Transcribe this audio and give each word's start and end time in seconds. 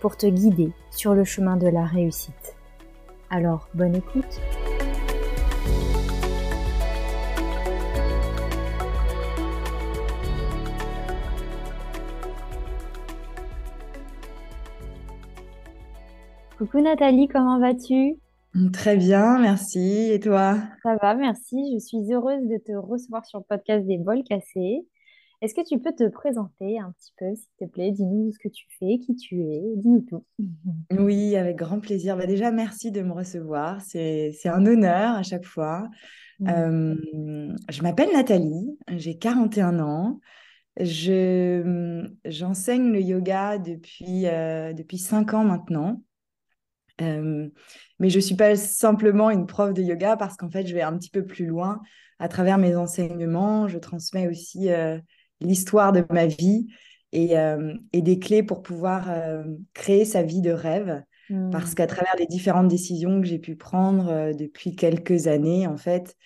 pour 0.00 0.16
te 0.16 0.26
guider 0.26 0.72
sur 0.90 1.14
le 1.14 1.24
chemin 1.24 1.56
de 1.56 1.68
la 1.68 1.84
réussite. 1.84 2.56
Alors, 3.30 3.68
bonne 3.74 3.96
écoute 3.96 4.40
Coucou 16.58 16.80
Nathalie, 16.80 17.26
comment 17.26 17.58
vas-tu? 17.58 18.16
Très 18.72 18.96
bien, 18.96 19.38
merci. 19.38 20.10
Et 20.10 20.20
toi? 20.20 20.56
Ça 20.82 20.96
va, 21.00 21.14
merci. 21.14 21.56
Je 21.72 21.78
suis 21.78 22.12
heureuse 22.12 22.46
de 22.48 22.58
te 22.58 22.72
recevoir 22.72 23.24
sur 23.24 23.38
le 23.38 23.44
podcast 23.48 23.86
des 23.86 23.96
bols 23.96 24.24
cassés. 24.24 24.84
Est-ce 25.42 25.54
que 25.54 25.66
tu 25.66 25.78
peux 25.78 25.92
te 25.92 26.06
présenter 26.08 26.78
un 26.78 26.92
petit 26.92 27.14
peu, 27.16 27.34
s'il 27.34 27.48
te 27.58 27.64
plaît? 27.64 27.92
Dis-nous 27.92 28.30
ce 28.30 28.38
que 28.38 28.48
tu 28.48 28.66
fais, 28.78 28.98
qui 28.98 29.16
tu 29.16 29.40
es, 29.40 29.62
dis-nous 29.76 30.02
tout. 30.02 30.24
Oui, 30.98 31.34
avec 31.36 31.56
grand 31.56 31.80
plaisir. 31.80 32.16
Bah 32.16 32.26
déjà, 32.26 32.50
merci 32.50 32.90
de 32.90 33.00
me 33.00 33.12
recevoir. 33.12 33.80
C'est, 33.80 34.34
un 34.44 34.66
honneur 34.66 35.14
à 35.14 35.22
chaque 35.22 35.46
fois. 35.46 35.88
Euh, 36.46 36.94
je 37.68 37.82
m'appelle 37.82 38.12
Nathalie, 38.12 38.76
j'ai 38.96 39.16
41 39.16 39.80
ans. 39.80 40.20
Je, 40.78 42.06
j'enseigne 42.26 42.92
le 42.92 43.00
yoga 43.00 43.58
depuis, 43.58 44.26
euh, 44.26 44.74
depuis 44.74 44.98
5 44.98 45.34
ans 45.34 45.44
maintenant. 45.44 46.02
Euh, 47.00 47.48
mais 47.98 48.10
je 48.10 48.16
ne 48.16 48.22
suis 48.22 48.36
pas 48.36 48.56
simplement 48.56 49.30
une 49.30 49.46
prof 49.46 49.72
de 49.72 49.82
yoga 49.82 50.16
parce 50.18 50.36
qu'en 50.36 50.50
fait, 50.50 50.66
je 50.66 50.74
vais 50.74 50.82
un 50.82 50.98
petit 50.98 51.10
peu 51.10 51.24
plus 51.24 51.46
loin 51.46 51.80
à 52.18 52.28
travers 52.28 52.58
mes 52.58 52.76
enseignements. 52.76 53.68
Je 53.68 53.78
transmets 53.78 54.28
aussi 54.28 54.68
l'histoire 55.40 55.92
de 55.92 56.04
ma 56.10 56.26
vie 56.26 56.68
et, 57.12 57.38
euh, 57.38 57.74
et, 57.92 58.02
des 58.02 58.18
clés 58.18 58.42
pour 58.42 58.62
pouvoir 58.62 59.10
euh, 59.10 59.42
créer 59.74 60.04
sa 60.04 60.22
vie 60.22 60.40
de 60.40 60.52
rêve. 60.52 61.02
Parce 61.52 61.72
mmh. 61.72 61.74
qu'à 61.76 61.86
travers 61.86 62.16
les 62.18 62.26
différentes 62.26 62.66
décisions 62.66 63.20
que 63.20 63.26
j'ai 63.26 63.38
pu 63.38 63.54
prendre 63.54 64.08
euh, 64.08 64.32
depuis 64.32 64.74
quelques 64.74 65.28
années, 65.28 65.68
en 65.68 65.76
fait, 65.76 66.16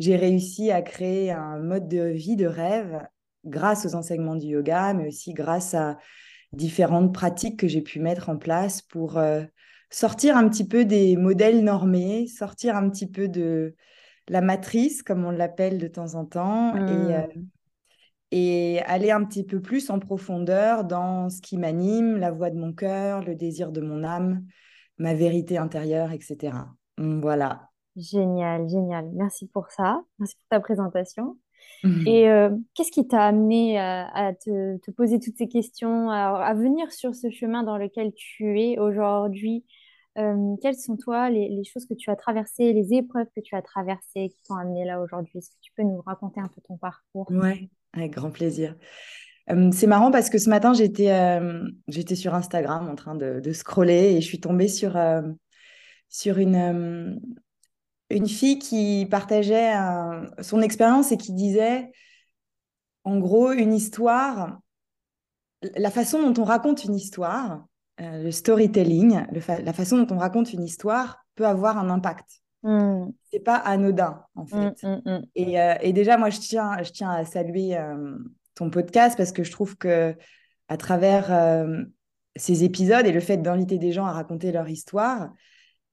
j'ai 0.00 0.16
réussi 0.16 0.72
à 0.72 0.82
créer 0.82 1.30
un 1.30 1.60
mode 1.60 1.86
de 1.86 2.02
vie 2.02 2.34
de 2.34 2.46
rêve 2.46 3.00
grâce 3.44 3.86
aux 3.86 3.94
enseignements 3.94 4.34
du 4.34 4.48
yoga, 4.48 4.94
mais 4.94 5.06
aussi 5.06 5.32
grâce 5.32 5.74
à 5.74 5.96
différentes 6.52 7.14
pratiques 7.14 7.56
que 7.56 7.68
j'ai 7.68 7.82
pu 7.82 8.00
mettre 8.00 8.30
en 8.30 8.36
place 8.36 8.82
pour 8.82 9.20
sortir 9.90 10.36
un 10.36 10.48
petit 10.48 10.66
peu 10.66 10.84
des 10.84 11.16
modèles 11.16 11.62
normés, 11.62 12.26
sortir 12.26 12.74
un 12.74 12.90
petit 12.90 13.08
peu 13.08 13.28
de 13.28 13.76
la 14.28 14.40
matrice, 14.40 15.02
comme 15.02 15.24
on 15.24 15.30
l'appelle 15.30 15.78
de 15.78 15.88
temps 15.88 16.14
en 16.14 16.24
temps, 16.24 16.74
et, 16.74 16.80
mmh 16.80 17.26
et 18.30 18.80
aller 18.86 19.10
un 19.10 19.24
petit 19.24 19.44
peu 19.44 19.60
plus 19.60 19.90
en 19.90 19.98
profondeur 19.98 20.84
dans 20.84 21.30
ce 21.30 21.40
qui 21.40 21.56
m'anime, 21.56 22.16
la 22.18 22.30
voix 22.30 22.50
de 22.50 22.58
mon 22.58 22.72
cœur, 22.72 23.22
le 23.22 23.34
désir 23.34 23.72
de 23.72 23.80
mon 23.80 24.04
âme, 24.04 24.44
ma 24.98 25.14
vérité 25.14 25.56
intérieure, 25.56 26.12
etc. 26.12 26.52
Voilà. 26.98 27.70
Génial, 27.96 28.68
génial. 28.68 29.10
Merci 29.14 29.48
pour 29.48 29.70
ça. 29.70 30.02
Merci 30.18 30.36
pour 30.36 30.48
ta 30.50 30.60
présentation. 30.60 31.38
Et 32.06 32.28
euh, 32.28 32.50
qu'est-ce 32.74 32.90
qui 32.90 33.06
t'a 33.06 33.24
amené 33.24 33.78
à, 33.78 34.32
te, 34.34 34.90
poser 34.92 35.18
toutes 35.18 35.36
ces 35.36 35.48
questions, 35.48 36.10
à, 36.10 36.54
venir 36.54 36.92
sur 36.92 37.14
ce 37.14 37.30
chemin 37.30 37.62
dans 37.62 37.78
lequel 37.78 38.12
tu 38.14 38.60
es 38.60 38.78
aujourd'hui? 38.78 39.64
Euh, 40.18 40.56
Quelles 40.60 40.76
sont, 40.76 40.96
toi, 40.96 41.30
les, 41.30 41.48
les, 41.48 41.64
choses 41.64 41.86
que 41.86 41.94
tu 41.94 42.10
as 42.10 42.16
traversées, 42.16 42.72
les 42.72 42.92
épreuves 42.94 43.28
que 43.36 43.40
tu 43.40 43.54
as 43.54 43.62
traversées 43.62 44.30
qui 44.30 44.42
t'ont 44.46 44.56
amené 44.56 44.84
là 44.84 45.00
aujourd'hui? 45.00 45.38
Est-ce 45.38 45.50
que 45.50 45.60
tu 45.60 45.72
peux 45.76 45.84
nous 45.84 46.00
raconter 46.00 46.40
un 46.40 46.48
peu 46.48 46.60
ton 46.66 46.76
parcours? 46.76 47.30
Ouais. 47.30 47.68
Avec 47.92 48.12
grand 48.12 48.30
plaisir. 48.30 48.76
c'est 49.72 49.86
marrant 49.86 50.10
parce 50.10 50.30
que 50.30 50.38
ce 50.38 50.50
matin, 50.50 50.72
j'étais 50.74 52.14
sur 52.14 52.34
Instagram 52.34 52.88
en 52.88 52.94
train 52.94 53.14
de, 53.14 53.52
scroller 53.52 54.14
et 54.16 54.20
je 54.20 54.26
suis 54.26 54.40
tombée 54.40 54.68
sur, 54.68 54.96
une, 56.38 57.20
une 58.10 58.28
fille 58.28 58.58
qui 58.58 59.06
partageait 59.10 59.72
son 60.40 60.60
expérience 60.60 61.12
et 61.12 61.16
qui 61.16 61.32
disait, 61.32 61.90
en 63.04 63.18
gros, 63.18 63.52
une 63.52 63.72
histoire, 63.72 64.58
la 65.76 65.90
façon 65.90 66.30
dont 66.30 66.42
on 66.42 66.44
raconte 66.44 66.84
une 66.84 66.94
histoire, 66.94 67.64
le 67.98 68.30
storytelling, 68.30 69.24
la 69.48 69.72
façon 69.72 69.98
dont 70.02 70.14
on 70.14 70.18
raconte 70.18 70.52
une 70.52 70.62
histoire 70.62 71.24
peut 71.34 71.46
avoir 71.46 71.78
un 71.78 71.90
impact. 71.90 72.42
Mmh. 72.62 73.12
C'est 73.30 73.40
pas 73.40 73.56
anodin, 73.56 74.24
en 74.34 74.42
mmh, 74.42 74.48
fait. 74.48 74.86
Mmh, 74.86 75.22
et, 75.34 75.60
euh, 75.60 75.74
et, 75.80 75.92
déjà, 75.92 76.16
moi, 76.16 76.30
je 76.30 76.40
tiens, 76.40 76.82
je 76.82 76.90
tiens 76.90 77.10
à 77.10 77.24
saluer 77.24 77.76
euh, 77.76 78.16
ton 78.54 78.70
podcast 78.70 79.16
parce 79.16 79.32
que 79.32 79.44
je 79.44 79.50
trouve 79.50 79.76
que 79.76 80.14
à 80.68 80.76
travers 80.76 81.32
euh, 81.32 81.82
ces 82.36 82.64
épisodes 82.64 83.06
et 83.06 83.12
le 83.12 83.20
fait 83.20 83.36
d'inviter 83.36 83.78
des 83.78 83.92
gens 83.92 84.06
à 84.06 84.12
raconter 84.12 84.50
leur 84.52 84.68
histoire, 84.68 85.32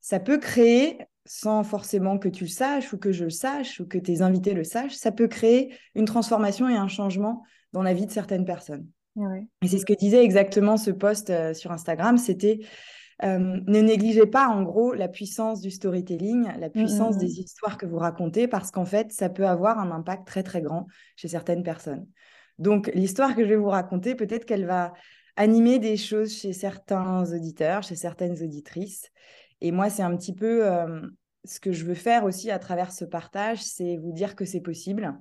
ça 0.02 0.20
peut 0.20 0.40
créer, 0.40 0.98
sans 1.26 1.64
forcément 1.64 2.18
que 2.18 2.30
tu 2.30 2.46
le 2.46 2.50
saches 2.50 2.94
ou 2.94 2.98
que 2.98 3.12
je 3.12 3.26
le 3.26 3.30
sache 3.30 3.80
ou 3.80 3.88
que 3.88 3.98
tes 3.98 4.22
invités 4.22 4.54
le 4.54 4.64
sachent, 4.64 4.96
ça 4.96 5.12
peut 5.12 5.28
créer 5.28 5.76
une 5.94 6.06
transformation 6.06 6.68
et 6.68 6.76
un 6.76 6.88
changement 6.88 7.44
dans 7.74 7.84
la 7.84 7.94
vie 7.94 8.06
de 8.06 8.12
certaines 8.12 8.46
personnes. 8.46 8.88
Et 9.62 9.68
c'est 9.68 9.78
ce 9.78 9.86
que 9.86 9.94
disait 9.94 10.24
exactement 10.24 10.76
ce 10.76 10.92
post 10.92 11.32
sur 11.54 11.72
Instagram, 11.72 12.18
c'était 12.18 12.60
euh, 13.24 13.38
ne 13.66 13.80
négligez 13.80 14.26
pas 14.26 14.48
en 14.48 14.64
gros 14.64 14.94
la 14.94 15.08
puissance 15.08 15.62
du 15.62 15.72
storytelling, 15.72 16.50
la 16.60 16.68
mmh, 16.68 16.72
puissance 16.72 17.16
mmh, 17.16 17.20
des 17.20 17.28
mmh. 17.28 17.44
histoires 17.44 17.78
que 17.78 17.86
vous 17.86 17.98
racontez, 17.98 18.48
parce 18.48 18.72
qu'en 18.72 18.86
fait, 18.86 19.12
ça 19.12 19.30
peut 19.30 19.48
avoir 19.48 19.80
un 19.80 19.92
impact 19.92 20.28
très 20.28 20.44
très 20.44 20.62
grand 20.62 20.88
chez 21.16 21.28
certaines 21.28 21.64
personnes. 21.64 22.08
Donc, 22.60 22.92
l'histoire 22.94 23.36
que 23.36 23.44
je 23.44 23.50
vais 23.50 23.56
vous 23.56 23.70
raconter, 23.70 24.16
peut-être 24.16 24.46
qu'elle 24.46 24.66
va 24.66 24.94
animer 25.36 25.80
des 25.80 25.98
choses 25.98 26.34
chez 26.34 26.54
certains 26.54 27.32
auditeurs, 27.34 27.84
chez 27.84 27.96
certaines 27.96 28.42
auditrices. 28.42 29.12
Et 29.62 29.72
moi, 29.72 29.90
c'est 29.90 30.04
un 30.04 30.16
petit 30.16 30.34
peu 30.34 30.66
euh, 30.66 31.02
ce 31.44 31.60
que 31.60 31.72
je 31.72 31.86
veux 31.86 31.96
faire 31.96 32.24
aussi 32.24 32.52
à 32.52 32.60
travers 32.60 32.92
ce 32.92 33.06
partage, 33.06 33.62
c'est 33.62 33.98
vous 33.98 34.12
dire 34.12 34.36
que 34.36 34.46
c'est 34.46 34.62
possible. 34.62 35.14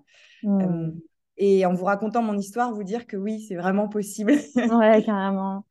Euh, 0.44 0.90
et 1.36 1.66
en 1.66 1.74
vous 1.74 1.84
racontant 1.84 2.22
mon 2.22 2.38
histoire, 2.38 2.72
vous 2.72 2.84
dire 2.84 3.06
que 3.06 3.16
oui, 3.16 3.40
c'est 3.40 3.56
vraiment 3.56 3.88
possible. 3.88 4.34
Ouais, 4.56 5.02
carrément. 5.06 5.64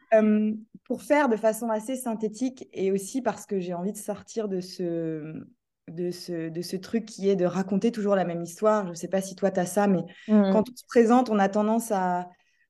Pour 0.94 1.02
faire 1.02 1.28
de 1.28 1.38
façon 1.38 1.72
assez 1.72 1.96
synthétique 1.96 2.70
et 2.72 2.92
aussi 2.92 3.24
parce 3.24 3.48
que 3.48 3.60
j'ai 3.60 3.74
envie 3.74 3.94
de 3.94 3.98
sortir 3.98 4.48
de 4.48 4.62
ce, 4.62 5.44
de 5.88 6.12
ce, 6.12 6.50
de 6.50 6.62
ce 6.62 6.76
truc 6.76 7.06
qui 7.06 7.30
est 7.30 7.36
de 7.36 7.46
raconter 7.46 7.92
toujours 7.92 8.16
la 8.16 8.26
même 8.26 8.44
histoire. 8.44 8.86
Je 8.86 8.90
ne 8.92 8.94
sais 8.94 9.08
pas 9.08 9.20
si 9.20 9.36
toi, 9.36 9.50
tu 9.50 9.60
as 9.60 9.66
ça, 9.66 9.88
mais 9.88 10.04
mmh. 10.28 10.52
quand 10.52 10.70
on 10.70 10.76
se 10.76 10.86
présente, 10.88 11.32
on 11.32 11.40
a 11.40 11.50
tendance 11.50 11.92
à, 11.92 12.30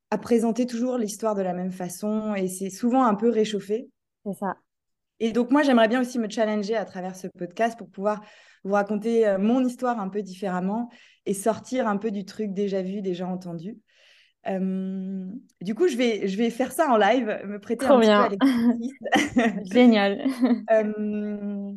à 0.09 0.17
présenter 0.17 0.65
toujours 0.65 0.97
l'histoire 0.97 1.35
de 1.35 1.41
la 1.41 1.51
même 1.51 1.73
façon 1.73 2.33
et 2.33 2.47
c'est 2.47 2.69
souvent 2.69 3.03
un 3.03 3.13
peu 3.15 3.29
réchauffé. 3.29 3.89
C'est 4.25 4.37
ça. 4.39 4.55
Et 5.19 5.33
donc, 5.33 5.51
moi, 5.51 5.61
j'aimerais 5.61 5.89
bien 5.89 5.99
aussi 5.99 6.17
me 6.17 6.29
challenger 6.29 6.77
à 6.77 6.85
travers 6.85 7.17
ce 7.17 7.27
podcast 7.27 7.77
pour 7.77 7.89
pouvoir 7.89 8.21
vous 8.63 8.75
raconter 8.75 9.27
euh, 9.27 9.37
mon 9.37 9.65
histoire 9.65 9.99
un 9.99 10.07
peu 10.07 10.21
différemment 10.21 10.89
et 11.25 11.33
sortir 11.33 11.89
un 11.89 11.97
peu 11.97 12.09
du 12.09 12.23
truc 12.23 12.53
déjà 12.53 12.83
vu, 12.83 13.01
déjà 13.01 13.27
entendu. 13.27 13.79
Euh, 14.47 15.25
du 15.61 15.75
coup, 15.75 15.87
je 15.87 15.95
vais, 15.95 16.27
je 16.27 16.37
vais 16.37 16.49
faire 16.49 16.71
ça 16.71 16.91
en 16.91 16.97
live, 16.97 17.39
me 17.45 17.59
prêter 17.59 17.85
un 17.85 17.99
petit 17.99 18.89
peu 18.89 19.07
à 19.11 19.63
Génial. 19.73 20.25
Euh, 20.71 21.73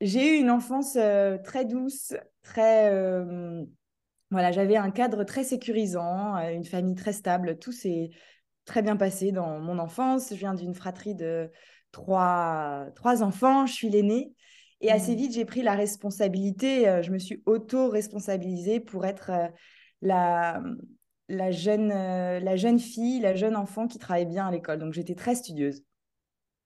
j'ai 0.00 0.36
eu 0.36 0.40
une 0.40 0.50
enfance 0.50 0.96
très 1.44 1.64
douce, 1.64 2.14
très... 2.42 2.90
voilà, 4.30 4.52
j'avais 4.52 4.76
un 4.76 4.90
cadre 4.90 5.24
très 5.24 5.44
sécurisant, 5.44 6.36
une 6.36 6.64
famille 6.64 6.94
très 6.94 7.12
stable. 7.12 7.58
Tout 7.58 7.72
s'est 7.72 8.10
très 8.64 8.82
bien 8.82 8.96
passé 8.96 9.32
dans 9.32 9.58
mon 9.58 9.78
enfance. 9.78 10.30
Je 10.30 10.36
viens 10.36 10.54
d'une 10.54 10.74
fratrie 10.74 11.14
de 11.14 11.50
trois, 11.90 12.86
trois 12.94 13.22
enfants, 13.22 13.66
je 13.66 13.72
suis 13.72 13.88
l'aînée. 13.88 14.32
Et 14.80 14.92
assez 14.92 15.14
mmh. 15.14 15.18
vite, 15.18 15.34
j'ai 15.34 15.44
pris 15.44 15.62
la 15.62 15.74
responsabilité, 15.74 17.02
je 17.02 17.10
me 17.10 17.18
suis 17.18 17.42
auto-responsabilisée 17.46 18.78
pour 18.78 19.04
être 19.04 19.32
la, 20.00 20.62
la, 21.28 21.50
jeune, 21.50 21.92
euh, 21.92 22.40
la 22.40 22.56
jeune 22.56 22.78
fille, 22.78 23.20
la 23.20 23.34
jeune 23.34 23.56
enfant 23.56 23.86
qui 23.86 23.98
travaillait 23.98 24.26
bien 24.26 24.46
à 24.46 24.50
l'école. 24.50 24.78
Donc 24.78 24.92
j'étais 24.92 25.14
très 25.14 25.34
studieuse. 25.34 25.84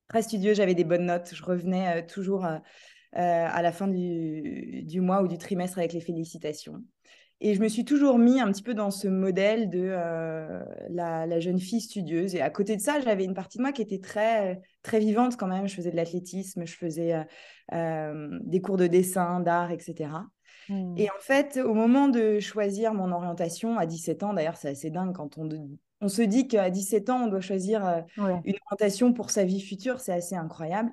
Très 0.08 0.22
studieuse, 0.22 0.56
j'avais 0.56 0.74
des 0.74 0.84
bonnes 0.84 1.06
notes. 1.06 1.34
Je 1.34 1.42
revenais 1.42 2.06
toujours 2.06 2.44
à 2.44 3.62
la 3.62 3.72
fin 3.72 3.88
du, 3.88 5.00
mois 5.00 5.22
ou 5.22 5.28
du 5.28 5.38
trimestre 5.38 5.78
avec 5.78 5.92
les 5.92 6.00
félicitations. 6.00 6.82
Et 7.44 7.54
je 7.54 7.60
me 7.60 7.66
suis 7.66 7.84
toujours 7.84 8.18
mis 8.18 8.40
un 8.40 8.52
petit 8.52 8.62
peu 8.62 8.72
dans 8.72 8.92
ce 8.92 9.08
modèle 9.08 9.68
de 9.68 9.80
euh, 9.82 10.62
la, 10.90 11.40
jeune 11.40 11.58
fille 11.58 11.80
studieuse. 11.80 12.36
Et 12.36 12.40
à 12.40 12.50
côté 12.50 12.76
de 12.76 12.80
ça, 12.80 13.00
j'avais 13.00 13.24
une 13.24 13.34
partie 13.34 13.58
de 13.58 13.62
moi 13.62 13.72
qui 13.72 13.82
était 13.82 13.98
très, 13.98 14.62
très 14.82 15.00
vivante 15.00 15.36
quand 15.36 15.48
même. 15.48 15.66
Je 15.66 15.74
faisais 15.74 15.90
de 15.90 15.96
l'athlétisme, 15.96 16.64
je 16.64 16.76
faisais 16.76 17.14
euh, 17.14 17.24
euh, 17.72 18.38
des 18.44 18.60
cours 18.60 18.76
de 18.76 18.86
dessin, 18.86 19.40
d'art, 19.40 19.72
etc. 19.72 20.10
Mmh. 20.72 20.94
Et 20.96 21.10
en 21.10 21.20
fait, 21.20 21.58
au 21.58 21.74
moment 21.74 22.08
de 22.08 22.40
choisir 22.40 22.94
mon 22.94 23.12
orientation, 23.12 23.78
à 23.78 23.86
17 23.86 24.22
ans, 24.22 24.32
d'ailleurs, 24.32 24.56
c'est 24.56 24.70
assez 24.70 24.90
dingue 24.90 25.14
quand 25.14 25.38
on, 25.38 25.48
on 26.00 26.08
se 26.08 26.22
dit 26.22 26.48
qu'à 26.48 26.70
17 26.70 27.10
ans, 27.10 27.24
on 27.24 27.26
doit 27.28 27.40
choisir 27.40 28.04
une 28.16 28.56
orientation 28.66 29.12
pour 29.12 29.30
sa 29.30 29.44
vie 29.44 29.60
future, 29.60 30.00
c'est 30.00 30.12
assez 30.12 30.34
incroyable. 30.34 30.90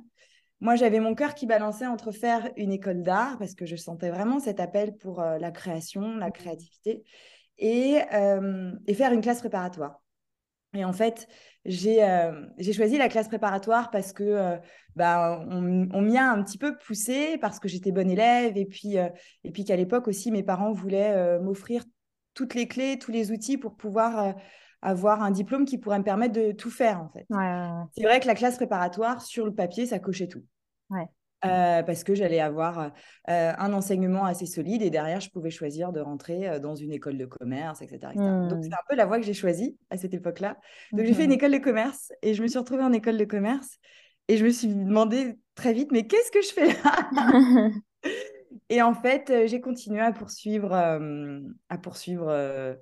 Moi, 0.61 0.75
j'avais 0.75 0.99
mon 0.99 1.15
cœur 1.15 1.35
qui 1.35 1.45
balançait 1.45 1.87
entre 1.87 2.11
faire 2.11 2.49
une 2.57 2.73
école 2.73 3.01
d'art, 3.01 3.37
parce 3.37 3.55
que 3.55 3.65
je 3.65 3.77
sentais 3.77 4.09
vraiment 4.09 4.39
cet 4.39 4.59
appel 4.59 4.97
pour 4.97 5.21
euh, 5.21 5.37
la 5.37 5.51
création, 5.51 6.17
la 6.17 6.27
mmh. 6.27 6.31
créativité, 6.33 7.03
et, 7.57 7.99
euh, 8.13 8.71
et, 8.85 8.93
faire 8.93 9.13
une 9.13 9.21
classe 9.21 9.39
préparatoire. 9.39 10.01
Et 10.73 10.85
en 10.85 10.93
fait, 10.93 11.27
j'ai 11.65 12.03
euh, 12.03 12.31
choisi 12.73 12.97
la 12.97 13.09
classe 13.09 13.27
préparatoire 13.27 13.89
parce 13.89 14.13
que 14.13 14.57
bah, 14.95 15.43
on, 15.49 15.89
on 15.91 16.01
m'y 16.01 16.17
a 16.17 16.29
un 16.29 16.43
petit 16.43 16.57
peu 16.57 16.77
poussé, 16.77 17.37
parce 17.39 17.59
que 17.59 17.67
j'étais 17.67 17.91
bonne 17.91 18.09
élève, 18.09 18.57
et 18.57 18.65
puis, 18.65 18.95
et 18.95 19.51
puis 19.51 19.65
qu'à 19.65 19.75
l'époque 19.75 20.07
aussi, 20.07 20.31
mes 20.31 20.43
parents 20.43 20.71
voulaient 20.71 21.39
m'offrir 21.39 21.83
toutes 22.33 22.53
les 22.53 22.67
clés, 22.67 22.99
tous 22.99 23.11
les 23.11 23.31
outils 23.31 23.57
pour 23.57 23.75
pouvoir 23.75 24.35
avoir 24.81 25.21
un 25.23 25.31
diplôme 25.31 25.65
qui 25.65 25.77
pourrait 25.77 25.99
me 25.99 26.03
permettre 26.03 26.33
de 26.33 26.51
tout 26.51 26.71
faire 26.71 27.01
en 27.01 27.09
fait. 27.09 27.25
C'est 27.97 28.03
vrai 28.03 28.19
que 28.19 28.27
la 28.27 28.35
classe 28.35 28.55
préparatoire, 28.55 29.21
sur 29.21 29.45
le 29.45 29.53
papier, 29.53 29.85
ça 29.85 29.99
cochait 29.99 30.27
tout. 30.27 30.43
Euh, 31.45 31.83
parce 31.83 32.03
que 32.03 32.15
j'allais 32.15 32.41
avoir 32.41 32.91
euh, 33.29 33.53
un 33.57 33.71
enseignement 33.71 34.25
assez 34.25 34.45
solide 34.45 34.81
et 34.81 34.89
derrière, 34.89 35.21
je 35.21 35.29
pouvais 35.29 35.49
choisir 35.49 35.93
de 35.93 36.01
rentrer 36.01 36.49
euh, 36.49 36.59
dans 36.59 36.75
une 36.75 36.91
école 36.91 37.17
de 37.17 37.25
commerce, 37.25 37.81
etc. 37.81 38.11
Donc, 38.13 38.59
c'est 38.61 38.69
mmh. 38.69 38.73
un 38.73 38.85
peu 38.89 38.95
la 38.95 39.05
voie 39.05 39.19
que 39.19 39.25
j'ai 39.25 39.33
choisie 39.33 39.77
à 39.89 39.97
cette 39.97 40.13
époque-là. 40.13 40.57
Donc, 40.91 41.05
j'ai 41.05 41.13
fait 41.13 41.23
une 41.23 41.29
mmh 41.29 41.33
école 41.33 41.51
de 41.53 41.57
commerce 41.59 42.11
et 42.21 42.33
je 42.33 42.43
me 42.43 42.47
suis 42.47 42.59
retrouvée 42.59 42.83
en 42.83 42.91
école 42.91 43.17
de 43.17 43.23
commerce 43.23 43.77
et 44.27 44.35
je 44.35 44.43
me 44.43 44.49
suis 44.49 44.67
demandé 44.67 45.35
très 45.55 45.71
vite, 45.71 45.91
mais 45.93 46.07
qu'est-ce 46.07 46.31
que 46.31 46.41
je 46.41 46.53
fais 46.53 46.67
là? 46.67 47.69
Et 48.71 48.81
en 48.83 48.93
fait, 48.93 49.31
j'ai 49.47 49.61
continué 49.61 49.99
à 49.99 50.11
poursuivre, 50.11 50.73
à 50.73 51.77
poursuivre 51.77 52.77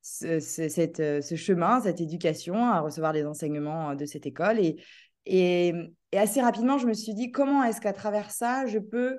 ce, 0.00 0.38
cette, 0.38 0.98
ce, 0.98 1.34
chemin, 1.34 1.80
cette 1.80 2.00
éducation, 2.00 2.54
à 2.66 2.80
recevoir 2.80 3.12
les 3.12 3.24
enseignements 3.24 3.96
de 3.96 4.04
cette 4.04 4.26
école. 4.26 4.60
Et, 4.60 4.76
et, 5.26 5.74
assez 6.18 6.40
rapidement, 6.40 6.78
je 6.78 6.86
me 6.86 6.94
suis 6.94 7.14
dit, 7.14 7.30
comment 7.30 7.62
est-ce 7.62 7.80
qu'à 7.80 7.92
travers 7.92 8.30
ça, 8.30 8.66
je 8.66 8.78
peux 8.78 9.18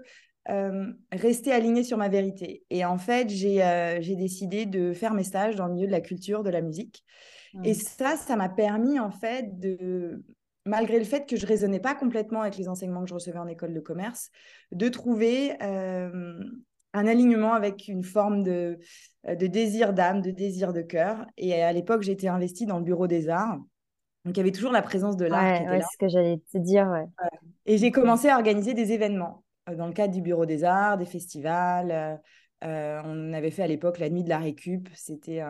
rester 1.12 1.51
alignée 1.51 1.84
sur 1.84 1.98
ma 1.98 2.10
vérité? 2.10 2.63
Et 2.69 2.86
en 2.86 2.98
fait, 2.98 3.30
j'ai 3.30 4.16
décidé 4.16 4.66
de 4.66 4.94
faire 4.94 5.13
mes 5.13 5.24
stages 5.24 5.56
dans 5.56 5.68
le 5.68 5.74
milieu 5.74 5.88
de 5.88 5.92
la 5.92 6.01
culture, 6.01 6.44
de 6.44 6.50
la 6.50 6.62
musique. 6.62 7.04
Et 7.63 7.72
mmh. 7.72 7.75
ça, 7.75 8.18
ça 8.18 8.36
m'a 8.36 8.50
permis, 8.50 9.00
en 9.00 9.12
fait, 9.12 9.60
de, 9.60 10.24
malgré 10.66 10.98
le 10.98 11.06
fait 11.06 11.28
que 11.28 11.36
je 11.36 11.45
raisonnais 11.45 11.80
pas 11.80 11.95
complètement 11.95 12.42
avec 12.42 12.57
les 12.57 12.68
enseignements 12.68 13.04
que 13.04 13.10
je 13.10 13.13
recevais 13.13 13.39
en 13.39 13.48
école 13.48 13.74
de 13.74 13.80
commerce, 13.80 14.31
de 14.72 14.88
trouver 14.89 15.54
un 15.62 17.07
alignement 17.07 17.54
avec 17.54 17.88
une 17.88 18.04
forme 18.04 18.44
de, 18.44 18.78
euh, 19.28 19.36
de 19.36 19.48
désir 19.48 19.94
d'âme, 19.94 20.22
de 20.22 20.31
désir 20.31 20.74
de 20.74 20.81
cœur. 20.81 21.25
Et 21.38 21.62
à 21.62 21.74
l'époque, 21.74 22.04
j'étais 22.04 22.28
investie 22.28 22.66
dans 22.66 22.78
le 22.78 22.84
bureau 22.84 23.07
des 23.07 23.30
arts. 23.30 23.60
Donc, 24.25 24.36
il 24.36 24.38
y 24.38 24.42
avait 24.42 24.52
toujours 24.52 24.72
la 24.72 24.81
présence 24.81 25.18
de 25.18 25.25
l'art 25.25 25.62
ouais, 25.64 25.81
C'est 25.81 25.94
ce 25.94 25.98
que 25.98 26.08
j'allais 26.08 26.42
te 26.52 26.58
dire, 26.58 27.06
Et 27.66 27.78
j'ai 27.78 27.92
commencé 27.92 28.30
à 28.30 28.36
organiser 28.36 28.74
des 28.74 28.92
événements 28.92 29.44
euh, 29.70 29.75
dans 29.75 29.88
le 29.88 29.94
cadre 29.94 30.14
du 30.14 30.22
bureau 30.22 30.46
des 30.46 30.64
arts, 30.64 30.98
des 30.98 31.06
festivals. 31.06 32.20
Euh, 32.64 33.02
on 33.04 33.34
avait 33.34 33.52
fait 33.52 33.64
à 33.64 33.68
l'époque 33.68 34.00
la 34.00 34.10
nuit 34.10 34.24
de 34.24 34.30
la 34.30 34.38
récup. 34.38 34.88
C'était 34.94 35.42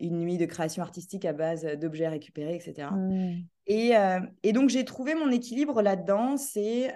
une 0.00 0.18
nuit 0.20 0.38
de 0.38 0.46
création 0.46 0.82
artistique 0.82 1.26
à 1.26 1.34
base 1.34 1.64
d'objets 1.78 2.08
récupérés, 2.08 2.54
etc. 2.54 2.88
Mmh. 2.90 3.42
Et, 3.66 3.92
et, 4.42 4.52
donc, 4.52 4.70
j'ai 4.70 4.84
trouvé 4.86 5.14
mon 5.14 5.30
équilibre 5.30 5.82
là-dedans. 5.82 6.38
C'est 6.38 6.94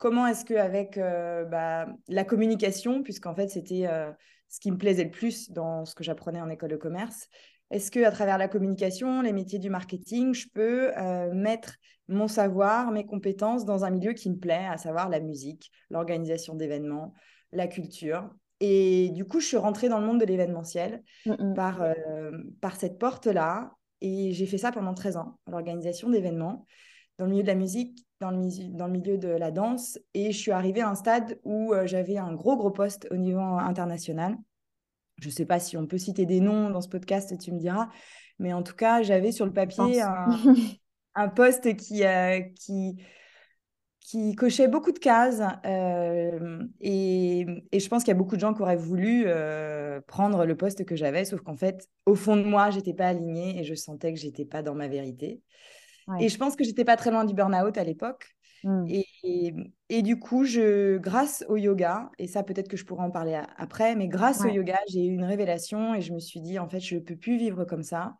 comment 0.00 0.26
est-ce 0.26 0.44
qu'avec 0.44 0.98
euh, 0.98 1.44
bah, 1.44 1.86
la 2.08 2.24
communication, 2.24 3.04
puisqu'en 3.04 3.34
fait 3.36 3.48
c'était 3.48 3.86
euh, 3.86 4.10
ce 4.48 4.58
qui 4.58 4.72
me 4.72 4.78
plaisait 4.78 5.04
le 5.04 5.10
plus 5.10 5.52
dans 5.52 5.84
ce 5.84 5.94
que 5.94 6.02
j'apprenais 6.02 6.40
en 6.40 6.48
école 6.48 6.70
de 6.70 6.76
commerce, 6.76 7.28
est-ce 7.70 7.90
qu'à 7.90 8.10
travers 8.10 8.38
la 8.38 8.48
communication, 8.48 9.22
les 9.22 9.32
métiers 9.32 9.58
du 9.58 9.70
marketing, 9.70 10.34
je 10.34 10.46
peux 10.52 10.96
euh, 10.96 11.32
mettre 11.32 11.76
mon 12.08 12.28
savoir, 12.28 12.90
mes 12.90 13.06
compétences 13.06 13.64
dans 13.64 13.84
un 13.84 13.90
milieu 13.90 14.12
qui 14.12 14.30
me 14.30 14.36
plaît, 14.36 14.66
à 14.68 14.76
savoir 14.76 15.08
la 15.08 15.20
musique, 15.20 15.70
l'organisation 15.90 16.54
d'événements, 16.54 17.14
la 17.52 17.68
culture? 17.68 18.28
Et 18.58 19.10
du 19.10 19.24
coup, 19.24 19.40
je 19.40 19.46
suis 19.46 19.56
rentrée 19.56 19.88
dans 19.88 20.00
le 20.00 20.06
monde 20.06 20.20
de 20.20 20.26
l'événementiel 20.26 21.02
par, 21.54 21.82
par 22.60 22.76
cette 22.76 22.98
porte-là. 22.98 23.72
Et 24.02 24.32
j'ai 24.32 24.44
fait 24.44 24.58
ça 24.58 24.70
pendant 24.70 24.92
13 24.92 25.16
ans, 25.16 25.38
l'organisation 25.46 26.10
d'événements 26.10 26.66
dans 27.20 27.26
le 27.26 27.32
milieu 27.32 27.42
de 27.42 27.48
la 27.48 27.54
musique, 27.54 28.06
dans 28.20 28.30
le, 28.30 28.68
dans 28.74 28.86
le 28.86 28.92
milieu 28.92 29.18
de 29.18 29.28
la 29.28 29.50
danse. 29.50 29.98
Et 30.14 30.32
je 30.32 30.38
suis 30.38 30.52
arrivée 30.52 30.80
à 30.80 30.88
un 30.88 30.94
stade 30.94 31.38
où 31.44 31.74
euh, 31.74 31.86
j'avais 31.86 32.16
un 32.16 32.32
gros, 32.32 32.56
gros 32.56 32.70
poste 32.70 33.06
au 33.10 33.16
niveau 33.16 33.40
international. 33.40 34.36
Je 35.20 35.28
ne 35.28 35.32
sais 35.32 35.46
pas 35.46 35.58
si 35.58 35.76
on 35.76 35.86
peut 35.86 35.98
citer 35.98 36.26
des 36.26 36.40
noms 36.40 36.70
dans 36.70 36.80
ce 36.80 36.88
podcast, 36.88 37.36
tu 37.38 37.52
me 37.52 37.58
diras. 37.58 37.88
Mais 38.38 38.52
en 38.52 38.62
tout 38.62 38.74
cas, 38.74 39.02
j'avais 39.02 39.32
sur 39.32 39.46
le 39.46 39.52
papier 39.52 40.02
un, 41.14 41.28
poste 41.28 41.76
qui, 41.76 42.04
euh, 42.04 42.40
qui, 42.56 42.96
qui 44.00 44.34
cochait 44.34 44.68
beaucoup 44.68 44.92
de 44.92 44.98
cases. 44.98 45.42
Euh, 45.66 46.64
et, 46.80 47.46
et, 47.72 47.80
je 47.80 47.88
pense 47.88 48.02
qu'il 48.02 48.12
y 48.12 48.16
a 48.16 48.18
beaucoup 48.18 48.36
de 48.36 48.40
gens 48.40 48.54
qui 48.54 48.62
auraient 48.62 48.76
voulu 48.76 49.26
prendre 50.06 50.46
le 50.46 50.56
poste 50.56 50.84
que 50.84 50.96
j'avais, 50.96 51.24
sauf 51.24 51.40
qu'en 51.42 51.56
fait, 51.56 51.88
au 52.06 52.14
fond 52.14 52.36
de 52.36 52.44
moi, 52.44 52.70
j'étais 52.70 52.94
pas 52.94 53.08
alignée 53.08 53.60
et 53.60 53.64
je 53.64 53.74
sentais 53.74 54.12
que 54.12 54.18
j'étais 54.18 54.44
pas 54.44 54.62
dans 54.62 54.74
ma 54.74 54.88
vérité. 54.88 55.42
Et 56.18 56.28
je 56.28 56.38
pense 56.38 56.56
que 56.56 56.64
j'étais 56.64 56.84
pas 56.84 56.96
très 56.96 57.10
loin 57.10 57.24
du 57.24 57.34
burn-out 57.34 57.76
à 57.78 57.84
l'époque. 57.84 58.26
Mmh. 58.64 58.84
Et, 58.88 59.54
et, 59.88 60.02
du 60.02 60.18
coup, 60.18 60.44
je, 60.44 60.98
grâce 60.98 61.44
au 61.48 61.56
yoga, 61.56 62.10
et 62.18 62.26
ça 62.26 62.42
peut-être 62.42 62.68
que 62.68 62.76
je 62.76 62.84
pourrais 62.84 63.04
en 63.04 63.10
parler 63.10 63.40
après, 63.56 63.96
mais 63.96 64.08
grâce 64.08 64.44
au 64.44 64.48
yoga, 64.48 64.78
j'ai 64.88 65.04
eu 65.06 65.12
une 65.12 65.24
révélation 65.24 65.94
et 65.94 66.00
je 66.00 66.12
me 66.12 66.18
suis 66.18 66.40
dit, 66.40 66.58
en 66.58 66.68
fait, 66.68 66.80
je 66.80 66.96
ne 66.96 67.00
peux 67.00 67.16
plus 67.16 67.36
vivre 67.36 67.64
comme 67.64 67.82
ça. 67.82 68.16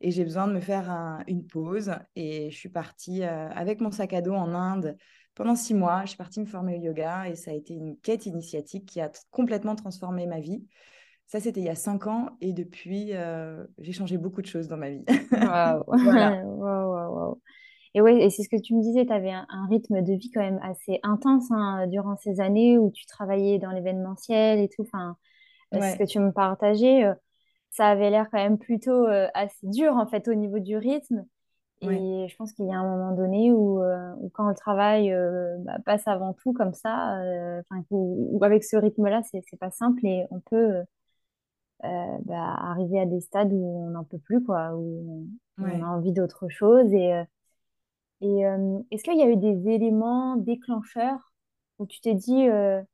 Et 0.00 0.10
j'ai 0.10 0.24
besoin 0.24 0.48
de 0.48 0.54
me 0.54 0.60
faire 0.60 0.90
une 1.26 1.46
pause. 1.46 1.92
Et 2.16 2.50
je 2.50 2.56
suis 2.56 2.70
partie 2.70 3.22
euh, 3.22 3.48
avec 3.50 3.80
mon 3.80 3.90
sac 3.90 4.12
à 4.12 4.22
dos 4.22 4.32
en 4.32 4.54
Inde 4.54 4.96
pendant 5.34 5.54
six 5.54 5.74
mois. 5.74 6.02
Je 6.02 6.08
suis 6.08 6.16
partie 6.16 6.40
me 6.40 6.46
former 6.46 6.78
au 6.78 6.80
yoga 6.80 7.28
et 7.28 7.34
ça 7.34 7.50
a 7.50 7.54
été 7.54 7.74
une 7.74 7.98
quête 7.98 8.26
initiatique 8.26 8.86
qui 8.86 9.00
a 9.00 9.10
complètement 9.30 9.76
transformé 9.76 10.26
ma 10.26 10.40
vie. 10.40 10.64
Ça, 11.26 11.38
c'était 11.38 11.60
il 11.60 11.66
y 11.66 11.70
a 11.70 11.76
cinq 11.76 12.06
ans 12.06 12.30
et 12.40 12.52
depuis, 12.52 13.10
euh, 13.12 13.64
j'ai 13.78 13.92
changé 13.92 14.16
beaucoup 14.16 14.40
de 14.42 14.46
choses 14.46 14.68
dans 14.68 14.78
ma 14.78 14.90
vie. 14.90 15.04
Waouh! 15.32 15.84
wow, 16.44 17.40
Et 17.94 18.00
ouais, 18.00 18.22
et 18.22 18.30
c'est 18.30 18.42
ce 18.42 18.48
que 18.48 18.60
tu 18.60 18.74
me 18.74 18.82
disais, 18.82 19.04
tu 19.04 19.12
avais 19.12 19.32
un, 19.32 19.66
rythme 19.68 20.02
de 20.02 20.12
vie 20.12 20.30
quand 20.30 20.40
même 20.40 20.60
assez 20.62 21.00
intense 21.02 21.50
hein, 21.50 21.86
durant 21.88 22.16
ces 22.16 22.40
années 22.40 22.78
où 22.78 22.90
tu 22.90 23.04
travaillais 23.06 23.58
dans 23.58 23.70
l'événementiel 23.70 24.60
et 24.60 24.68
tout. 24.68 24.82
Enfin, 24.82 25.16
euh, 25.74 25.80
ce 25.80 25.98
que 25.98 26.04
tu 26.04 26.20
me 26.20 26.30
partageais, 26.30 27.04
euh, 27.04 27.14
ça 27.70 27.88
avait 27.88 28.10
l'air 28.10 28.28
quand 28.30 28.38
même 28.38 28.58
plutôt 28.58 29.06
assez 29.34 29.66
dur 29.66 29.94
en 29.96 30.06
fait 30.06 30.28
au 30.28 30.34
niveau 30.34 30.58
du 30.58 30.76
rythme. 30.76 31.24
Et 31.82 32.26
je 32.28 32.36
pense 32.36 32.52
qu'il 32.52 32.66
y 32.66 32.72
a 32.72 32.76
un 32.76 32.84
moment 32.84 33.16
donné 33.16 33.52
où, 33.52 33.80
quand 34.34 34.48
le 34.48 34.54
travail 34.54 35.14
bah, 35.60 35.78
passe 35.86 36.06
avant 36.06 36.34
tout 36.34 36.52
comme 36.52 36.74
ça, 36.74 37.16
ou, 37.90 38.38
avec 38.42 38.64
ce 38.64 38.76
rythme-là, 38.76 39.22
c'est 39.22 39.58
pas 39.58 39.70
simple 39.70 40.04
et 40.04 40.26
on 40.30 40.40
peut 40.40 40.82
euh, 41.84 42.18
bah, 42.26 42.56
arriver 42.58 43.00
à 43.00 43.06
des 43.06 43.20
stades 43.20 43.52
où 43.52 43.86
on 43.86 43.90
n'en 43.90 44.04
peut 44.04 44.18
plus, 44.18 44.44
quoi, 44.44 44.74
où 44.74 45.26
on, 45.58 45.82
a 45.82 45.86
envie 45.86 46.12
d'autre 46.12 46.48
chose. 46.48 46.92
Et, 46.92 47.14
euh, 47.14 47.24
et 48.20 48.46
euh, 48.46 48.78
est-ce 48.90 49.02
qu'il 49.04 49.16
y 49.18 49.22
a 49.22 49.28
eu 49.30 49.36
des 49.36 49.68
éléments 49.68 50.36
déclencheurs 50.36 51.32
où 51.78 51.86
tu 51.86 52.00
t'es 52.00 52.14
dit, 52.14 52.46
là, 52.46 52.84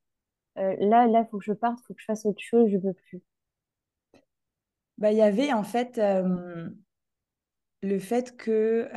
là, 0.56 1.06
il 1.06 1.26
faut 1.30 1.38
que 1.38 1.45
je 1.45 1.52
parte, 1.52 1.78
il 1.80 1.85
faut 1.87 1.95
que 1.95 2.00
je 2.00 2.06
fasse 2.06 2.26
autre 2.26 2.42
chose, 2.42 2.71
je 2.71 2.76
ne 2.76 2.83
peux 2.83 2.92
plus? 2.95 3.23
Bah, 4.99 5.12
Il 5.12 5.18
y 5.18 5.23
avait 5.23 5.52
en 5.52 5.62
fait 5.64 6.00
le 7.83 7.99
fait 7.99 8.37
que 8.37 8.88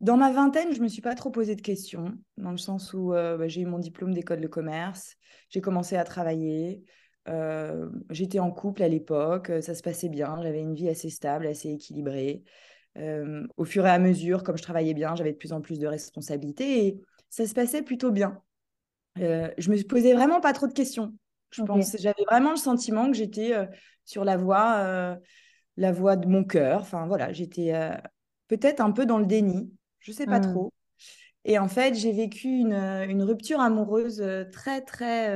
dans 0.00 0.16
ma 0.16 0.32
vingtaine, 0.32 0.72
je 0.72 0.78
ne 0.78 0.84
me 0.84 0.88
suis 0.88 1.02
pas 1.02 1.14
trop 1.14 1.30
posé 1.30 1.54
de 1.56 1.60
questions, 1.60 2.18
dans 2.36 2.50
le 2.52 2.58
sens 2.58 2.92
où 2.94 3.10
bah, 3.10 3.48
j'ai 3.48 3.62
eu 3.62 3.66
mon 3.66 3.78
diplôme 3.78 4.14
d'école 4.14 4.40
de 4.40 4.48
commerce, 4.48 5.16
j'ai 5.48 5.60
commencé 5.60 5.96
à 5.96 6.04
travailler, 6.04 6.84
euh, 7.28 7.90
j'étais 8.10 8.38
en 8.38 8.50
couple 8.50 8.82
à 8.82 8.88
l'époque, 8.88 9.50
euh, 9.50 9.60
ça 9.60 9.74
se 9.74 9.82
passait 9.82 10.08
bien, 10.08 10.40
j'avais 10.42 10.60
une 10.60 10.74
vie 10.74 10.88
assez 10.88 11.10
stable, 11.10 11.46
assez 11.46 11.70
équilibrée. 11.70 12.42
Euh, 12.98 13.46
au 13.56 13.64
fur 13.64 13.86
et 13.86 13.90
à 13.90 13.98
mesure, 13.98 14.42
comme 14.42 14.56
je 14.56 14.62
travaillais 14.62 14.94
bien, 14.94 15.14
j'avais 15.14 15.32
de 15.32 15.36
plus 15.36 15.52
en 15.52 15.60
plus 15.60 15.78
de 15.78 15.86
responsabilités 15.86 16.86
et 16.86 17.00
ça 17.28 17.46
se 17.46 17.54
passait 17.54 17.82
plutôt 17.82 18.10
bien. 18.10 18.42
je 19.16 19.70
me 19.70 19.82
posais 19.86 20.14
vraiment 20.14 20.40
pas 20.40 20.52
trop 20.52 20.66
de 20.66 20.72
questions. 20.72 21.14
Je 21.50 21.62
pense, 21.62 21.96
j'avais 21.98 22.24
vraiment 22.28 22.50
le 22.50 22.56
sentiment 22.56 23.10
que 23.10 23.16
j'étais 23.16 23.52
sur 24.04 24.24
la 24.24 24.36
voie, 24.36 25.18
la 25.76 25.92
voie 25.92 26.16
de 26.16 26.28
mon 26.28 26.44
cœur. 26.44 26.80
Enfin 26.80 27.06
voilà, 27.06 27.32
j'étais 27.32 27.72
peut-être 28.48 28.80
un 28.80 28.90
peu 28.90 29.06
dans 29.06 29.18
le 29.18 29.26
déni, 29.26 29.72
je 30.00 30.12
sais 30.12 30.26
pas 30.26 30.40
mmh. 30.40 30.52
trop. 30.52 30.72
Et 31.44 31.58
en 31.58 31.68
fait, 31.68 31.94
j'ai 31.94 32.12
vécu 32.12 32.48
une, 32.48 32.74
une, 32.74 33.22
rupture 33.22 33.60
amoureuse 33.60 34.22
très, 34.52 34.82
très 34.82 35.28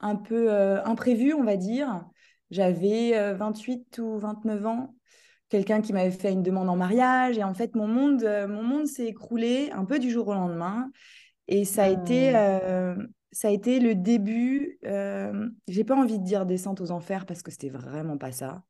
un 0.00 0.16
peu 0.16 0.50
imprévu, 0.84 1.34
on 1.34 1.44
va 1.44 1.56
dire. 1.56 2.04
J'avais 2.50 3.34
28 3.34 3.98
ou 3.98 4.18
29 4.18 4.66
ans 4.66 4.94
quelqu'un 5.48 5.80
qui 5.80 5.92
m'avait 5.92 6.10
fait 6.10 6.32
une 6.32 6.42
demande 6.42 6.68
en 6.68 6.76
mariage. 6.76 7.38
Et 7.38 7.44
en 7.44 7.54
fait, 7.54 7.74
mon 7.74 7.86
monde, 7.86 8.24
mon 8.48 8.62
monde 8.62 8.86
s'est 8.86 9.06
écroulé 9.06 9.70
un 9.72 9.84
peu 9.84 9.98
du 9.98 10.10
jour 10.10 10.28
au 10.28 10.34
lendemain. 10.34 10.90
Et 11.48 11.64
ça 11.64 11.84
a, 11.84 11.88
été, 11.88 12.32
mmh. 12.32 13.08
ça 13.30 13.48
a 13.48 13.50
été 13.52 13.78
le 13.78 13.94
début, 13.94 14.78
j'ai 15.68 15.84
pas 15.84 15.96
envie 15.96 16.18
de 16.18 16.24
dire 16.24 16.46
descente 16.46 16.80
aux 16.80 16.90
enfers 16.90 17.26
parce 17.26 17.42
que 17.42 17.50
c'était 17.50 17.70
vraiment 17.70 18.18
pas 18.18 18.32
ça, 18.32 18.64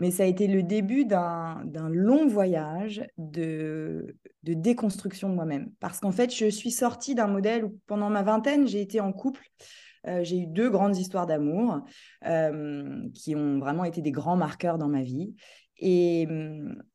mais 0.00 0.10
ça 0.10 0.22
a 0.22 0.26
été 0.26 0.46
le 0.46 0.62
début 0.62 1.04
d'un 1.04 1.62
long 1.90 2.26
voyage 2.26 3.06
de, 3.18 4.16
de 4.42 4.54
déconstruction 4.54 5.28
de 5.28 5.34
moi-même. 5.34 5.70
Parce 5.78 6.00
qu'en 6.00 6.10
fait, 6.10 6.34
je 6.34 6.46
suis 6.46 6.70
sortie 6.70 7.14
d'un 7.14 7.26
modèle 7.26 7.66
où 7.66 7.78
pendant 7.86 8.08
ma 8.08 8.22
vingtaine, 8.22 8.66
j'ai 8.66 8.80
été 8.80 9.00
en 9.00 9.12
couple. 9.12 9.44
Euh, 10.06 10.24
j'ai 10.24 10.38
eu 10.38 10.46
deux 10.46 10.70
grandes 10.70 10.96
histoires 10.96 11.26
d'amour 11.26 11.80
euh, 12.26 13.08
qui 13.14 13.34
ont 13.36 13.58
vraiment 13.58 13.84
été 13.84 14.00
des 14.00 14.12
grands 14.12 14.36
marqueurs 14.36 14.78
dans 14.78 14.88
ma 14.88 15.02
vie. 15.02 15.34
Et, 15.78 16.26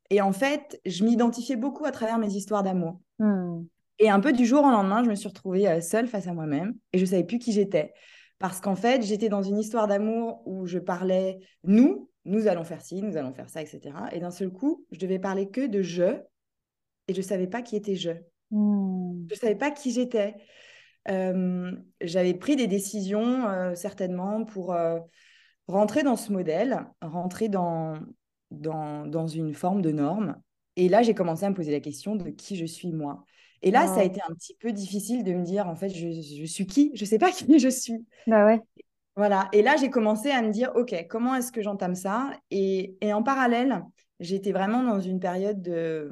et 0.09 0.21
en 0.21 0.31
fait, 0.31 0.79
je 0.85 1.03
m'identifiais 1.03 1.55
beaucoup 1.55 1.85
à 1.85 1.91
travers 1.91 2.17
mes 2.17 2.33
histoires 2.33 2.63
d'amour. 2.63 3.00
Mmh. 3.19 3.63
Et 4.00 4.09
un 4.09 4.19
peu 4.19 4.33
du 4.33 4.45
jour 4.45 4.63
au 4.63 4.69
lendemain, 4.69 5.03
je 5.03 5.09
me 5.09 5.15
suis 5.15 5.27
retrouvée 5.27 5.67
euh, 5.67 5.81
seule 5.81 6.07
face 6.07 6.27
à 6.27 6.33
moi-même 6.33 6.75
et 6.91 6.97
je 6.97 7.03
ne 7.03 7.09
savais 7.09 7.24
plus 7.24 7.39
qui 7.39 7.53
j'étais. 7.53 7.93
Parce 8.39 8.59
qu'en 8.59 8.75
fait, 8.75 9.01
j'étais 9.01 9.29
dans 9.29 9.41
une 9.41 9.57
histoire 9.57 9.88
d'amour 9.88 10.41
où 10.45 10.65
je 10.65 10.79
parlais 10.79 11.39
nous, 11.63 12.09
nous 12.25 12.47
allons 12.47 12.65
faire 12.65 12.81
ci, 12.81 13.01
nous 13.01 13.15
allons 13.15 13.33
faire 13.33 13.50
ça, 13.50 13.62
etc. 13.62 13.95
Et 14.12 14.19
d'un 14.19 14.31
seul 14.31 14.51
coup, 14.51 14.85
je 14.91 15.00
devais 15.00 15.19
parler 15.19 15.50
que 15.50 15.65
de 15.65 15.81
je, 15.81 16.17
et 17.07 17.13
je 17.13 17.17
ne 17.17 17.24
savais 17.24 17.47
pas 17.47 17.62
qui 17.62 17.75
était 17.75 17.95
je. 17.95 18.12
Hmm. 18.51 19.25
Je 19.29 19.35
ne 19.35 19.39
savais 19.39 19.55
pas 19.55 19.71
qui 19.71 19.91
j'étais. 19.91 20.35
J'avais 21.07 22.33
pris 22.33 22.55
des 22.55 22.67
décisions, 22.67 23.74
certainement, 23.75 24.43
pour 24.45 24.75
rentrer 25.67 26.03
dans 26.03 26.15
ce 26.15 26.31
modèle, 26.31 26.85
rentrer 27.01 27.50
dans, 27.50 27.93
dans, 28.51 29.05
dans, 29.05 29.27
une 29.27 29.53
forme 29.53 29.81
de 29.81 29.91
norme. 29.91 30.35
Et 30.75 30.89
là, 30.89 31.01
j'ai 31.01 31.13
commencé 31.13 31.45
à 31.45 31.50
me 31.50 31.55
poser 31.55 31.71
la 31.71 31.79
question 31.79 32.15
de 32.15 32.29
qui 32.29 32.55
je 32.55 32.65
suis 32.65 32.91
moi. 32.91 33.24
Et 33.62 33.71
là, 33.71 33.88
ça 33.88 34.01
a 34.01 34.03
été 34.03 34.21
un 34.29 34.33
petit 34.33 34.55
peu 34.59 34.71
difficile 34.71 35.24
de 35.24 35.33
me 35.33 35.43
dire, 35.43 35.67
en 35.67 35.75
fait, 35.75 35.89
je, 35.89 36.12
je 36.12 36.45
suis 36.45 36.67
qui? 36.67 36.91
Je 36.93 37.03
ne 37.03 37.07
sais 37.07 37.17
pas 37.17 37.31
qui 37.31 37.59
je 37.59 37.69
suis. 37.69 38.05
Bah 38.27 38.45
ouais. 38.45 38.62
Voilà. 39.15 39.47
Et 39.53 39.62
là, 39.62 39.75
j'ai 39.77 39.89
commencé 39.89 40.29
à 40.29 40.41
me 40.41 40.51
dire, 40.51 40.71
OK, 40.75 40.93
comment 41.09 41.35
est-ce 41.35 41.51
que 41.51 41.62
j'entame 41.62 41.95
ça? 41.95 42.31
Et, 42.51 42.97
en 43.03 43.24
parallèle, 43.24 43.83
j'étais 44.19 44.51
vraiment 44.51 44.83
dans 44.83 45.00
une 45.00 45.19
période 45.19 45.62
de, 45.62 46.09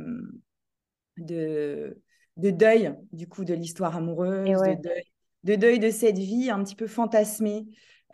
de, 1.18 2.02
deuil, 2.38 2.94
du 3.12 3.28
coup, 3.28 3.46
de 3.46 3.54
l'histoire 3.54 3.96
amoureuse, 3.96 4.48
de, 4.48 4.82
deuil, 4.82 5.04
de 5.44 5.56
deuil 5.56 5.80
de 5.80 5.90
cette 5.90 6.18
vie 6.18 6.50
un 6.50 6.64
petit 6.64 6.76
peu 6.76 6.88
fantasmée 6.88 7.66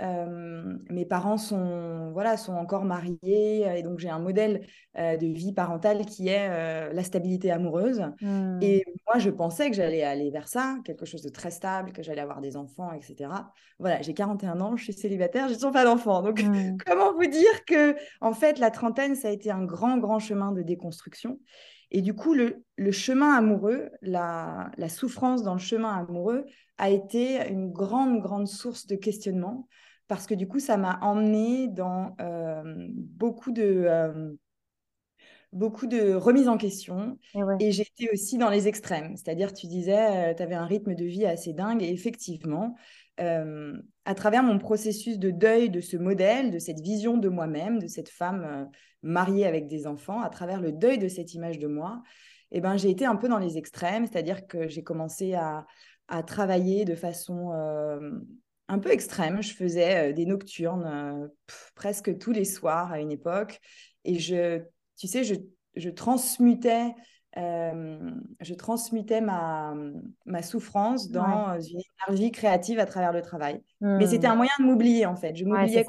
euh, 0.02 0.78
mes 0.90 1.06
parents 1.06 1.38
sont, 1.38 2.12
voilà, 2.14 2.38
sont 2.38 2.54
encore 2.54 2.86
mariés 2.86 3.68
et 3.78 3.84
donc 3.84 4.00
j'ai 4.00 4.10
un 4.10 4.20
modèle 4.20 4.66
euh, 4.98 5.18
de 5.18 5.28
vie 5.28 5.52
parentale 5.52 6.06
qui 6.06 6.30
est 6.30 6.48
euh, 6.50 6.94
la 6.94 7.04
stabilité 7.04 7.52
amoureuse. 7.52 8.02
Hmm. 8.22 8.60
Et 8.62 8.86
moi, 9.08 9.20
je 9.20 9.30
pensais 9.30 9.70
que 9.70 9.76
j'allais 9.76 10.04
aller 10.04 10.30
vers 10.30 10.48
ça, 10.48 10.78
quelque 10.86 11.06
chose 11.06 11.22
de 11.22 11.30
très 11.30 11.52
stable, 11.52 11.92
que 11.92 12.02
j'allais 12.02 12.22
avoir 12.22 12.40
des 12.40 12.56
enfants, 12.56 12.94
etc. 12.94 13.30
Voilà, 13.78 14.02
j'ai 14.02 14.14
41 14.14 14.62
ans, 14.62 14.78
je 14.78 14.86
suis 14.86 14.94
célibataire, 14.94 15.50
je 15.50 15.54
n'ai 15.66 15.72
pas 15.72 15.84
d'enfants. 15.84 16.22
Donc, 16.22 16.42
hmm. 16.42 16.78
comment 16.86 17.14
vous 17.14 17.28
dire 17.28 17.66
que, 17.66 17.96
en 18.22 18.34
fait, 18.34 18.60
la 18.60 18.72
trentaine, 18.72 19.16
ça 19.16 19.28
a 19.28 19.32
été 19.32 19.52
un 19.52 19.66
grand, 19.66 19.98
grand 19.98 20.20
chemin 20.20 20.54
de 20.54 20.62
déconstruction. 20.62 21.40
Et 21.92 22.02
du 22.02 22.14
coup, 22.14 22.34
le, 22.34 22.64
le 22.78 22.92
chemin 22.92 23.34
amoureux, 23.34 23.90
la, 24.02 24.72
la 24.78 24.90
souffrance 24.90 25.44
dans 25.44 25.54
le 25.54 25.60
chemin 25.60 26.06
amoureux 26.08 26.46
a 26.78 26.90
été 26.90 27.48
une 27.50 27.72
grande, 27.72 28.22
grande 28.22 28.48
source 28.48 28.86
de 28.88 28.96
questionnement 28.96 29.68
parce 30.10 30.26
que 30.26 30.34
du 30.34 30.48
coup, 30.48 30.60
ça 30.60 30.76
m'a 30.76 31.00
emmené 31.02 31.70
dans 31.70 32.16
euh, 32.20 32.88
beaucoup 32.90 33.52
de... 33.52 33.86
Euh, 33.88 34.34
beaucoup 35.52 35.88
de 35.88 36.14
remises 36.14 36.48
en 36.48 36.58
question. 36.58 37.18
Et, 37.60 37.72
j'étais 37.72 38.10
aussi 38.14 38.38
dans 38.38 38.50
les 38.50 38.68
extrêmes. 38.68 39.16
C'est-à-dire, 39.16 39.52
tu 39.52 39.66
disais, 39.66 40.32
euh, 40.32 40.34
tu 40.36 40.44
avais 40.44 40.56
un 40.56 40.66
rythme 40.66 40.94
de 40.94 41.06
vie 41.06 41.26
assez 41.26 41.54
dingue. 41.54 41.82
Et 41.82 41.92
effectivement, 41.92 42.76
à 44.10 44.16
travers 44.16 44.42
mon 44.42 44.58
processus 44.58 45.20
de 45.20 45.30
deuil 45.30 45.70
de 45.70 45.82
ce 45.82 45.96
modèle, 45.96 46.50
de 46.50 46.58
cette 46.58 46.80
vision 46.80 47.18
de 47.18 47.30
moi-même, 47.30 47.78
de 47.78 47.86
cette 47.86 48.10
femme 48.10 48.68
mariée 49.04 49.46
avec 49.46 49.68
des 49.68 49.86
enfants, 49.86 50.22
à 50.22 50.30
travers 50.30 50.62
le 50.62 50.72
deuil 50.72 50.98
de 50.98 51.08
cette 51.08 51.36
image 51.36 51.60
de 51.60 51.68
moi, 51.68 52.02
eh 52.52 52.60
ben, 52.60 52.76
j'ai 52.76 52.90
été 52.90 53.06
un 53.06 53.16
peu 53.16 53.28
dans 53.28 53.38
les 53.38 53.60
extrêmes, 53.60 54.08
c'est-à-dire 54.08 54.48
que 54.48 54.68
j'ai 54.68 54.82
commencé 54.82 55.36
à, 55.36 55.68
à, 56.08 56.24
travailler 56.24 56.86
de 56.86 56.96
façon 56.96 57.52
un 58.68 58.80
peu 58.80 58.92
extrême. 58.92 59.44
Je 59.44 59.54
faisais 59.54 60.10
euh, 60.10 60.14
des 60.14 60.26
nocturnes 60.26 60.86
euh, 60.86 61.28
presque 61.76 62.18
tous 62.18 62.32
les 62.32 62.46
soirs 62.46 62.92
à 62.92 63.00
une 63.00 63.12
époque. 63.12 63.60
Et 64.06 64.18
je, 64.18 64.62
tu 64.98 65.08
sais, 65.08 65.24
je, 65.24 65.36
je 65.76 65.90
transmutais, 65.90 66.96
euh, 67.38 68.12
je 68.42 68.54
transmutais 68.54 69.22
ma, 69.22 69.76
ma 70.26 70.42
souffrance 70.42 71.10
dans 71.10 71.60
une 71.60 71.82
énergie 72.08 72.32
créative 72.32 72.80
à 72.80 72.86
travers 72.86 73.14
le 73.14 73.22
travail. 73.22 73.62
Mais 73.82 74.08
c'était 74.08 74.28
un 74.28 74.34
hmm. 74.34 74.38
moyen 74.38 74.52
de 74.60 74.64
m'oublier, 74.66 75.06
en 75.06 75.16
fait. 75.16 75.36
Je 75.36 75.46
m'oubliais 75.46 75.86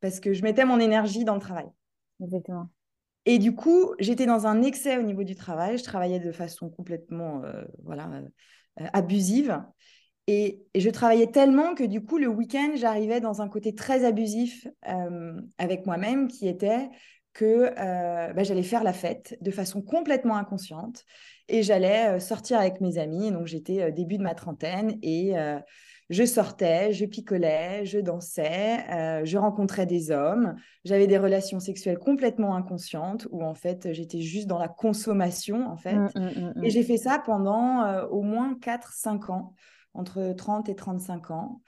parce 0.00 0.20
que 0.20 0.32
je 0.32 0.42
mettais 0.42 0.64
mon 0.64 0.78
énergie 0.78 1.24
dans 1.24 1.34
le 1.34 1.40
travail. 1.40 1.66
Exactement. 2.20 2.68
Et 3.24 3.38
du 3.38 3.54
coup, 3.54 3.94
j'étais 3.98 4.26
dans 4.26 4.46
un 4.46 4.62
excès 4.62 4.96
au 4.96 5.02
niveau 5.02 5.24
du 5.24 5.34
travail. 5.34 5.76
Je 5.76 5.84
travaillais 5.84 6.20
de 6.20 6.32
façon 6.32 6.70
complètement 6.70 7.42
voilà, 7.82 8.08
abusive. 8.92 9.60
Et, 10.28 10.66
je 10.74 10.90
travaillais 10.90 11.28
tellement 11.28 11.74
que 11.74 11.84
du 11.84 12.04
coup, 12.04 12.18
le 12.18 12.28
week-end, 12.28 12.72
j'arrivais 12.74 13.18
dans 13.20 13.40
un 13.40 13.48
côté 13.48 13.74
très 13.74 14.04
abusif 14.04 14.66
euh, 14.86 15.40
avec 15.56 15.86
moi-même 15.86 16.28
qui 16.28 16.46
était 16.46 16.90
que 17.32 17.72
euh, 17.78 18.32
bah, 18.32 18.42
j'allais 18.42 18.62
faire 18.62 18.82
la 18.82 18.92
fête 18.92 19.38
de 19.40 19.50
façon 19.50 19.82
complètement 19.82 20.36
inconsciente 20.36 21.04
et 21.48 21.62
j'allais 21.62 22.08
euh, 22.08 22.18
sortir 22.18 22.58
avec 22.58 22.80
mes 22.80 22.98
amis. 22.98 23.30
Donc, 23.30 23.46
j'étais 23.46 23.92
début 23.92 24.18
de 24.18 24.22
ma 24.22 24.34
trentaine 24.34 24.98
et 25.02 25.34
je 26.10 26.24
sortais, 26.24 26.92
je 26.92 27.04
picolais, 27.04 27.84
je 27.84 27.98
dansais, 27.98 29.24
je 29.24 29.36
rencontrais 29.36 29.84
des 29.84 30.10
hommes. 30.10 30.56
J'avais 30.84 31.06
des 31.06 31.18
relations 31.18 31.60
sexuelles 31.60 31.98
complètement 31.98 32.56
inconscientes 32.56 33.28
où 33.30 33.44
en 33.44 33.54
fait, 33.54 33.92
j'étais 33.92 34.20
juste 34.20 34.46
dans 34.46 34.58
la 34.58 34.68
consommation 34.68 35.70
en 35.70 35.76
fait. 35.76 35.96
Mmh, 35.96 36.10
mmh, 36.14 36.52
mmh, 36.56 36.64
et 36.64 36.70
j'ai 36.70 36.82
fait 36.82 36.96
ça 36.96 37.22
pendant 37.24 38.04
au 38.04 38.22
moins 38.22 38.54
4-5 38.54 39.30
ans 39.30 39.54
entre 39.92 40.32
30 40.32 40.68
et 40.68 40.74
35 40.74 41.30
ans. 41.30 41.60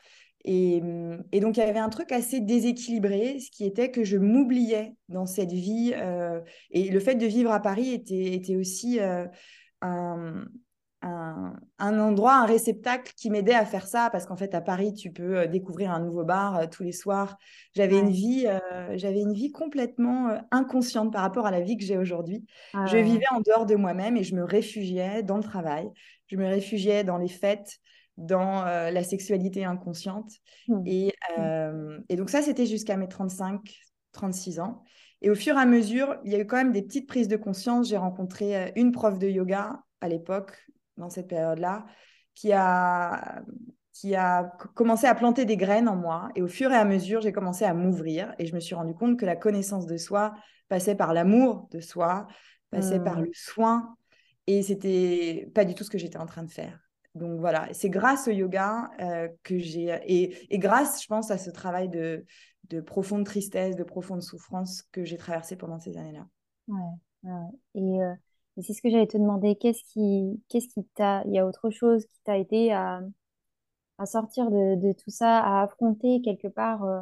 Et, 0.45 0.81
donc, 1.41 1.57
il 1.57 1.61
y 1.61 1.63
avait 1.63 1.79
un 1.79 1.89
truc 1.89 2.13
assez 2.13 2.41
déséquilibré, 2.41 3.39
ce 3.41 3.51
qui 3.51 3.67
était 3.67 3.91
que 3.91 4.05
je 4.05 4.17
m'oubliais 4.17 4.95
dans 5.09 5.27
cette 5.27 5.53
vie. 5.53 5.93
Euh, 5.95 6.41
et 6.71 6.91
le 6.91 7.01
fait 7.01 7.15
de 7.15 7.27
vivre 7.27 7.53
à 7.53 7.61
Paris 7.61 7.93
était, 7.93 8.35
était 8.35 8.57
aussi 8.57 9.01
euh, 9.01 9.27
un, 9.83 10.47
un, 11.03 11.99
endroit, 11.99 12.37
un 12.37 12.47
réceptacle 12.47 13.13
qui 13.17 13.29
m'aidait 13.29 13.55
à 13.55 13.67
faire 13.67 13.87
ça. 13.87 14.09
Parce 14.09 14.25
qu'en 14.25 14.37
fait, 14.37 14.55
à 14.55 14.63
Paris, 14.63 14.95
tu 14.95 15.13
peux 15.13 15.41
euh, 15.41 15.47
découvrir 15.47 15.91
un 15.91 16.01
nouveau 16.01 16.25
bar 16.25 16.71
tous 16.71 16.85
les 16.85 16.93
soirs. 16.93 17.37
J'avais 17.75 17.99
une, 17.99 18.11
vie, 18.11 18.47
j'avais 18.95 19.21
une 19.21 19.35
vie 19.35 19.53
complètement 19.53 20.41
inconsciente 20.51 21.13
par 21.13 21.21
rapport 21.21 21.47
à 21.47 21.51
la 21.51 21.61
vie 21.61 21.77
que 21.77 21.85
j'ai 21.85 21.99
aujourd'hui. 21.99 22.47
Je 22.87 22.97
vivais 22.97 23.29
en 23.31 23.41
dehors 23.41 23.67
de 23.67 23.75
moi-même 23.75 24.17
et 24.17 24.25
je 24.25 24.35
me 24.35 24.45
réfugiais 24.45 25.23
dans 25.23 25.37
le 25.37 25.43
travail. 25.43 25.87
Je 26.29 26.37
me 26.37 26.47
réfugiais 26.47 27.05
dans 27.05 27.19
les 27.19 27.29
fêtes 27.29 27.81
dans 28.21 28.67
euh, 28.67 28.91
la 28.91 29.03
sexualité 29.03 29.65
inconsciente. 29.65 30.31
Mmh. 30.69 30.83
Et, 30.87 31.07
mmh. 31.07 31.41
Euh, 31.41 31.99
et, 32.09 32.17
donc 32.17 32.31
ça, 32.31 32.43
c'était 32.43 32.67
jusqu'à 32.67 32.97
mes 32.97 33.09
35, 33.09 33.61
36 34.13 34.61
ans. 34.61 34.83
Et 35.23 35.31
au 35.31 35.35
fur 35.35 35.57
et 35.57 35.61
à 35.61 35.67
mesure, 35.67 36.17
il 36.25 36.33
y 36.33 36.35
a 36.35 36.39
eu 36.39 36.47
quand 36.47 36.57
même 36.57 36.73
des 36.73 36.83
petites 36.83 37.09
prises 37.09 37.29
de 37.29 37.37
conscience. 37.37 37.89
J'ai 37.89 37.97
rencontré 37.97 38.57
euh, 38.57 38.71
une 38.77 38.93
prof 38.93 39.19
de 39.19 39.29
yoga 39.29 39.83
à 40.01 40.09
l'époque, 40.09 40.67
dans 40.97 41.11
cette 41.11 41.29
période-là, 41.29 41.87
qui 42.35 42.53
a, 42.53 43.43
qui 43.93 44.15
a 44.15 44.45
commencé 44.75 45.07
à 45.07 45.15
planter 45.15 45.47
des 45.47 45.57
graines 45.57 45.89
en 45.89 45.97
moi. 45.97 46.29
Et 46.37 46.43
au 46.43 46.49
fur 46.49 46.71
et 46.71 46.77
à 46.77 46.85
mesure, 46.85 47.23
j'ai 47.23 47.33
commencé 47.33 47.65
à 47.65 47.75
m'ouvrir 47.75 48.35
et 48.39 48.47
je 48.47 48.55
me 48.55 48.61
suis 48.61 48.75
rendu 48.75 48.95
compte 48.95 49.19
que 49.19 49.27
la 49.27 49.37
connaissance 49.37 49.87
de 49.87 49.97
soi 49.97 50.35
passait 50.69 50.95
par 50.95 51.15
l'amour 51.15 51.69
de 51.71 51.81
soi, 51.81 52.27
passait 52.71 53.01
par 53.01 53.19
mmh. 53.19 53.25
le 53.25 53.31
soin. 53.33 53.97
Et 54.47 54.63
c'était 54.63 55.51
pas 55.55 55.65
du 55.65 55.75
tout 55.75 55.85
ce 55.85 55.91
que 55.91 55.99
j'étais 55.99 56.19
en 56.19 56.27
train 56.27 56.43
de 56.43 56.51
faire. 56.51 56.90
Donc 57.15 57.41
voilà, 57.41 57.69
c'est 57.73 57.91
grâce 57.91 58.29
au 58.29 58.31
yoga 58.31 58.91
euh, 59.01 59.29
que 59.43 59.59
j'ai, 59.59 59.99
et, 60.07 60.59
grâce, 60.59 61.03
je 61.03 61.09
pense, 61.09 61.31
à 61.31 61.39
ce 61.39 61.51
travail 61.51 61.89
de, 61.89 62.25
de 62.69 62.81
profonde 62.81 63.25
tristesse, 63.25 63.75
de 63.75 63.83
profonde 63.83 64.23
souffrance 64.23 64.83
que 64.93 65.05
j'ai 65.05 65.17
traversé 65.17 65.57
pendant 65.57 65.81
ces 65.81 65.97
années-là. 65.97 66.27
Ouais, 66.69 67.31
euh, 67.31 68.15
Et, 68.57 68.63
c'est 68.63 68.75
ce 68.75 68.83
que 68.83 68.91
j'allais 68.91 69.07
te 69.07 69.17
demander, 69.17 69.57
qu'est-ce 69.57 69.83
qui, 69.93 70.85
t'a, 70.95 71.23
il 71.27 71.33
y 71.33 71.39
a 71.39 71.47
autre 71.47 71.71
chose 71.71 72.05
qui 72.07 72.21
t'a 72.25 72.39
aidé 72.39 72.71
à, 72.71 73.01
à 73.99 74.07
sortir 74.07 74.51
de, 74.51 74.77
de, 74.77 74.93
tout 74.93 75.11
ça, 75.11 75.39
à 75.39 75.63
affronter 75.63 76.23
quelque 76.23 76.49
part 76.49 76.85
euh, 76.85 77.01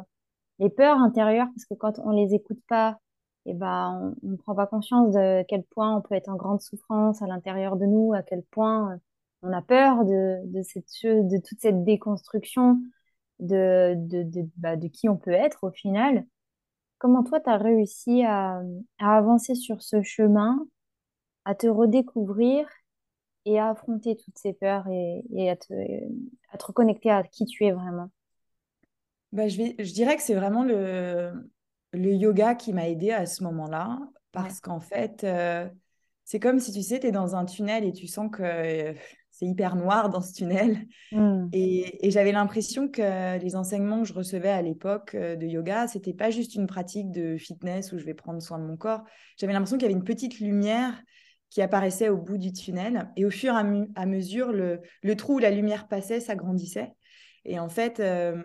les 0.59 0.69
peurs 0.69 0.97
intérieures, 0.99 1.47
parce 1.55 1.65
que 1.65 1.73
quand 1.73 1.99
on 1.99 2.11
les 2.11 2.33
écoute 2.33 2.61
pas, 2.67 2.99
et 3.45 3.51
eh 3.51 3.53
ben, 3.53 4.13
on 4.21 4.27
ne 4.27 4.35
prend 4.35 4.53
pas 4.53 4.67
conscience 4.67 5.13
de 5.13 5.43
quel 5.47 5.63
point 5.63 5.95
on 5.95 6.01
peut 6.01 6.13
être 6.13 6.27
en 6.27 6.35
grande 6.35 6.61
souffrance 6.61 7.21
à 7.21 7.27
l'intérieur 7.27 7.77
de 7.77 7.85
nous, 7.85 8.13
à 8.13 8.21
quel 8.21 8.43
point 8.43 8.99
on 9.41 9.53
a 9.53 9.61
peur 9.61 10.05
de, 10.05 10.41
de, 10.45 10.61
cette, 10.63 10.85
de 11.03 11.37
toute 11.37 11.59
cette 11.61 11.83
déconstruction. 11.83 12.79
de, 13.39 13.95
de, 13.95 14.23
de, 14.23 14.49
bah, 14.57 14.75
de 14.75 14.87
qui 14.87 15.07
on 15.09 15.17
peut 15.17 15.31
être 15.31 15.63
au 15.63 15.71
final. 15.71 16.25
Comment 16.97 17.23
toi, 17.23 17.39
tu 17.39 17.49
as 17.49 17.57
réussi 17.57 18.23
à, 18.23 18.61
à 18.99 19.17
avancer 19.17 19.55
sur 19.55 19.81
ce 19.81 20.01
chemin, 20.01 20.67
à 21.45 21.55
te 21.55 21.67
redécouvrir 21.67 22.67
et 23.45 23.59
à 23.59 23.69
affronter 23.69 24.17
toutes 24.17 24.37
ces 24.37 24.53
peurs 24.53 24.87
et, 24.89 25.23
et 25.33 25.49
à, 25.49 25.55
te, 25.55 25.73
à 26.51 26.57
te 26.57 26.65
reconnecter 26.65 27.09
à 27.09 27.23
qui 27.23 27.45
tu 27.45 27.65
es 27.65 27.71
vraiment? 27.71 28.09
Bah, 29.31 29.47
je, 29.47 29.57
vais, 29.57 29.75
je 29.79 29.93
dirais 29.93 30.15
que 30.17 30.23
c'est 30.23 30.35
vraiment 30.35 30.63
le, 30.63 31.31
le 31.93 32.13
yoga 32.13 32.55
qui 32.55 32.73
m'a 32.73 32.89
aidé 32.89 33.11
à 33.11 33.25
ce 33.25 33.43
moment-là, 33.43 33.99
parce 34.31 34.59
qu'en 34.59 34.79
fait, 34.79 35.23
euh, 35.23 35.69
c'est 36.25 36.39
comme 36.39 36.59
si 36.59 36.71
tu 36.71 36.81
sais, 36.81 36.99
tu 36.99 37.07
es 37.07 37.11
dans 37.11 37.35
un 37.35 37.45
tunnel 37.45 37.83
et 37.85 37.93
tu 37.93 38.07
sens 38.07 38.29
que 38.31 38.43
euh, 38.43 38.93
c'est 39.39 39.45
hyper 39.45 39.77
noir 39.77 40.09
dans 40.09 40.19
ce 40.19 40.33
tunnel. 40.33 40.85
Hmm. 41.13 41.47
Et, 41.53 42.05
et 42.05 42.11
j'avais 42.11 42.33
l'impression 42.33 42.89
que 42.89 43.39
les 43.39 43.55
enseignements 43.55 44.01
que 44.01 44.07
je 44.07 44.13
recevais 44.13 44.49
à 44.49 44.61
l'époque 44.61 45.15
euh, 45.15 45.37
de 45.37 45.45
yoga, 45.45 45.87
c'était 45.87 46.13
pas 46.13 46.29
juste 46.29 46.55
une 46.55 46.67
pratique 46.67 47.09
de 47.09 47.37
fitness 47.37 47.93
où 47.93 47.97
je 47.97 48.03
vais 48.03 48.13
prendre 48.13 48.41
soin 48.41 48.59
de 48.59 48.65
mon 48.65 48.75
corps. 48.75 49.01
J'avais 49.37 49.53
l'impression 49.53 49.77
qu'il 49.77 49.87
y 49.87 49.91
avait 49.91 49.97
une 49.97 50.03
petite 50.03 50.41
lumière 50.41 51.01
qui 51.49 51.61
apparaissait 51.61 52.09
au 52.09 52.17
bout 52.17 52.37
du 52.37 52.51
tunnel. 52.51 53.09
Et 53.15 53.23
au 53.23 53.29
fur 53.29 53.53
et 53.53 53.87
à, 53.95 54.05
mesure, 54.05 54.51
le, 54.51 54.81
le, 55.01 55.15
trou 55.15 55.35
où 55.35 55.39
la 55.39 55.51
lumière 55.51 55.87
passait 55.87 56.19
s'agrandissait. 56.19 56.91
Et 57.45 57.59
en 57.59 57.69
fait, 57.69 58.01
euh, 58.01 58.43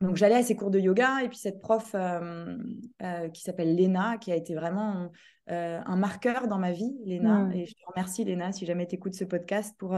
donc 0.00 0.16
j'allais 0.16 0.34
à 0.34 0.42
ces 0.42 0.56
cours 0.56 0.70
de 0.70 0.78
yoga 0.78 1.22
et 1.22 1.28
puis 1.28 1.38
cette 1.38 1.60
prof 1.60 1.92
euh, 1.94 2.58
euh, 3.02 3.28
qui 3.30 3.40
s'appelle 3.40 3.74
Léna, 3.74 4.18
qui 4.18 4.30
a 4.30 4.36
été 4.36 4.54
vraiment 4.54 5.10
euh, 5.50 5.80
un 5.84 5.96
marqueur 5.96 6.48
dans 6.48 6.58
ma 6.58 6.72
vie, 6.72 6.98
Léna. 7.06 7.44
Mm. 7.44 7.52
Et 7.52 7.66
je 7.66 7.72
te 7.72 7.80
remercie 7.86 8.24
Léna 8.24 8.52
si 8.52 8.66
jamais 8.66 8.86
tu 8.86 8.96
écoutes 8.96 9.14
ce 9.14 9.24
podcast 9.24 9.74
pour, 9.78 9.96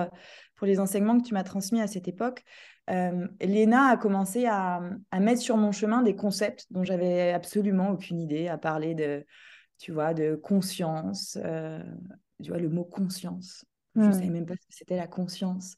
pour 0.55 0.67
les 0.69 0.79
enseignements 0.79 1.19
que 1.19 1.27
tu 1.27 1.35
m'as 1.35 1.43
transmis 1.43 1.81
à 1.81 1.89
cette 1.89 2.07
époque. 2.07 2.45
Léna 2.89 3.89
a 3.89 3.97
commencé 3.99 4.47
à, 4.47 4.81
à, 5.11 5.21
mettre 5.21 5.43
sur 5.43 5.59
mon 5.59 5.73
chemin 5.73 6.03
des 6.03 6.17
concepts 6.17 6.67
dont 6.71 6.85
j'avais 6.85 7.33
absolument 7.33 7.91
aucune 7.91 8.19
idée, 8.19 8.49
à 8.49 8.57
parler 8.57 8.95
de, 8.95 9.27
tu 9.79 9.93
vois, 9.93 10.15
de 10.15 10.37
conscience, 10.37 11.37
tu 12.43 12.49
vois, 12.49 12.59
le 12.59 12.71
mot 12.71 12.85
conscience. 12.85 13.67
Je 14.03 14.07
ne 14.07 14.13
savais 14.13 14.27
mm. 14.27 14.33
même 14.33 14.47
pas 14.47 14.55
ce 14.55 14.67
que 14.67 14.75
c'était 14.75 14.97
la 14.97 15.07
conscience. 15.07 15.77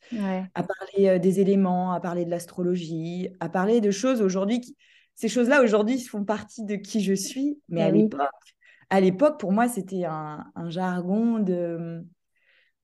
À 0.55 0.63
parler 0.63 1.09
euh, 1.09 1.19
des 1.19 1.41
éléments, 1.41 1.93
à 1.93 2.01
parler 2.01 2.25
de 2.25 2.31
l'astrologie, 2.31 3.29
à 3.41 3.49
parler 3.49 3.81
de 3.81 3.91
choses 3.91 4.21
aujourd'hui. 4.21 4.61
Qui... 4.61 4.77
Ces 5.15 5.29
choses-là, 5.29 5.63
aujourd'hui, 5.63 5.99
font 6.01 6.25
partie 6.25 6.65
de 6.65 6.77
qui 6.77 7.01
je 7.01 7.15
suis. 7.15 7.61
Mais 7.69 7.81
eh 7.81 7.85
à 7.85 7.91
l'époque, 7.91 8.55
à 8.91 9.01
l'époque, 9.01 9.39
pour 9.39 9.53
moi, 9.53 9.69
c'était 9.69 10.05
un, 10.05 10.45
jargon 10.69 11.39
de, 11.39 12.05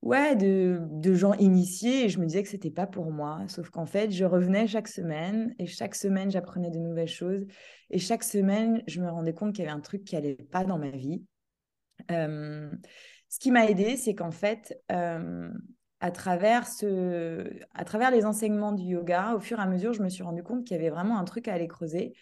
ouais, 0.03 0.37
de, 0.37 0.81
de, 0.91 1.15
gens 1.15 1.35
initiés. 1.35 2.05
Et 2.05 2.09
je 2.09 2.19
me 2.19 2.27
disais 2.27 2.43
que 2.43 2.49
c'était 2.49 2.71
pas 2.71 2.87
pour 2.87 3.11
moi. 3.11 3.43
Sauf 3.49 3.71
qu'en 3.71 3.87
fait, 3.87 4.11
je 4.11 4.25
revenais 4.25 4.67
chaque 4.67 4.89
semaine. 4.89 5.55
Et 5.59 5.67
chaque 5.67 5.95
semaine, 5.95 6.31
j'apprenais 6.31 6.71
de 6.71 6.79
nouvelles 6.79 7.09
choses. 7.09 7.47
Et 7.91 7.99
chaque 7.99 8.23
semaine, 8.23 8.83
je 8.87 9.01
me 9.01 9.11
rendais 9.11 9.35
compte 9.35 9.55
qu'il 9.55 9.65
y 9.65 9.69
avait 9.69 9.77
un 9.77 9.81
truc 9.81 10.05
qui 10.05 10.17
allait 10.17 10.35
pas 10.35 10.65
dans 10.65 10.79
ma 10.79 10.91
vie. 10.91 11.23
Euh, 12.11 12.71
ce 13.37 13.39
qui 13.39 13.51
m'a 13.51 13.67
aidé, 13.67 13.99
c'est 13.99 14.15
qu'en 14.15 14.31
fait, 14.31 14.83
euh, 14.91 15.51
à, 16.01 16.11
travers 16.11 16.65
les 18.11 18.25
enseignements 18.25 18.73
du 18.73 18.85
yoga, 18.85 19.35
au 19.37 19.41
fur 19.41 19.59
et 19.59 19.63
à 19.63 19.67
mesure, 19.67 19.93
je 19.93 20.03
me 20.03 20.09
suis 20.09 20.23
rendu 20.23 20.43
compte 20.43 20.65
qu'il 20.65 20.75
y 20.75 20.81
avait 20.81 20.89
vraiment 20.89 21.19
un 21.19 21.25
truc 21.25 21.47
à 21.47 21.53
aller 21.53 21.69
creuser. 21.69 22.15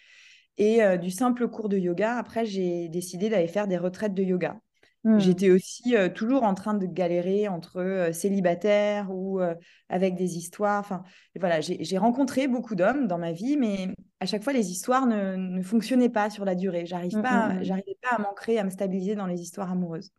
Et 0.57 0.83
euh, 0.83 0.97
du 0.97 1.11
simple 1.11 1.47
cours 1.47 1.69
de 1.69 1.77
yoga, 1.77 2.17
après, 2.17 2.45
j'ai 2.45 2.89
décidé 2.89 3.29
d'aller 3.29 3.47
faire 3.47 3.65
des 3.65 3.77
retraites 3.77 4.13
de 4.13 4.23
yoga. 4.23 4.59
Hmm. 5.05 5.19
J'étais 5.19 5.49
aussi 5.49 5.95
euh, 5.95 6.09
toujours 6.09 6.43
en 6.43 6.53
train 6.53 6.73
de 6.73 6.85
galérer 6.85 7.47
entre 7.47 8.09
célibataires 8.11 9.07
ou 9.11 9.39
avec 9.87 10.15
des 10.15 10.37
histoires. 10.37 10.81
Enfin, 10.81 11.03
voilà, 11.39 11.61
j'ai 11.61 11.97
rencontré 11.97 12.47
beaucoup 12.47 12.75
d'hommes 12.75 13.07
dans 13.07 13.17
ma 13.17 13.31
vie, 13.31 13.55
mais 13.55 13.87
à 14.19 14.25
chaque 14.25 14.43
fois, 14.43 14.51
les 14.51 14.71
histoires 14.71 15.05
ne, 15.05 15.35
ne 15.35 15.61
fonctionnaient 15.61 16.09
pas 16.09 16.29
sur 16.29 16.43
la 16.43 16.55
durée. 16.55 16.85
J'arrive 16.85 17.17
hmm, 17.17 17.21
pas, 17.21 17.49
hmm, 17.49 17.63
j'arrivais 17.63 17.97
pas 18.01 18.15
à 18.15 18.19
m'ancrer, 18.19 18.57
à 18.57 18.63
me 18.63 18.69
stabiliser 18.69 19.15
dans 19.15 19.27
les 19.27 19.41
histoires 19.41 19.71
amoureuses. 19.71 20.11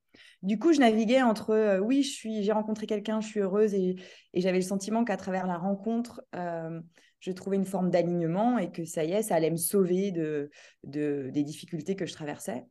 Du 0.42 0.58
coup, 0.58 0.72
je 0.72 0.80
naviguais 0.80 1.22
entre 1.22 1.50
euh, 1.50 1.78
oui, 1.78 2.02
je 2.02 2.10
suis, 2.10 2.42
j'ai 2.42 2.52
rencontré 2.52 2.86
quelqu'un, 2.86 3.20
je 3.20 3.26
suis 3.26 3.40
heureuse 3.40 3.74
et, 3.74 3.96
j'avais 4.34 4.58
le 4.58 4.64
sentiment 4.64 5.04
qu'à 5.04 5.16
travers 5.16 5.46
la 5.46 5.56
rencontre, 5.56 6.22
euh, 6.34 6.80
je 7.20 7.32
trouvais 7.32 7.56
une 7.56 7.64
forme 7.64 7.90
d'alignement 7.90 8.58
et 8.58 8.70
que 8.70 8.84
ça 8.84 9.04
y 9.04 9.12
est, 9.12 9.22
ça 9.22 9.34
allait 9.34 9.50
me 9.50 9.56
sauver 9.56 10.12
de, 10.12 10.50
des 10.84 11.42
difficultés 11.42 11.96
que 11.96 12.06
je 12.06 12.12
traversais. 12.12 12.64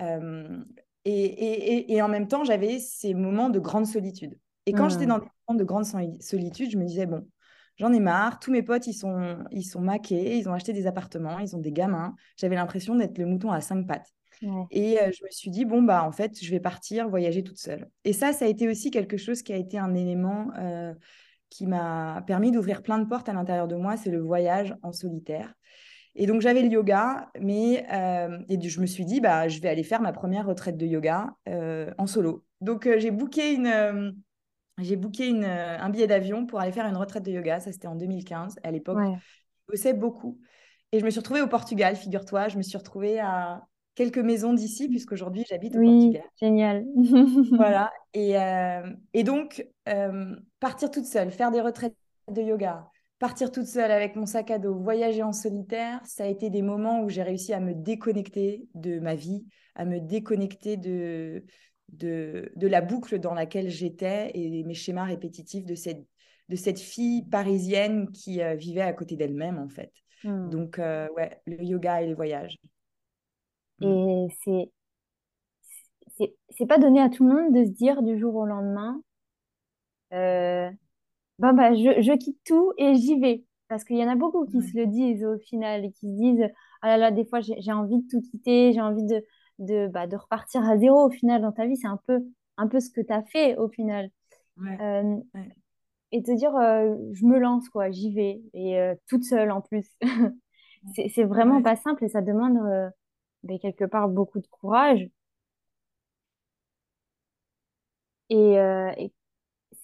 Euh, 0.00 0.64
et, 1.04 2.02
en 2.02 2.08
même 2.08 2.28
temps, 2.28 2.44
j'avais 2.44 2.78
ces 2.78 3.14
moments 3.14 3.50
de 3.50 3.58
grande 3.58 3.86
solitude. 3.86 4.38
Et 4.66 4.72
quand 4.72 4.88
j'étais 4.88 5.06
mmh. 5.06 5.08
dans 5.08 5.18
des 5.18 5.26
moments 5.48 5.58
de 5.58 5.64
grande 5.64 5.84
solitude, 6.20 6.70
je 6.70 6.78
me 6.78 6.84
disais 6.84 7.06
bon, 7.06 7.26
j'en 7.76 7.92
ai 7.92 8.00
marre. 8.00 8.38
Tous 8.38 8.52
mes 8.52 8.62
potes, 8.62 8.86
ils 8.86 8.94
sont, 8.94 9.38
ils 9.50 9.64
sont 9.64 9.80
maqués, 9.80 10.36
ils 10.36 10.48
ont 10.48 10.52
acheté 10.52 10.72
des 10.72 10.86
appartements, 10.86 11.38
ils 11.38 11.56
ont 11.56 11.60
des 11.60 11.72
gamins. 11.72 12.14
J'avais 12.36 12.56
l'impression 12.56 12.94
d'être 12.94 13.18
le 13.18 13.26
mouton 13.26 13.50
à 13.50 13.60
cinq 13.60 13.86
pattes. 13.86 14.12
Et 14.70 15.00
euh, 15.00 15.10
je 15.12 15.24
me 15.24 15.30
suis 15.30 15.50
dit, 15.50 15.64
bon, 15.64 15.82
bah, 15.82 16.04
en 16.04 16.10
fait, 16.10 16.42
je 16.42 16.50
vais 16.50 16.60
partir 16.60 17.08
voyager 17.08 17.44
toute 17.44 17.58
seule. 17.58 17.88
Et 18.04 18.12
ça, 18.12 18.32
ça 18.32 18.44
a 18.44 18.48
été 18.48 18.68
aussi 18.68 18.90
quelque 18.90 19.16
chose 19.16 19.42
qui 19.42 19.52
a 19.52 19.56
été 19.56 19.78
un 19.78 19.94
élément 19.94 20.48
euh, 20.58 20.92
qui 21.48 21.66
m'a 21.66 22.24
permis 22.26 22.50
d'ouvrir 22.50 22.82
plein 22.82 22.98
de 22.98 23.04
portes 23.04 23.28
à 23.28 23.34
l'intérieur 23.34 23.68
de 23.68 23.76
moi, 23.76 23.96
c'est 23.96 24.10
le 24.10 24.20
voyage 24.20 24.74
en 24.82 24.92
solitaire. 24.92 25.54
Et 26.14 26.26
donc, 26.26 26.42
j'avais 26.42 26.62
le 26.62 26.68
yoga, 26.68 27.30
mais 27.40 27.86
euh, 27.92 28.38
et 28.48 28.60
je 28.60 28.80
me 28.80 28.86
suis 28.86 29.04
dit, 29.04 29.20
bah, 29.20 29.48
je 29.48 29.60
vais 29.60 29.68
aller 29.68 29.82
faire 29.82 30.02
ma 30.02 30.12
première 30.12 30.46
retraite 30.46 30.76
de 30.76 30.86
yoga 30.86 31.34
en 31.46 32.06
solo. 32.06 32.44
Donc, 32.60 32.88
j'ai 32.98 33.10
booké 33.10 33.54
une. 33.54 34.14
j'ai 34.78 34.96
booké 34.96 35.28
une, 35.28 35.44
un 35.44 35.88
billet 35.90 36.06
d'avion 36.06 36.46
pour 36.46 36.60
aller 36.60 36.72
faire 36.72 36.86
une 36.86 36.96
retraite 36.96 37.24
de 37.24 37.32
yoga. 37.32 37.60
Ça, 37.60 37.72
c'était 37.72 37.88
en 37.88 37.96
2015. 37.96 38.56
À 38.62 38.70
l'époque, 38.70 38.98
je 39.02 39.72
bossais 39.72 39.94
beaucoup. 39.94 40.38
Et 40.92 41.00
je 41.00 41.04
me 41.04 41.10
suis 41.10 41.20
retrouvée 41.20 41.40
au 41.40 41.48
Portugal, 41.48 41.96
figure-toi. 41.96 42.48
Je 42.48 42.58
me 42.58 42.62
suis 42.62 42.76
retrouvée 42.76 43.18
à, 43.18 43.62
quelques 43.94 44.18
maisons 44.18 44.54
d'ici, 44.54 44.88
puisqu'aujourd'hui 44.88 45.44
j'habite 45.48 45.76
au 45.76 45.80
oui, 45.80 46.16
Génial. 46.40 46.84
voilà. 47.52 47.92
Et, 48.14 48.38
euh, 48.38 48.90
et 49.12 49.22
donc, 49.22 49.66
euh, 49.88 50.34
partir 50.60 50.90
toute 50.90 51.04
seule, 51.04 51.30
faire 51.30 51.50
des 51.50 51.60
retraites 51.60 51.96
de 52.30 52.42
yoga, 52.42 52.88
partir 53.22 53.52
toute 53.52 53.66
seule 53.66 53.92
avec 53.92 54.16
mon 54.16 54.26
sac 54.26 54.50
à 54.50 54.58
dos, 54.58 54.74
voyager 54.74 55.22
en 55.22 55.32
solitaire, 55.32 56.00
ça 56.04 56.24
a 56.24 56.26
été 56.26 56.50
des 56.50 56.60
moments 56.60 57.02
où 57.02 57.08
j'ai 57.08 57.22
réussi 57.22 57.52
à 57.52 57.60
me 57.60 57.72
déconnecter 57.72 58.66
de 58.74 58.98
ma 58.98 59.14
vie, 59.14 59.46
à 59.76 59.84
me 59.84 60.00
déconnecter 60.00 60.76
de, 60.76 61.44
de, 61.90 62.50
de 62.56 62.66
la 62.66 62.80
boucle 62.80 63.20
dans 63.20 63.32
laquelle 63.32 63.70
j'étais 63.70 64.32
et 64.34 64.64
mes 64.64 64.74
schémas 64.74 65.04
répétitifs 65.04 65.64
de 65.64 65.76
cette, 65.76 66.04
de 66.48 66.56
cette 66.56 66.80
fille 66.80 67.22
parisienne 67.22 68.10
qui 68.10 68.42
euh, 68.42 68.56
vivait 68.56 68.80
à 68.80 68.92
côté 68.92 69.14
d'elle-même, 69.14 69.60
en 69.60 69.68
fait. 69.68 69.92
Hmm. 70.24 70.50
Donc, 70.50 70.78
ouais, 70.78 71.40
le 71.46 71.62
yoga 71.62 72.02
et 72.02 72.06
les 72.06 72.14
voyages. 72.14 72.58
Et 73.82 74.26
c'est, 74.44 76.34
c'est, 76.50 76.66
pas 76.66 76.78
donné 76.78 77.00
à 77.00 77.08
tout 77.08 77.24
le 77.24 77.32
monde 77.32 77.54
de 77.54 77.64
se 77.66 77.70
dire 77.70 78.02
du 78.02 78.18
jour 78.18 78.34
au 78.34 78.46
lendemain, 78.46 79.00
euh, 80.12 80.68
bah, 81.38 81.52
bah, 81.52 81.74
je, 81.74 82.02
je 82.02 82.16
quitte 82.16 82.38
tout 82.44 82.72
et 82.78 82.94
j'y 82.94 83.18
vais. 83.20 83.44
Parce 83.68 83.84
qu'il 83.84 83.96
y 83.96 84.04
en 84.04 84.08
a 84.08 84.16
beaucoup 84.16 84.44
qui 84.46 84.60
se 84.62 84.76
le 84.76 84.86
disent 84.86 85.24
au 85.24 85.38
final 85.38 85.84
et 85.84 85.92
qui 85.92 86.08
se 86.08 86.14
disent, 86.16 86.46
ah 86.82 86.88
là 86.88 86.96
là, 86.98 87.10
des 87.10 87.24
fois 87.24 87.40
j'ai 87.40 87.72
envie 87.72 87.98
de 88.02 88.06
tout 88.10 88.20
quitter, 88.20 88.72
j'ai 88.72 88.80
envie 88.82 89.04
de, 89.04 89.24
de, 89.58 89.88
bah, 89.88 90.06
de 90.06 90.16
repartir 90.16 90.62
à 90.68 90.76
zéro 90.76 91.06
au 91.06 91.10
final 91.10 91.40
dans 91.42 91.52
ta 91.52 91.66
vie. 91.66 91.76
C'est 91.76 91.86
un 91.88 92.00
peu, 92.06 92.20
un 92.58 92.68
peu 92.68 92.80
ce 92.80 92.90
que 92.90 93.00
tu 93.00 93.12
as 93.12 93.22
fait 93.24 93.56
au 93.56 93.68
final. 93.68 94.10
Euh, 94.80 95.16
et 96.12 96.22
te 96.22 96.30
dire, 96.32 96.54
euh, 96.56 96.94
je 97.12 97.24
me 97.24 97.38
lance, 97.38 97.68
quoi, 97.70 97.90
j'y 97.90 98.12
vais. 98.12 98.40
Et 98.54 98.78
toute 99.08 99.24
seule 99.24 99.50
en 99.50 99.60
plus. 99.60 99.86
c'est 101.14 101.24
vraiment 101.24 101.62
pas 101.62 101.76
simple 101.76 102.04
et 102.04 102.08
ça 102.08 102.22
demande 102.22 102.58
ben, 103.44 103.58
quelque 103.60 103.84
part 103.84 104.08
beaucoup 104.08 104.40
de 104.40 104.46
courage. 104.48 105.08
Et, 108.30 108.58
euh, 108.58 108.90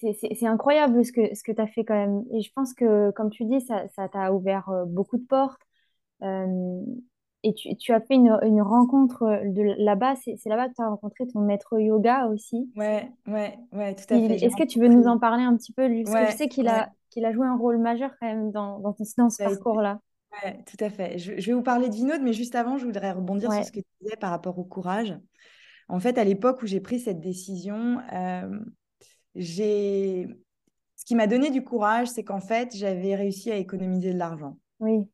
c'est 0.00 0.46
incroyable 0.46 1.04
ce 1.04 1.12
que, 1.12 1.34
ce 1.34 1.42
que 1.42 1.52
tu 1.52 1.61
as 1.61 1.66
fait 1.66 1.84
quand 1.84 1.94
même. 1.94 2.24
Et 2.32 2.40
je 2.40 2.52
pense 2.52 2.74
que, 2.74 3.11
comme 3.12 3.30
tu 3.30 3.44
dis, 3.44 3.61
ça 3.61 4.08
t'a 4.08 4.32
ouvert 4.32 4.68
euh, 4.68 4.84
beaucoup 4.84 5.18
de 5.18 5.26
portes. 5.26 5.61
Euh, 6.22 6.80
et 7.44 7.54
tu, 7.54 7.76
tu, 7.76 7.92
as 7.92 8.00
fait 8.00 8.14
une, 8.14 8.37
une 8.42 8.62
rencontre 8.62 9.42
de 9.44 9.74
là-bas. 9.78 10.14
C'est 10.16 10.38
là-bas 10.46 10.68
que 10.68 10.74
tu 10.74 10.82
as 10.82 10.88
rencontré 10.88 11.26
ton 11.28 11.40
maître 11.40 11.78
yoga 11.78 12.26
aussi. 12.26 12.70
Ouais, 12.76 13.08
ouais, 13.26 13.56
ouais, 13.72 13.94
tout 13.94 14.12
à 14.12 14.18
fait. 14.18 14.44
Est-ce 14.44 14.56
que 14.56 14.66
tu 14.66 14.80
veux 14.80 14.88
nous 14.88 15.06
en 15.06 15.18
parler 15.18 15.44
un 15.44 15.56
petit 15.56 15.72
peu, 15.72 15.87
lui? 15.87 16.04
Parce 16.04 16.26
que 16.26 16.32
je 16.32 16.37
sais 16.37 16.48
qu'il 16.48 16.68
a, 16.68 16.90
qu'il 17.11 17.24
a 17.24 17.32
joué 17.32 17.46
un 17.46 17.56
rôle 17.56 17.78
majeur 17.78 18.11
quand 18.20 18.26
même 18.26 18.50
dans, 18.50 18.80
dans, 18.80 18.96
dans 19.16 19.30
ce 19.30 19.42
parcours-là. 19.42 20.00
Ouais, 20.44 20.58
tout 20.64 20.84
à 20.84 20.90
fait. 20.90 21.18
Je, 21.18 21.32
vais 21.32 21.52
vous 21.52 21.62
parler 21.62 21.88
de 21.88 21.94
Vinod, 21.94 22.20
mais 22.22 22.32
juste 22.32 22.54
avant, 22.54 22.76
je 22.76 22.84
voudrais 22.84 23.12
rebondir 23.12 23.52
sur 23.52 23.64
ce 23.64 23.72
que 23.72 23.80
tu 23.80 23.87
disais 24.02 24.16
par 24.16 24.30
rapport 24.30 24.58
au 24.58 24.64
courage. 24.64 25.16
En 25.88 26.00
fait, 26.00 26.18
à 26.18 26.24
l'époque 26.24 26.62
où 26.62 26.66
j'ai 26.66 26.80
pris 26.80 27.00
cette 27.00 27.20
décision, 27.20 28.00
euh, 28.12 28.61
j'ai... 29.38 30.27
ce 30.96 31.05
qui 31.05 31.14
m'a 31.14 31.27
donné 31.27 31.51
du 31.51 31.62
courage, 31.62 32.09
c'est 32.09 32.24
qu'en 32.24 32.40
fait, 32.40 32.77
j'avais 32.77 33.14
réussi 33.14 33.51
à 33.51 33.57
économiser 33.57 34.12
de 34.12 34.18
l'argent. 34.18 34.59
Oui. 34.81 35.07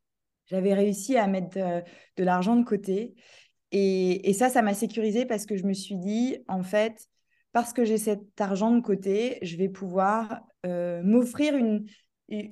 J'avais 0.47 0.75
réussi 0.75 1.17
à 1.17 1.27
mettre 1.27 1.57
de, 1.57 2.25
l'argent 2.25 2.57
de 2.57 2.65
côté. 2.65 3.15
Et, 3.73 4.33
ça, 4.35 4.51
ça 4.51 4.63
m'a 4.63 4.75
sécurisé 4.75 5.27
parce 5.27 5.47
que 5.47 5.57
je 5.57 5.65
me 5.65 5.73
suis 5.73 5.97
dit, 5.97 6.39
en 6.49 6.63
fait, 6.63 7.09
parce 7.53 7.73
que 7.73 7.85
j'ai 7.85 7.99
cet 7.99 8.41
argent 8.41 8.71
de 8.73 8.81
côté, 8.81 9.39
je 9.43 9.57
vais 9.57 9.69
pouvoir 9.69 10.43
euh, 10.67 11.03
m'offrir 11.03 11.57
une, 11.57 11.87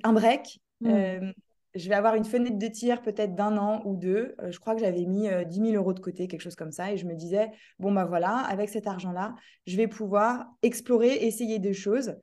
un 0.03 0.13
break. 0.13 0.59
Mmh. 0.81 0.89
Euh, 0.89 1.33
je 1.75 1.89
vais 1.89 1.95
avoir 1.95 2.15
une 2.15 2.25
fenêtre 2.25 2.57
de 2.57 2.67
tir 2.67 3.01
peut-être 3.01 3.35
d'un 3.35 3.57
an 3.57 3.81
ou 3.85 3.95
deux. 3.95 4.35
je 4.49 4.59
crois 4.59 4.75
que 4.75 4.81
j'avais 4.81 5.05
mis 5.05 5.27
10 5.47 5.71
000 5.71 5.71
euros 5.73 5.93
de 5.93 5.99
côté, 5.99 6.27
quelque 6.27 6.41
chose 6.41 6.55
comme 6.55 6.71
ça. 6.71 6.91
Et 6.91 6.97
je 6.97 7.05
me 7.05 7.15
disais, 7.15 7.51
bon, 7.79 7.91
bah 7.91 8.05
voilà, 8.05 8.37
avec 8.37 8.69
cet 8.69 8.87
argent-là, 8.87 9.35
je 9.65 9.75
vais 9.75 9.87
pouvoir 9.87 10.45
explorer, 10.61 11.13
essayer 11.25 11.59
des 11.59 11.73
choses. 11.73 12.15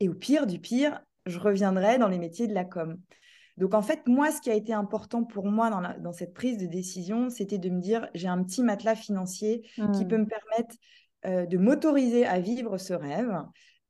Et 0.00 0.08
au 0.08 0.14
pire 0.14 0.46
du 0.46 0.58
pire, 0.58 1.00
je 1.26 1.38
reviendrai 1.38 1.98
dans 1.98 2.08
les 2.08 2.18
métiers 2.18 2.46
de 2.48 2.54
la 2.54 2.64
com. 2.64 2.98
Donc 3.56 3.74
en 3.74 3.82
fait, 3.82 4.06
moi, 4.06 4.30
ce 4.30 4.40
qui 4.40 4.50
a 4.50 4.54
été 4.54 4.72
important 4.72 5.24
pour 5.24 5.46
moi 5.46 5.70
dans, 5.70 5.82
dans 6.00 6.12
cette 6.12 6.34
prise 6.34 6.58
de 6.58 6.66
décision, 6.66 7.30
c'était 7.30 7.58
de 7.58 7.70
me 7.70 7.80
dire, 7.80 8.08
j'ai 8.14 8.28
un 8.28 8.42
petit 8.42 8.62
matelas 8.62 8.94
financier 8.94 9.62
qui 9.74 10.04
mmh. 10.04 10.08
peut 10.08 10.18
me 10.18 10.26
permettre 10.26 10.76
euh, 11.24 11.46
de 11.46 11.56
m'autoriser 11.56 12.26
à 12.26 12.38
vivre 12.38 12.76
ce 12.78 12.92
rêve. 12.92 13.34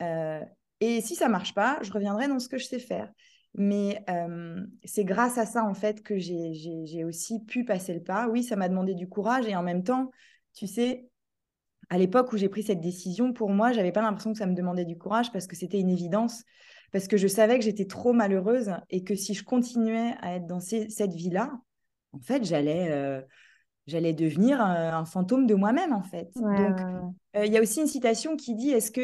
Euh, 0.03 0.41
et 0.81 1.01
si 1.01 1.17
ça 1.17 1.29
marche 1.29 1.55
pas, 1.55 1.79
je 1.83 1.93
reviendrai 1.93 2.29
dans 2.29 2.39
ce 2.39 2.49
que 2.49 2.59
je 2.59 2.65
sais 2.65 2.79
faire. 2.79 3.11
Mais 3.57 4.05
euh, 4.11 4.65
c'est 4.85 5.05
grâce 5.05 5.39
à 5.39 5.47
ça, 5.47 5.65
en 5.65 5.75
fait, 5.75 6.03
que 6.03 6.19
j'ai 6.19 7.05
aussi 7.05 7.43
pu 7.45 7.65
passer 7.65 7.95
le 7.95 8.03
pas. 8.03 8.29
Oui, 8.29 8.43
ça 8.43 8.57
m'a 8.57 8.69
demandé 8.69 8.95
du 8.95 9.09
courage 9.09 9.47
et 9.49 9.57
en 9.57 9.63
même 9.63 9.83
temps, 9.83 10.11
tu 10.55 10.67
sais, 10.67 11.09
à 11.89 11.99
l'époque 11.99 12.33
où 12.33 12.37
j'ai 12.37 12.49
pris 12.49 12.63
cette 12.63 12.81
décision, 12.81 13.33
pour 13.33 13.51
moi, 13.51 13.73
j'avais 13.73 13.93
pas 13.93 14.03
l'impression 14.03 14.33
que 14.33 14.39
ça 14.39 14.47
me 14.47 14.55
demandait 14.55 14.85
du 14.85 14.99
courage 14.99 15.33
parce 15.33 15.47
que 15.47 15.57
c'était 15.57 15.81
une 15.81 15.91
évidence 15.91 16.45
parce 16.93 17.09
que 17.09 17.17
je 17.17 17.27
savais 17.27 17.59
que 17.59 17.65
j'étais 17.65 17.87
trop 17.87 18.13
malheureuse 18.13 18.73
et 18.91 19.05
que 19.05 19.15
si 19.15 19.35
je 19.35 19.45
continuais 19.45 20.15
à 20.21 20.37
être 20.37 20.47
dans 20.47 20.61
cette 20.61 21.13
vie-là, 21.13 21.53
en 22.13 22.21
fait, 22.21 22.45
j'allais 22.45 22.91
euh, 22.91 23.21
j'allais 23.87 24.15
devenir 24.15 24.61
un, 24.61 25.05
fantôme 25.05 25.47
de 25.47 25.55
moi-même, 25.55 25.93
en 25.93 26.03
fait. 26.03 26.29
Donc, 26.35 26.81
euh, 27.37 27.47
il 27.47 27.53
y 27.53 27.57
a 27.57 27.61
aussi 27.61 27.81
une 27.81 27.87
citation 27.87 28.37
qui 28.37 28.55
dit, 28.55 28.71
est-ce 28.71 28.91
que, 28.91 29.01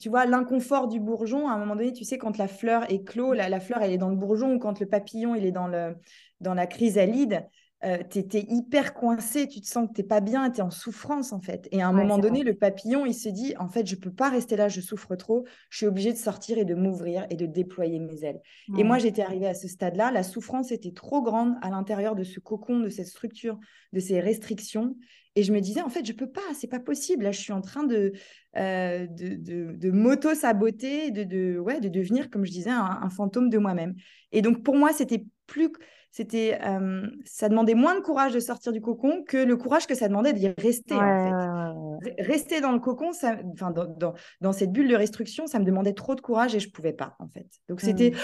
tu 0.00 0.08
vois, 0.08 0.26
l'inconfort 0.26 0.88
du 0.88 1.00
bourgeon, 1.00 1.48
à 1.48 1.52
un 1.52 1.58
moment 1.58 1.76
donné, 1.76 1.92
tu 1.92 2.04
sais, 2.04 2.18
quand 2.18 2.38
la 2.38 2.48
fleur 2.48 2.90
éclot, 2.90 3.32
la, 3.32 3.48
la 3.48 3.60
fleur, 3.60 3.82
elle 3.82 3.92
est 3.92 3.98
dans 3.98 4.08
le 4.08 4.16
bourgeon, 4.16 4.54
ou 4.54 4.58
quand 4.58 4.80
le 4.80 4.86
papillon, 4.86 5.34
il 5.34 5.44
est 5.44 5.52
dans, 5.52 5.68
le, 5.68 5.96
dans 6.40 6.54
la 6.54 6.66
chrysalide, 6.66 7.46
euh, 7.84 7.98
tu 8.08 8.20
es, 8.20 8.46
hyper 8.48 8.94
coincé, 8.94 9.48
tu 9.48 9.60
te 9.60 9.66
sens 9.66 9.88
que 9.88 9.94
tu 9.94 10.04
pas 10.04 10.20
bien, 10.20 10.48
tu 10.50 10.58
es 10.58 10.62
en 10.62 10.70
souffrance 10.70 11.32
en 11.32 11.40
fait. 11.40 11.68
Et 11.72 11.82
à 11.82 11.88
un 11.88 11.92
moment 11.92 12.18
donné, 12.18 12.44
le 12.44 12.54
papillon, 12.54 13.06
il 13.06 13.14
se 13.14 13.28
dit, 13.28 13.54
en 13.58 13.68
fait, 13.68 13.86
je 13.86 13.96
peux 13.96 14.12
pas 14.12 14.30
rester 14.30 14.54
là, 14.54 14.68
je 14.68 14.80
souffre 14.80 15.16
trop, 15.16 15.44
je 15.68 15.78
suis 15.78 15.86
obligé 15.86 16.12
de 16.12 16.18
sortir 16.18 16.58
et 16.58 16.64
de 16.64 16.76
m'ouvrir 16.76 17.26
et 17.30 17.34
de 17.34 17.46
déployer 17.46 17.98
mes 17.98 18.24
ailes. 18.24 18.40
Et 18.78 18.84
moi, 18.84 18.98
j'étais 18.98 19.22
arrivée 19.22 19.48
à 19.48 19.54
ce 19.54 19.66
stade-là, 19.66 20.12
la 20.12 20.22
souffrance 20.22 20.70
était 20.70 20.92
trop 20.92 21.22
grande 21.22 21.54
à 21.60 21.70
l'intérieur 21.70 22.14
de 22.14 22.22
ce 22.22 22.38
cocon, 22.38 22.78
de 22.78 22.88
cette 22.88 23.08
structure, 23.08 23.58
de 23.92 23.98
ces 23.98 24.20
restrictions. 24.20 24.94
Et 25.34 25.42
je 25.42 25.52
me 25.52 25.60
disais, 25.60 25.80
en 25.80 25.88
fait, 25.88 26.04
je 26.04 26.12
peux 26.12 26.30
pas, 26.30 26.42
c'est 26.54 26.66
pas 26.66 26.80
possible. 26.80 27.24
Là, 27.24 27.32
je 27.32 27.40
suis 27.40 27.52
en 27.52 27.62
train 27.62 27.84
de, 27.84 28.12
euh, 28.56 29.06
de, 29.06 29.36
de, 29.72 29.90
m'auto-saboter, 29.90 31.10
de, 31.10 31.24
de, 31.24 31.58
ouais, 31.58 31.80
de 31.80 31.88
devenir, 31.88 32.28
comme 32.30 32.44
je 32.44 32.50
disais, 32.50 32.70
un, 32.70 33.00
un 33.02 33.10
fantôme 33.10 33.48
de 33.48 33.58
moi-même. 33.58 33.94
Et 34.32 34.42
donc, 34.42 34.62
pour 34.62 34.76
moi, 34.76 34.92
c'était 34.92 35.24
plus 35.46 35.70
c'était, 36.12 36.58
euh, 36.62 37.06
ça 37.24 37.48
demandait 37.48 37.74
moins 37.74 37.94
de 37.94 38.00
courage 38.00 38.34
de 38.34 38.40
sortir 38.40 38.70
du 38.70 38.82
cocon 38.82 39.24
que 39.26 39.38
le 39.38 39.56
courage 39.56 39.86
que 39.86 39.94
ça 39.94 40.08
demandait 40.08 40.34
d'y 40.34 40.48
rester. 40.48 40.94
en 40.94 41.98
fait. 42.04 42.14
Rester 42.18 42.60
dans 42.60 42.72
le 42.72 42.80
cocon, 42.80 43.12
ça, 43.12 43.38
enfin, 43.54 43.70
dans, 43.70 44.14
dans, 44.42 44.52
cette 44.52 44.72
bulle 44.72 44.88
de 44.88 44.94
restriction, 44.94 45.46
ça 45.46 45.58
me 45.58 45.64
demandait 45.64 45.94
trop 45.94 46.14
de 46.14 46.20
courage 46.20 46.54
et 46.54 46.60
je 46.60 46.70
pouvais 46.70 46.92
pas, 46.92 47.16
en 47.18 47.28
fait. 47.28 47.46
Donc, 47.70 47.80
c'était 47.80 48.10
mmh. 48.10 48.16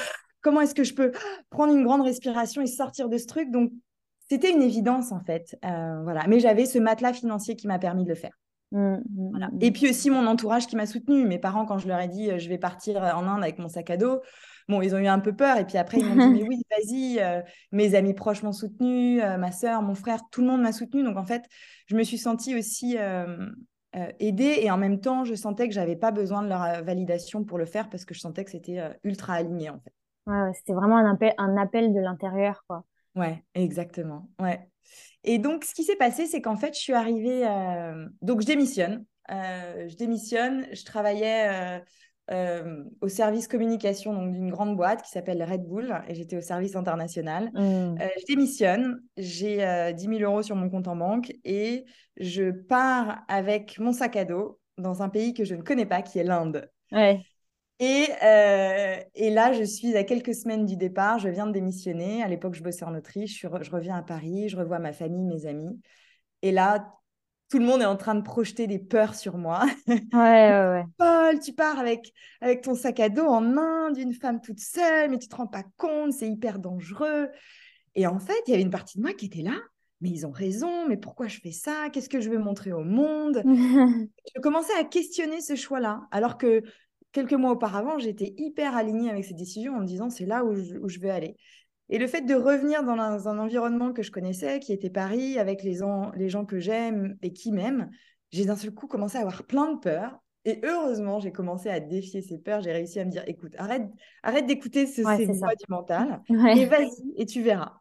comment 0.43 0.61
est-ce 0.61 0.75
que 0.75 0.85
je 0.85 0.93
peux 0.93 1.13
prendre 1.49 1.75
une 1.75 1.83
grande 1.83 2.03
respiration 2.03 2.61
et 2.61 2.67
sortir 2.67 3.09
de 3.09 3.17
ce 3.17 3.25
truc? 3.25 3.51
Donc, 3.51 3.73
c'était 4.29 4.53
une 4.53 4.63
évidence, 4.63 5.13
en 5.13 5.21
fait. 5.21 5.59
Euh, 5.65 6.03
voilà. 6.03 6.27
Mais 6.29 6.41
j'avais 6.41 6.67
ce 6.67 6.79
matelas 6.79 7.13
financier 7.13 7.57
qui 7.57 7.67
m'a 7.67 7.79
permis 7.79 8.05
de 8.05 8.09
le 8.09 8.15
faire. 8.15 8.33
Mmh, 8.73 8.97
mmh, 8.97 9.31
voilà. 9.31 9.51
Et 9.61 9.71
puis 9.71 9.89
aussi 9.89 10.11
mon 10.11 10.27
entourage 10.27 10.67
qui 10.67 10.77
m'a 10.77 10.87
soutenu. 10.87 11.25
Mes 11.25 11.39
parents, 11.39 11.65
quand 11.65 11.79
je 11.79 11.89
leur 11.89 12.01
ai 12.01 12.09
dit 12.09 12.31
euh, 12.31 12.39
je 12.39 12.49
vais 12.49 12.59
partir 12.59 13.03
en 13.03 13.27
Inde 13.27 13.43
avec 13.43 13.59
mon 13.59 13.69
sac 13.69 13.91
à 13.91 13.97
dos, 13.97 14.21
Bon, 14.69 14.83
ils 14.83 14.95
ont 14.95 14.99
eu 14.99 15.07
un 15.07 15.19
peu 15.19 15.35
peur 15.35 15.57
et 15.57 15.65
puis 15.65 15.79
après, 15.79 15.97
ils 15.99 16.05
m'ont 16.05 16.29
dit, 16.29 16.43
mais 16.43 16.47
oui, 16.47 16.61
vas-y, 16.71 17.21
euh, 17.21 17.41
mes 17.73 17.95
amis 17.95 18.13
proches 18.13 18.43
m'ont 18.43 18.53
soutenu, 18.53 19.23
euh, 19.23 19.39
ma 19.39 19.51
soeur, 19.51 19.81
mon 19.81 19.95
frère, 19.95 20.21
tout 20.31 20.43
le 20.43 20.47
monde 20.47 20.61
m'a 20.61 20.73
soutenu. 20.73 21.03
Donc, 21.03 21.17
en 21.17 21.25
fait, 21.25 21.43
je 21.87 21.97
me 21.97 22.03
suis 22.03 22.19
sentie 22.19 22.55
aussi 22.55 22.99
aidée 24.21 24.59
et 24.61 24.71
en 24.71 24.77
même 24.77 25.01
temps, 25.01 25.25
je 25.25 25.35
sentais 25.35 25.69
que 25.69 25.75
j'avais 25.75 25.97
pas 25.97 26.11
besoin 26.11 26.43
de 26.43 26.49
leur 26.49 26.85
validation 26.85 27.45
pour 27.45 27.57
le 27.57 27.65
faire 27.65 27.89
parce 27.89 28.05
que 28.05 28.13
je 28.13 28.21
sentais 28.21 28.45
que 28.45 28.51
c'était 28.51 28.79
ultra 29.05 29.33
aligné, 29.33 29.71
en 29.71 29.81
fait. 29.81 29.93
Ouais, 30.27 30.53
c'était 30.53 30.75
vraiment 30.75 30.99
un 30.99 31.11
appel, 31.11 31.33
un 31.39 31.57
appel 31.57 31.95
de 31.95 32.01
l'intérieur, 32.01 32.63
quoi. 32.69 32.85
Ouais, 33.19 33.43
exactement. 33.55 34.31
Ouais. 34.41 34.61
Et 35.25 35.39
donc, 35.39 35.65
ce 35.65 35.75
qui 35.75 35.85
s'est 35.85 35.97
passé, 35.97 36.27
c'est 36.27 36.41
qu'en 36.41 36.57
fait, 36.57 36.75
je 36.75 36.81
suis 36.81 36.95
arrivée. 36.95 37.43
Donc, 38.23 38.41
je 38.41 38.47
démissionne. 38.47 39.05
je 39.29 39.97
démissionne. 39.97 40.67
Je 40.73 40.85
travaillais 40.85 41.83
euh, 42.31 42.85
au 43.01 43.09
service 43.09 43.49
communication 43.49 44.13
donc 44.13 44.35
d'une 44.35 44.51
grande 44.51 44.77
boîte 44.77 45.03
qui 45.03 45.11
s'appelle 45.11 45.43
Red 45.43 45.63
Bull 45.63 45.99
et 46.09 46.15
j'étais 46.15 46.37
au 46.37 46.43
service 46.43 46.77
international. 46.77 47.51
Mmh. 47.55 47.59
Euh, 47.59 48.09
je 48.21 48.27
démissionne, 48.27 49.03
j'ai 49.17 49.57
10 49.57 49.63
euh, 49.63 49.93
000 50.19 50.31
euros 50.31 50.43
sur 50.43 50.55
mon 50.55 50.69
compte 50.69 50.89
en 50.89 50.97
banque 50.97 51.33
et 51.47 51.87
je 52.19 52.51
pars 52.51 53.23
avec 53.29 53.79
mon 53.79 53.95
sac 53.95 54.17
à 54.17 54.27
dos 54.27 54.61
dans 54.77 55.03
un 55.03 55.09
pays 55.09 55.33
que 55.33 55.45
je 55.45 55.55
ne 55.55 55.63
connais 55.63 55.87
pas 55.87 56.03
qui 56.03 56.19
est 56.19 56.25
l'Inde. 56.25 56.71
Ouais. 56.93 57.23
Et, 57.81 58.09
et, 59.15 59.31
là, 59.31 59.53
je 59.53 59.63
suis 59.63 59.97
à 59.97 60.05
quelques 60.05 60.35
semaines 60.35 60.67
du 60.67 60.77
départ, 60.77 61.19
je 61.19 61.29
viens 61.29 61.47
de 61.47 61.53
démissionner. 61.53 62.23
À 62.23 62.29
l'époque, 62.29 62.55
je 62.55 62.63
bossais 62.63 62.85
en 62.85 62.95
Autriche, 62.95 63.41
je, 63.41 63.49
je 63.63 63.71
reviens 63.71 63.97
à 63.97 64.03
Paris, 64.03 64.49
je 64.49 64.57
revois 64.57 64.79
ma 64.79 64.93
famille, 64.93 65.25
mes 65.25 65.47
amis. 65.47 65.81
Et 66.43 66.51
là, 66.51 66.99
tout 67.51 67.59
le 67.59 67.65
monde 67.65 67.81
est 67.81 67.87
en 67.87 67.97
train 67.97 68.15
de 68.15 68.23
projeter 68.23 68.67
des 68.67 68.79
peurs 68.79 69.15
sur 69.15 69.39
moi. 69.39 69.65
Ouais, 69.87 70.03
ouais, 70.13 70.13
ouais. 70.13 70.85
Paul, 70.99 71.41
tu 71.41 71.53
pars 71.53 71.79
avec, 71.79 72.13
avec 72.41 72.63
ton 72.63 72.75
sac 72.75 73.01
à 73.01 73.09
dos 73.09 73.27
en 73.27 73.57
Inde, 73.57 73.97
une 73.97 74.13
femme 74.13 74.41
toute 74.41 74.61
seule, 74.61 75.11
mais 75.11 75.19
tu 75.19 75.29
te 75.29 75.37
rends 75.37 75.47
pas 75.47 75.65
compte, 75.77 76.13
c'est 76.13 76.29
hyper 76.29 76.59
dangereux. 76.59 77.29
Et 77.95 78.07
en 78.07 78.19
fait, 78.19 78.41
il 78.47 78.51
y 78.51 78.55
avait 78.55 78.63
une 78.63 78.71
partie 78.71 78.99
de 78.99 79.03
moi 79.03 79.13
qui 79.15 79.27
était 79.27 79.43
là. 79.43 79.59
Mais 80.01 80.11
ils 80.11 80.27
ont 80.27 80.31
raison, 80.31 80.87
mais 80.87 80.97
pourquoi 80.97 81.27
je 81.27 81.41
fais 81.41 81.51
ça? 81.51 81.89
Qu'est-ce 81.93 82.09
que 82.09 82.21
je 82.21 82.31
veux 82.31 82.39
montrer 82.39 82.71
au 82.73 82.85
monde? 82.85 83.43
Je 84.37 84.41
commençais 84.41 84.75
à 84.79 84.85
questionner 84.85 85.41
ce 85.41 85.57
choix-là, 85.57 86.03
alors 86.13 86.39
que 86.39 86.63
quelques 87.13 87.35
mois 87.35 87.53
auparavant, 87.53 87.99
j'étais 87.99 88.35
hyper 88.37 88.77
alignée 88.77 89.11
avec 89.11 89.25
ces 89.25 89.35
décisions 89.35 89.75
en 89.75 89.81
me 89.81 89.87
disant 89.87 90.11
c'est 90.11 90.27
là 90.27 90.45
où 90.45 90.55
je, 90.55 90.77
où 90.77 90.89
je 90.89 90.99
veux 91.01 91.11
aller. 91.11 91.37
Et 91.91 91.99
le 91.99 92.07
fait 92.07 92.23
de 92.23 92.35
revenir 92.35 92.83
dans 92.83 93.29
un, 93.29 93.39
environnement 93.39 93.93
que 93.93 94.03
je 94.03 94.11
connaissais, 94.11 94.61
qui 94.61 94.73
était 94.73 94.91
Paris, 94.91 95.39
avec 95.39 95.63
les, 95.63 95.79
les 96.17 96.29
gens 96.29 96.45
que 96.45 96.59
j'aime 96.59 97.17
et 97.23 97.33
qui 97.33 97.51
m'aiment, 97.51 97.91
j'ai 98.31 98.45
d'un 98.45 98.57
seul 98.57 98.73
coup 98.73 98.87
commencé 98.87 99.17
à 99.17 99.23
avoir 99.23 99.45
plein 99.45 99.73
de 99.73 99.79
peurs. 99.79 100.19
Et 100.45 100.61
heureusement, 100.65 101.19
j'ai 101.19 101.33
commencé 101.33 101.71
à 101.71 101.81
défier 101.81 102.21
ces 102.21 102.39
peurs. 102.39 102.61
J'ai 102.61 102.73
réussi 102.73 103.01
à 103.01 103.05
me 103.07 103.11
dire, 103.11 103.25
écoute, 103.27 103.55
arrête, 103.57 103.89
arrête 104.23 104.47
d'écouter 104.47 104.87
ce, 104.87 105.03
ces 105.03 105.27
voix 105.27 105.55
du 105.55 105.65
mental 105.69 106.23
et 106.29 106.67
vas-y 106.67 107.15
et 107.17 107.25
tu 107.25 107.43
verras. 107.43 107.81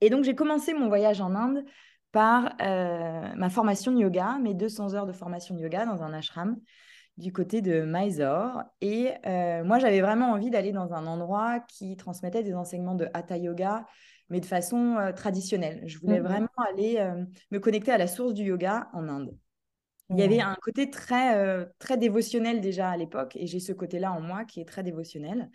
Et 0.00 0.08
donc, 0.08 0.24
j'ai 0.24 0.34
commencé 0.34 0.72
mon 0.72 0.88
voyage 0.88 1.20
en 1.20 1.34
Inde 1.34 1.64
par 2.12 2.54
euh, 2.60 3.34
ma 3.36 3.50
formation 3.50 3.92
de 3.92 3.98
yoga, 3.98 4.38
mes 4.40 4.54
200 4.54 4.94
heures 4.94 5.06
de 5.06 5.12
formation 5.12 5.54
de 5.54 5.60
yoga 5.60 5.84
dans 5.84 6.02
un 6.02 6.12
ashram 6.12 6.56
du 7.16 7.32
côté 7.32 7.62
de 7.62 7.82
Mysore. 7.86 8.62
Et 8.80 9.10
euh, 9.26 9.64
moi, 9.64 9.78
j'avais 9.78 10.00
vraiment 10.00 10.32
envie 10.32 10.50
d'aller 10.50 10.72
dans 10.72 10.92
un 10.92 11.06
endroit 11.06 11.60
qui 11.60 11.96
transmettait 11.96 12.42
des 12.42 12.54
enseignements 12.54 12.94
de 12.94 13.08
Hatha 13.14 13.36
Yoga, 13.36 13.86
mais 14.28 14.40
de 14.40 14.46
façon 14.46 14.96
euh, 14.96 15.12
traditionnelle. 15.12 15.82
Je 15.86 15.98
voulais 15.98 16.20
mmh 16.20 16.24
vraiment 16.24 16.48
aller 16.70 16.96
euh, 16.98 17.24
me 17.50 17.58
connecter 17.58 17.92
à 17.92 17.98
la 17.98 18.06
source 18.06 18.34
du 18.34 18.44
yoga 18.44 18.88
en 18.92 19.08
Inde. 19.08 19.36
Il 20.10 20.20
y 20.20 20.22
avait 20.22 20.40
un 20.40 20.54
côté 20.62 20.88
très, 20.88 21.66
très 21.80 21.96
dévotionnel 21.96 22.60
déjà 22.60 22.90
à 22.90 22.96
l'époque, 22.96 23.34
et 23.34 23.48
j'ai 23.48 23.58
ce 23.58 23.72
côté-là 23.72 24.12
en 24.12 24.20
moi 24.20 24.44
qui 24.44 24.60
est 24.60 24.64
très 24.64 24.84
dévotionnel 24.84 25.50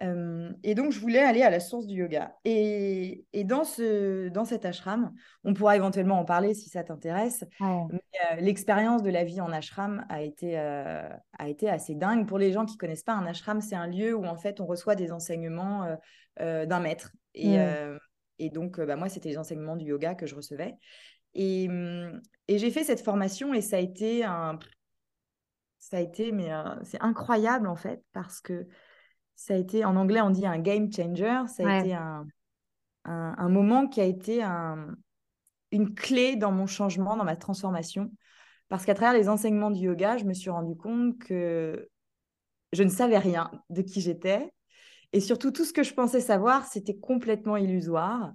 et 0.00 0.74
donc, 0.74 0.92
je 0.92 1.00
voulais 1.00 1.20
aller 1.20 1.42
à 1.42 1.50
la 1.50 1.60
source 1.60 1.86
du 1.86 1.96
yoga. 1.96 2.36
Et, 2.44 3.24
et, 3.32 3.44
dans, 3.44 3.64
ce, 3.64 4.28
dans 4.28 4.44
cet 4.44 4.64
ashram, 4.64 5.12
on 5.44 5.54
pourra 5.54 5.76
éventuellement 5.76 6.20
en 6.20 6.24
parler 6.24 6.54
si 6.54 6.68
ça 6.68 6.84
t'intéresse. 6.84 7.44
l'expérience 8.38 9.02
de 9.02 9.10
la 9.10 9.24
vie 9.24 9.40
en 9.40 9.50
ashram 9.50 10.04
a 10.08 10.22
été, 10.22 10.56
a 10.56 11.48
été 11.48 11.68
assez 11.68 11.94
dingue. 11.94 12.26
Pour 12.26 12.38
les 12.38 12.52
gens 12.52 12.64
qui 12.64 12.76
connaissent 12.76 13.02
pas, 13.02 13.14
un 13.14 13.26
ashram, 13.26 13.60
c'est 13.60 13.74
un 13.74 13.88
lieu 13.88 14.14
où 14.14 14.24
en 14.24 14.36
fait 14.36 14.60
on 14.60 14.66
reçoit 14.66 14.94
des 14.94 15.10
enseignements 15.10 15.86
d'un 16.38 16.80
maître. 16.80 17.12
Et, 17.34 17.58
mmh. 17.58 17.98
et 18.38 18.50
donc, 18.50 18.80
bah, 18.80 18.96
moi, 18.96 19.08
c'était 19.08 19.30
les 19.30 19.38
enseignements 19.38 19.76
du 19.76 19.86
yoga 19.86 20.14
que 20.14 20.26
je 20.26 20.36
recevais. 20.36 20.76
Et, 21.34 21.68
mmh, 21.68 22.20
et 22.48 22.58
j'ai 22.58 22.70
fait 22.70 22.84
cette 22.84 23.02
formation 23.02 23.52
et 23.52 23.60
ça 23.60 23.76
a 23.76 23.80
été 23.80 24.24
un. 24.24 24.58
Ça 25.80 25.98
a 25.98 26.00
été, 26.00 26.32
mais 26.32 26.50
c'est 26.82 27.00
incroyable 27.00 27.66
en 27.66 27.76
fait, 27.76 28.02
parce 28.12 28.40
que 28.40 28.66
ça 29.38 29.54
a 29.54 29.56
été, 29.56 29.84
en 29.84 29.94
anglais, 29.94 30.20
on 30.20 30.30
dit 30.30 30.46
un 30.46 30.58
game 30.58 30.92
changer. 30.92 31.42
Ça 31.46 31.62
a 31.64 31.78
été 31.78 31.94
un, 31.94 32.26
un, 33.04 33.48
moment 33.48 33.86
qui 33.86 34.00
a 34.00 34.04
été 34.04 34.42
un, 34.42 34.96
une 35.70 35.94
clé 35.94 36.34
dans 36.34 36.50
mon 36.50 36.66
changement, 36.66 37.16
dans 37.16 37.24
ma 37.24 37.36
transformation. 37.36 38.10
Parce 38.68 38.84
qu'à 38.84 38.94
travers 38.94 39.14
les 39.14 39.28
enseignements 39.28 39.70
du 39.70 39.82
yoga, 39.82 40.16
je 40.16 40.24
me 40.24 40.34
suis 40.34 40.50
rendu 40.50 40.76
compte 40.76 41.16
que 41.20 41.88
je 42.72 42.82
ne 42.82 42.88
savais 42.88 43.16
rien 43.16 43.48
de 43.70 43.80
qui 43.80 44.00
j'étais. 44.00 44.52
Et 45.12 45.20
surtout, 45.20 45.52
tout 45.52 45.64
ce 45.64 45.72
que 45.72 45.84
je 45.84 45.94
pensais 45.94 46.20
savoir, 46.20 46.66
c'était 46.66 46.98
complètement 46.98 47.56
illusoire. 47.56 48.32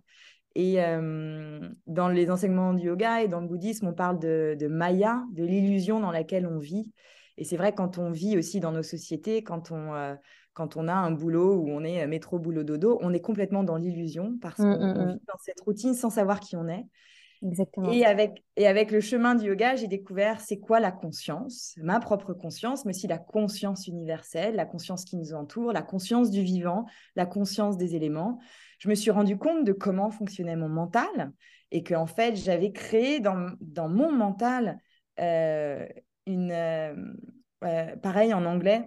Et 0.56 0.82
euh, 0.82 1.68
dans 1.86 2.08
les 2.08 2.32
enseignements 2.32 2.74
du 2.74 2.88
yoga 2.88 3.24
et 3.24 3.28
dans 3.28 3.42
le 3.42 3.48
bouddhisme, 3.48 3.88
on 3.88 3.94
parle 3.94 4.20
de, 4.20 4.56
de 4.58 4.68
Maya, 4.68 5.22
de 5.34 5.44
l'illusion 5.44 6.00
dans 6.00 6.12
laquelle 6.12 6.48
on 6.48 6.60
vit. 6.60 6.94
Et 7.38 7.44
c'est 7.44 7.58
vrai 7.58 7.74
quand 7.74 7.98
on 7.98 8.12
vit 8.12 8.38
aussi 8.38 8.62
dans 8.62 8.72
nos 8.72 8.84
sociétés, 8.84 9.44
quand 9.44 9.72
on, 9.72 9.94
euh, 9.96 10.16
quand 10.54 10.78
on 10.78 10.88
a 10.88 10.94
un 10.94 11.12
boulot 11.12 11.56
où 11.56 11.70
on 11.70 11.84
est 11.84 12.06
métro, 12.08 12.40
boulot, 12.40 12.64
dodo, 12.64 13.00
on 13.02 13.14
est 13.14 13.22
complètement 13.22 13.64
dans 13.64 13.78
l'illusion 13.78 14.38
parce 14.42 14.60
Mm, 14.60 14.78
qu'on 14.78 14.88
mm, 14.88 14.98
on 14.98 15.06
mm. 15.06 15.12
vit 15.14 15.26
dans 15.28 15.38
cette 15.40 15.60
routine 15.62 15.94
sans 15.94 16.10
savoir 16.10 16.40
qui 16.40 16.56
on 16.56 16.68
est. 16.68 16.86
Exactement. 17.42 17.92
Et 17.92 18.06
avec, 18.06 18.44
et 18.56 18.68
avec 18.68 18.90
le 18.92 19.02
chemin 19.02 19.36
du 19.36 19.48
yoga, 19.48 19.76
j'ai 19.76 19.88
découvert 19.88 20.40
c'est 20.40 20.60
quoi 20.60 20.80
la 20.80 20.94
conscience, 20.94 21.76
ma 21.82 22.00
propre 22.00 22.34
conscience, 22.34 22.86
mais 22.86 22.92
aussi 22.92 23.08
la 23.08 23.18
conscience 23.18 23.88
universelle, 23.88 24.56
la 24.56 24.66
conscience 24.66 25.04
qui 25.04 25.18
nous 25.18 25.34
entoure, 25.34 25.74
la 25.74 25.82
conscience 25.82 26.32
du 26.32 26.42
vivant, 26.42 26.86
la 27.18 27.26
conscience 27.26 27.76
des 27.78 27.96
éléments. 27.96 28.40
Je 28.80 28.88
me 28.88 28.96
suis 28.96 29.12
rendu 29.12 29.38
compte 29.38 29.66
de 29.66 29.74
comment 29.74 30.10
fonctionnait 30.10 30.56
mon 30.56 30.70
mental 30.70 31.34
et 31.72 31.84
que 31.84 31.96
en 31.96 32.06
fait, 32.06 32.36
j'avais 32.38 32.72
créé 32.72 33.20
dans, 33.20 33.50
dans 33.60 33.90
mon 33.90 34.12
mental 34.12 34.78
euh, 35.20 35.86
une... 36.26 36.52
euh, 36.52 36.96
euh, 37.64 37.96
pareil 37.98 38.34
en 38.34 38.46
anglais, 38.46 38.86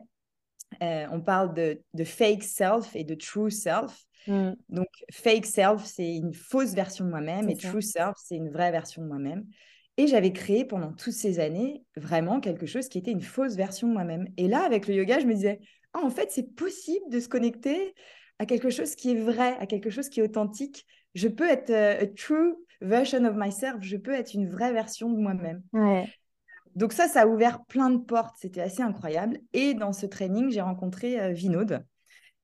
euh, 0.83 1.07
on 1.11 1.21
parle 1.21 1.55
de, 1.55 1.81
de 1.95 2.05
fake 2.05 2.43
self 2.43 2.95
et 2.95 3.05
de 3.05 3.15
true 3.15 3.51
self. 3.51 4.05
Mm. 4.27 4.53
Donc, 4.69 4.89
fake 5.13 5.47
self, 5.47 5.85
c'est 5.85 6.17
une 6.17 6.35
fausse 6.35 6.75
version 6.75 7.05
de 7.05 7.11
moi-même 7.11 7.49
et 7.49 7.55
ça. 7.55 7.69
true 7.69 7.83
self, 7.83 8.15
c'est 8.17 8.37
une 8.37 8.51
vraie 8.51 8.73
version 8.73 9.03
de 9.03 9.09
moi-même. 9.09 9.45
Et 9.99 10.07
j'avais 10.07 10.33
créé 10.33 10.65
pendant 10.65 10.93
toutes 10.93 11.15
ces 11.15 11.41
années 11.41 11.83
vraiment 11.97 12.41
quelque 12.41 12.67
chose 12.67 12.89
qui 12.89 12.99
était 12.99 13.13
une 13.13 13.23
fausse 13.23 13.55
version 13.55 13.89
de 13.89 13.93
moi-même. 13.93 14.29
Et 14.37 14.47
là, 14.47 14.63
avec 14.63 14.89
le 14.89 14.95
yoga, 14.95 15.21
je 15.21 15.27
me 15.27 15.35
disais, 15.35 15.61
ah, 15.95 16.01
en 16.03 16.11
fait, 16.11 16.31
c'est 16.31 16.55
possible 16.55 17.09
de 17.11 17.19
se 17.19 17.29
connecter 17.29 17.95
à 18.39 18.45
quelque 18.45 18.69
chose 18.69 18.95
qui 18.95 19.13
est 19.13 19.21
vrai, 19.21 19.57
à 19.59 19.67
quelque 19.67 19.89
chose 19.89 20.11
qui 20.11 20.21
est 20.21 20.23
authentique. 20.23 20.85
Je 21.15 21.29
peux 21.29 21.49
être 21.49 21.71
euh, 21.71 22.03
a 22.03 22.07
true 22.07 22.55
version 22.83 23.25
of 23.25 23.37
myself, 23.37 23.77
je 23.81 23.97
peux 23.97 24.13
être 24.13 24.35
une 24.35 24.51
vraie 24.51 24.73
version 24.73 25.11
de 25.11 25.19
moi-même. 25.19 25.63
Ouais. 25.73 26.07
Donc 26.77 26.93
ça, 26.93 27.09
ça 27.09 27.23
a 27.23 27.27
ouvert 27.27 27.65
plein 27.65 27.91
de 27.91 27.99
portes, 27.99 28.37
c'était 28.39 28.61
assez 28.61 28.83
incroyable. 28.83 29.41
Et 29.53 29.75
dans 29.75 29.93
ce 29.93 30.07
training, 30.07 30.51
j'ai 30.51 30.61
rencontré 30.61 31.19
euh, 31.21 31.33
Vinod. 31.33 31.85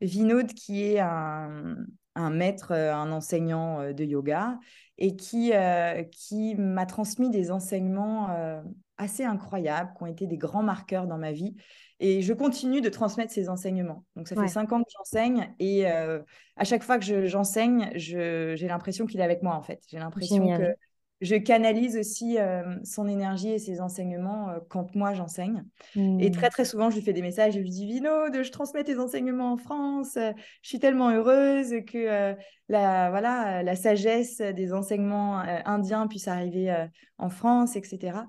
Vinod 0.01 0.53
qui 0.53 0.83
est 0.83 0.99
un, 0.99 1.77
un 2.14 2.31
maître, 2.31 2.73
euh, 2.73 2.95
un 2.95 3.12
enseignant 3.12 3.81
euh, 3.81 3.92
de 3.92 4.05
yoga 4.05 4.59
et 4.99 5.16
qui, 5.16 5.53
euh, 5.53 6.03
qui 6.05 6.55
m'a 6.57 6.87
transmis 6.87 7.31
des 7.31 7.51
enseignements 7.51 8.31
euh, 8.31 8.61
assez 8.97 9.25
incroyables, 9.25 9.92
qui 9.97 10.03
ont 10.03 10.07
été 10.07 10.27
des 10.27 10.38
grands 10.38 10.62
marqueurs 10.62 11.07
dans 11.07 11.18
ma 11.18 11.33
vie. 11.33 11.55
Et 12.01 12.21
je 12.21 12.33
continue 12.33 12.81
de 12.81 12.88
transmettre 12.88 13.33
ces 13.33 13.49
enseignements. 13.49 14.05
Donc 14.16 14.27
ça 14.27 14.35
fait 14.35 14.49
cinq 14.49 14.73
ans 14.73 14.83
que 14.83 14.90
j'enseigne 14.97 15.55
et 15.61 15.88
euh, 15.88 16.21
à 16.57 16.64
chaque 16.64 16.83
fois 16.83 16.99
que 16.99 17.05
je- 17.05 17.27
j'enseigne, 17.27 17.92
je, 17.95 18.55
j'ai 18.57 18.66
l'impression 18.66 19.07
qu'il 19.07 19.21
est 19.21 19.25
avec 19.25 19.42
moi 19.42 19.55
en 19.55 19.62
fait. 19.62 19.81
J'ai 19.88 20.01
l'impression 20.01 20.37
Génial. 20.37 20.75
que 20.75 20.79
je 21.23 21.37
canalise 21.37 21.97
aussi 21.97 22.39
euh, 22.39 22.63
son 22.85 23.07
énergie 23.09 23.51
et 23.51 23.59
ses 23.59 23.81
enseignements 23.81 24.51
euh, 24.51 24.59
quand 24.69 24.95
moi 24.95 25.15
j'enseigne. 25.15 25.65
Et 25.95 26.29
Mm. 26.29 26.33
très 26.33 26.51
très 26.51 26.65
souvent, 26.65 26.91
je 26.91 26.97
lui 26.97 27.03
fais 27.03 27.13
des 27.13 27.23
messages, 27.23 27.55
je 27.55 27.61
lui 27.61 27.71
dis 27.71 27.87
Vinod, 27.87 28.43
je 28.43 28.51
transmets 28.51 28.85
tes 28.85 28.99
enseignements 28.99 29.53
en 29.53 29.57
France, 29.57 30.17
euh, 30.17 30.33
je 30.63 30.69
suis 30.69 30.81
tellement 30.81 31.11
heureuse 31.11 31.75
que 31.87 31.97
euh, 31.97 32.35
la, 32.69 33.11
voilà, 33.11 33.63
la 33.63 33.77
sagesse 33.77 34.39
des 34.39 34.73
enseignements 34.73 35.39
indiens 35.65 36.07
puisse 36.09 36.27
arriver 36.27 36.87
en 37.19 37.29
France, 37.29 37.77
etc. 37.77 38.27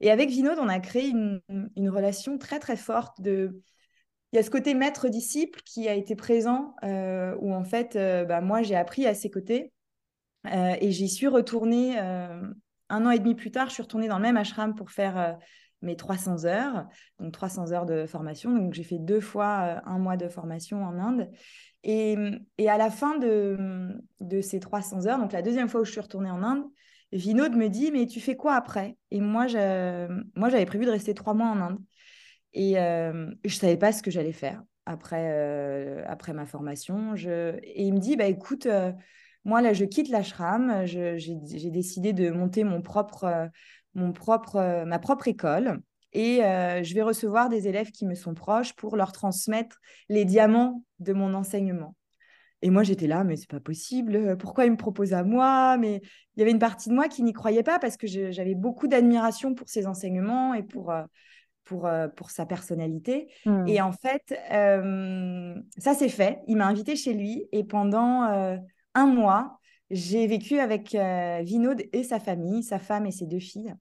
Et 0.00 0.10
avec 0.10 0.30
Vinod, 0.30 0.58
on 0.58 0.68
a 0.68 0.80
créé 0.80 1.08
une, 1.08 1.40
une 1.76 1.88
relation 1.88 2.38
très 2.38 2.58
très 2.58 2.76
forte 2.76 3.20
de... 3.20 3.62
Il 4.32 4.36
y 4.36 4.38
a 4.40 4.42
ce 4.42 4.50
côté 4.50 4.74
maître-disciple 4.74 5.60
qui 5.64 5.88
a 5.88 5.94
été 5.94 6.16
présent, 6.16 6.74
euh, 6.82 7.36
où 7.40 7.54
en 7.54 7.62
fait, 7.62 7.94
euh, 7.94 8.24
bah, 8.24 8.40
moi 8.40 8.62
j'ai 8.62 8.74
appris 8.74 9.06
à 9.06 9.14
ses 9.14 9.30
côtés. 9.30 9.72
Euh, 10.46 10.76
et 10.80 10.90
j'y 10.90 11.08
suis 11.08 11.26
retournée 11.26 11.98
euh, 11.98 12.42
un 12.88 13.06
an 13.06 13.10
et 13.10 13.18
demi 13.18 13.34
plus 13.34 13.50
tard. 13.50 13.68
Je 13.68 13.74
suis 13.74 13.82
retournée 13.82 14.08
dans 14.08 14.16
le 14.16 14.22
même 14.22 14.36
ashram 14.36 14.74
pour 14.74 14.90
faire 14.90 15.18
euh, 15.18 15.32
mes 15.82 15.96
300 15.96 16.44
heures, 16.44 16.86
donc 17.18 17.32
300 17.32 17.72
heures 17.72 17.86
de 17.86 18.06
formation. 18.06 18.54
Donc 18.56 18.74
j'ai 18.74 18.84
fait 18.84 18.98
deux 18.98 19.20
fois 19.20 19.60
euh, 19.62 19.80
un 19.84 19.98
mois 19.98 20.16
de 20.16 20.28
formation 20.28 20.84
en 20.84 20.98
Inde. 20.98 21.30
Et, 21.82 22.16
à 22.66 22.78
la 22.78 22.90
fin 22.90 23.18
de, 23.18 23.92
de 24.20 24.40
ces 24.40 24.58
300 24.58 25.06
heures, 25.06 25.18
donc 25.18 25.32
la 25.32 25.42
deuxième 25.42 25.68
fois 25.68 25.82
où 25.82 25.84
je 25.84 25.92
suis 25.92 26.00
retournée 26.00 26.30
en 26.30 26.42
Inde, 26.42 26.64
Vinod 27.12 27.54
me 27.54 27.68
dit 27.68 27.90
Mais 27.92 28.06
tu 28.06 28.20
fais 28.20 28.36
quoi 28.36 28.54
après? 28.54 28.96
Et 29.10 29.20
moi, 29.20 29.46
j'avais 29.46 30.66
prévu 30.66 30.86
de 30.86 30.90
rester 30.90 31.12
trois 31.12 31.34
mois 31.34 31.48
en 31.48 31.60
Inde. 31.60 31.78
Et 32.54 32.74
je 32.74 33.34
ne 33.44 33.50
savais 33.50 33.76
pas 33.76 33.92
ce 33.92 34.02
que 34.02 34.10
j'allais 34.10 34.32
faire 34.32 34.62
après, 34.86 36.02
après 36.06 36.32
ma 36.32 36.46
formation. 36.46 37.14
Et 37.16 37.84
il 37.84 37.92
me 37.92 37.98
dit, 37.98 38.16
bah, 38.16 38.26
écoute, 38.26 38.66
moi, 39.44 39.60
là, 39.60 39.72
je 39.72 39.84
quitte 39.84 40.08
l'ashram. 40.08 40.84
J'ai 40.86 41.70
décidé 41.70 42.12
de 42.12 42.30
monter 42.30 42.64
mon 42.64 42.80
propre, 42.80 43.24
euh, 43.24 43.46
mon 43.94 44.12
propre, 44.12 44.56
euh, 44.56 44.84
ma 44.84 44.98
propre 44.98 45.28
école. 45.28 45.80
Et 46.12 46.44
euh, 46.44 46.82
je 46.82 46.94
vais 46.94 47.02
recevoir 47.02 47.48
des 47.48 47.68
élèves 47.68 47.90
qui 47.90 48.06
me 48.06 48.14
sont 48.14 48.34
proches 48.34 48.72
pour 48.74 48.96
leur 48.96 49.12
transmettre 49.12 49.80
les 50.08 50.24
diamants 50.24 50.84
de 51.00 51.12
mon 51.12 51.34
enseignement. 51.34 51.96
Et 52.62 52.70
moi, 52.70 52.82
j'étais 52.82 53.08
là, 53.08 53.24
mais 53.24 53.36
c'est 53.36 53.50
pas 53.50 53.60
possible. 53.60 54.38
Pourquoi 54.38 54.64
il 54.64 54.70
me 54.70 54.76
propose 54.76 55.12
à 55.12 55.22
moi? 55.22 55.76
Mais 55.76 56.00
il 56.34 56.38
y 56.38 56.42
avait 56.42 56.52
une 56.52 56.58
partie 56.58 56.88
de 56.88 56.94
moi 56.94 57.08
qui 57.08 57.22
n'y 57.22 57.34
croyait 57.34 57.64
pas 57.64 57.78
parce 57.78 57.98
que 57.98 58.06
j'avais 58.06 58.54
beaucoup 58.54 58.86
d'admiration 58.86 59.54
pour 59.54 59.68
ses 59.68 59.86
enseignements 59.86 60.54
et 60.54 60.62
pour, 60.62 60.90
pour, 61.64 61.90
pour 62.16 62.30
sa 62.30 62.46
personnalité. 62.46 63.28
Mm. 63.44 63.68
Et 63.68 63.80
en 63.82 63.92
fait, 63.92 64.34
euh, 64.52 65.54
ça 65.76 65.92
s'est 65.92 66.08
fait. 66.08 66.40
Il 66.46 66.56
m'a 66.56 66.66
invité 66.66 66.96
chez 66.96 67.12
lui 67.12 67.44
et 67.52 67.64
pendant 67.64 68.24
euh, 68.24 68.56
un 68.94 69.06
mois, 69.06 69.58
j'ai 69.90 70.26
vécu 70.26 70.58
avec 70.58 70.94
euh, 70.94 71.40
Vinod 71.42 71.82
et 71.92 72.02
sa 72.04 72.18
famille, 72.20 72.62
sa 72.62 72.78
femme 72.78 73.06
et 73.06 73.12
ses 73.12 73.26
deux 73.26 73.38
filles. 73.40 73.74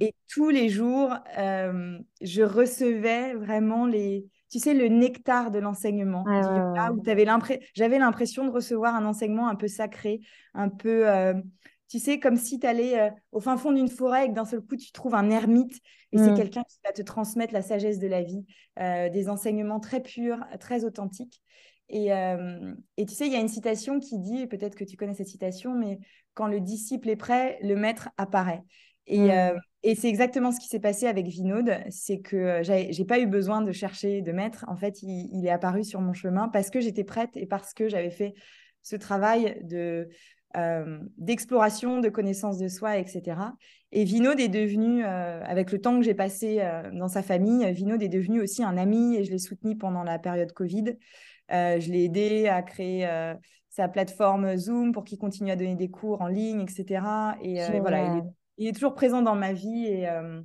Et 0.00 0.14
tous 0.28 0.48
les 0.50 0.68
jours, 0.68 1.14
euh, 1.38 1.98
je 2.20 2.42
recevais 2.42 3.34
vraiment 3.34 3.86
les, 3.86 4.26
tu 4.50 4.58
sais, 4.58 4.74
le 4.74 4.88
nectar 4.88 5.50
de 5.50 5.58
l'enseignement 5.58 6.30
où 6.90 7.02
j'avais 7.74 7.98
l'impression 7.98 8.44
de 8.44 8.50
recevoir 8.50 8.94
un 8.94 9.04
enseignement 9.04 9.48
un 9.48 9.56
peu 9.56 9.68
sacré, 9.68 10.20
un 10.54 10.68
peu, 10.68 11.08
euh, 11.08 11.34
tu 11.88 11.98
sais, 11.98 12.18
comme 12.18 12.36
si 12.36 12.58
tu 12.58 12.66
allais 12.66 13.12
au 13.32 13.40
fin 13.40 13.56
fond 13.56 13.72
d'une 13.72 13.88
forêt 13.88 14.26
et 14.26 14.28
que 14.28 14.34
d'un 14.34 14.44
seul 14.44 14.60
coup, 14.60 14.76
tu 14.76 14.92
trouves 14.92 15.14
un 15.14 15.30
ermite 15.30 15.80
et 16.12 16.18
c'est 16.18 16.32
Mm. 16.32 16.36
quelqu'un 16.36 16.62
qui 16.64 16.78
va 16.84 16.92
te 16.92 17.02
transmettre 17.02 17.52
la 17.52 17.62
sagesse 17.62 17.98
de 17.98 18.08
la 18.08 18.22
vie, 18.22 18.44
euh, 18.80 19.08
des 19.10 19.28
enseignements 19.28 19.80
très 19.80 20.00
purs, 20.02 20.44
très 20.58 20.84
authentiques. 20.84 21.42
Et, 21.90 22.12
euh, 22.12 22.72
et 22.96 23.04
tu 23.04 23.14
sais, 23.14 23.26
il 23.26 23.32
y 23.32 23.36
a 23.36 23.40
une 23.40 23.48
citation 23.48 23.98
qui 23.98 24.18
dit, 24.18 24.46
peut-être 24.46 24.76
que 24.76 24.84
tu 24.84 24.96
connais 24.96 25.14
cette 25.14 25.28
citation, 25.28 25.74
mais 25.74 25.98
quand 26.34 26.46
le 26.46 26.60
disciple 26.60 27.10
est 27.10 27.16
prêt, 27.16 27.58
le 27.62 27.74
maître 27.74 28.08
apparaît. 28.16 28.62
Et, 29.06 29.32
euh, 29.32 29.58
et 29.82 29.96
c'est 29.96 30.08
exactement 30.08 30.52
ce 30.52 30.60
qui 30.60 30.68
s'est 30.68 30.78
passé 30.78 31.08
avec 31.08 31.26
Vinod, 31.26 31.80
c'est 31.90 32.20
que 32.20 32.36
euh, 32.36 32.62
j'ai 32.62 33.04
pas 33.04 33.18
eu 33.18 33.26
besoin 33.26 33.60
de 33.60 33.72
chercher 33.72 34.22
de 34.22 34.30
maître. 34.30 34.64
En 34.68 34.76
fait, 34.76 35.02
il, 35.02 35.28
il 35.32 35.44
est 35.46 35.50
apparu 35.50 35.82
sur 35.82 36.00
mon 36.00 36.12
chemin 36.12 36.48
parce 36.48 36.70
que 36.70 36.80
j'étais 36.80 37.02
prête 37.02 37.30
et 37.34 37.46
parce 37.46 37.74
que 37.74 37.88
j'avais 37.88 38.10
fait 38.10 38.34
ce 38.82 38.94
travail 38.94 39.60
de 39.64 40.08
d'exploration, 41.18 42.00
de 42.00 42.08
connaissance 42.08 42.58
de 42.58 42.68
soi, 42.68 42.96
etc. 42.98 43.36
Et 43.92 44.04
Vinod 44.04 44.38
est 44.38 44.48
devenu, 44.48 45.04
euh, 45.04 45.42
avec 45.44 45.72
le 45.72 45.80
temps 45.80 45.96
que 45.96 46.04
j'ai 46.04 46.14
passé 46.14 46.58
euh, 46.60 46.90
dans 46.92 47.08
sa 47.08 47.22
famille, 47.22 47.70
Vinod 47.72 48.02
est 48.02 48.08
devenu 48.08 48.40
aussi 48.40 48.62
un 48.62 48.76
ami 48.76 49.16
et 49.16 49.24
je 49.24 49.30
l'ai 49.30 49.38
soutenu 49.38 49.76
pendant 49.76 50.02
la 50.02 50.18
période 50.18 50.52
Covid. 50.52 50.96
Euh, 51.52 51.80
je 51.80 51.90
l'ai 51.90 52.04
aidé 52.04 52.46
à 52.46 52.62
créer 52.62 53.06
euh, 53.06 53.34
sa 53.68 53.88
plateforme 53.88 54.56
Zoom 54.56 54.92
pour 54.92 55.04
qu'il 55.04 55.18
continue 55.18 55.50
à 55.50 55.56
donner 55.56 55.76
des 55.76 55.90
cours 55.90 56.20
en 56.22 56.28
ligne, 56.28 56.60
etc. 56.60 57.02
Et 57.42 57.62
euh, 57.62 57.80
voilà, 57.80 57.98
il 57.98 58.04
est, 58.04 58.08
Génial. 58.08 58.32
il 58.58 58.68
est 58.68 58.72
toujours 58.72 58.94
présent 58.94 59.22
dans 59.22 59.34
ma 59.36 59.52
vie 59.52 59.86
et 59.86 60.08
euh, 60.08 60.40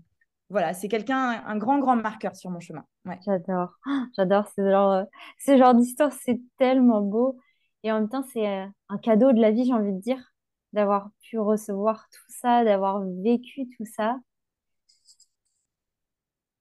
voilà, 0.49 0.73
c'est 0.73 0.87
quelqu'un, 0.87 1.43
un 1.45 1.57
grand, 1.57 1.79
grand 1.79 1.95
marqueur 1.95 2.35
sur 2.35 2.51
mon 2.51 2.59
chemin. 2.59 2.85
Ouais. 3.05 3.19
J'adore. 3.25 3.73
J'adore 4.15 4.47
ce 4.55 4.69
genre, 4.69 4.91
euh, 4.91 5.03
ce 5.39 5.57
genre 5.57 5.73
d'histoire. 5.73 6.11
C'est 6.23 6.39
tellement 6.57 7.01
beau. 7.01 7.37
Et 7.85 7.91
en 7.91 7.99
même 7.99 8.09
temps, 8.09 8.23
c'est 8.33 8.47
euh, 8.47 8.65
un 8.89 8.97
cadeau 8.97 9.31
de 9.31 9.39
la 9.39 9.51
vie, 9.51 9.63
j'ai 9.63 9.73
envie 9.73 9.93
de 9.93 9.99
dire, 9.99 10.33
d'avoir 10.73 11.11
pu 11.21 11.37
recevoir 11.37 12.09
tout 12.09 12.33
ça, 12.41 12.63
d'avoir 12.63 12.99
vécu 13.23 13.69
tout 13.77 13.85
ça. 13.85 14.17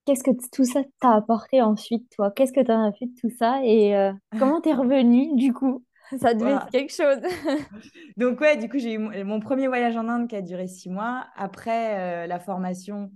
Qu'est-ce 0.04 0.22
que 0.22 0.32
tout 0.52 0.66
ça 0.66 0.82
t'a 1.00 1.12
apporté 1.12 1.62
ensuite, 1.62 2.06
toi? 2.14 2.30
Qu'est-ce 2.30 2.52
que 2.52 2.60
t'en 2.60 2.84
as 2.84 2.92
fait 2.92 3.06
de 3.06 3.14
tout 3.18 3.34
ça? 3.38 3.64
Et 3.64 3.96
euh, 3.96 4.12
comment 4.38 4.60
t'es 4.60 4.74
revenu, 4.74 5.34
du 5.34 5.54
coup? 5.54 5.82
Ça 6.20 6.34
devait 6.34 6.52
être 6.52 6.70
quelque 6.70 6.92
chose. 6.92 7.16
Donc 8.18 8.38
ouais, 8.42 8.58
du 8.58 8.68
coup, 8.68 8.78
j'ai 8.78 8.92
eu 8.92 8.98
mon 8.98 9.24
mon 9.24 9.40
premier 9.40 9.66
voyage 9.66 9.96
en 9.96 10.06
Inde 10.06 10.28
qui 10.28 10.36
a 10.36 10.42
duré 10.42 10.68
six 10.68 10.90
mois. 10.90 11.26
Après 11.36 12.24
euh, 12.24 12.26
la 12.26 12.38
formation, 12.38 13.10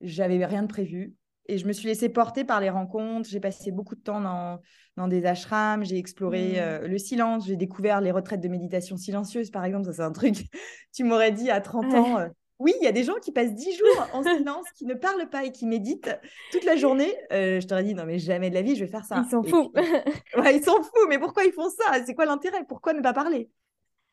j'avais 0.00 0.42
rien 0.46 0.62
de 0.62 0.68
prévu. 0.68 1.14
Et 1.48 1.58
je 1.58 1.66
me 1.66 1.72
suis 1.72 1.86
laissée 1.86 2.08
porter 2.08 2.44
par 2.44 2.60
les 2.60 2.70
rencontres. 2.70 3.28
J'ai 3.28 3.40
passé 3.40 3.70
beaucoup 3.70 3.94
de 3.94 4.00
temps 4.00 4.20
dans, 4.20 4.60
dans 4.96 5.06
des 5.08 5.24
ashrams. 5.26 5.84
J'ai 5.84 5.96
exploré 5.98 6.54
Mm. 6.54 6.56
euh, 6.58 6.88
le 6.88 6.98
silence. 6.98 7.46
J'ai 7.46 7.56
découvert 7.56 8.00
les 8.00 8.10
retraites 8.10 8.40
de 8.40 8.48
méditation 8.48 8.96
silencieuse, 8.96 9.50
par 9.50 9.64
exemple. 9.64 9.84
Ça, 9.86 9.92
c'est 9.92 10.02
un 10.02 10.12
truc, 10.12 10.34
tu 10.94 11.04
m'aurais 11.04 11.32
dit 11.32 11.50
à 11.50 11.60
30 11.60 11.84
ans. 11.94 12.18
Euh, 12.18 12.28
oui, 12.58 12.72
il 12.80 12.84
y 12.84 12.88
a 12.88 12.92
des 12.92 13.04
gens 13.04 13.14
qui 13.22 13.32
passent 13.32 13.54
10 13.54 13.76
jours 13.76 14.06
en 14.14 14.22
silence, 14.22 14.64
qui 14.74 14.86
ne 14.86 14.94
parlent 14.94 15.28
pas 15.28 15.44
et 15.44 15.52
qui 15.52 15.66
méditent 15.66 16.10
toute 16.50 16.64
la 16.64 16.74
journée. 16.74 17.14
Euh, 17.30 17.60
je 17.60 17.66
t'aurais 17.66 17.84
dit, 17.84 17.94
non, 17.94 18.06
mais 18.06 18.18
jamais 18.18 18.48
de 18.48 18.54
la 18.54 18.62
vie, 18.62 18.74
je 18.74 18.84
vais 18.84 18.90
faire 18.90 19.04
ça. 19.04 19.22
Ils 19.26 19.30
fous. 19.30 19.42
puis, 19.42 19.52
ouais, 20.40 20.56
ils 20.56 20.64
sont 20.64 20.82
fous, 20.82 21.06
mais 21.08 21.18
pourquoi 21.18 21.44
ils 21.44 21.52
font 21.52 21.68
ça? 21.68 22.02
C'est 22.06 22.14
quoi 22.14 22.24
l'intérêt? 22.24 22.64
Pourquoi 22.66 22.94
ne 22.94 23.02
pas 23.02 23.12
parler? 23.12 23.50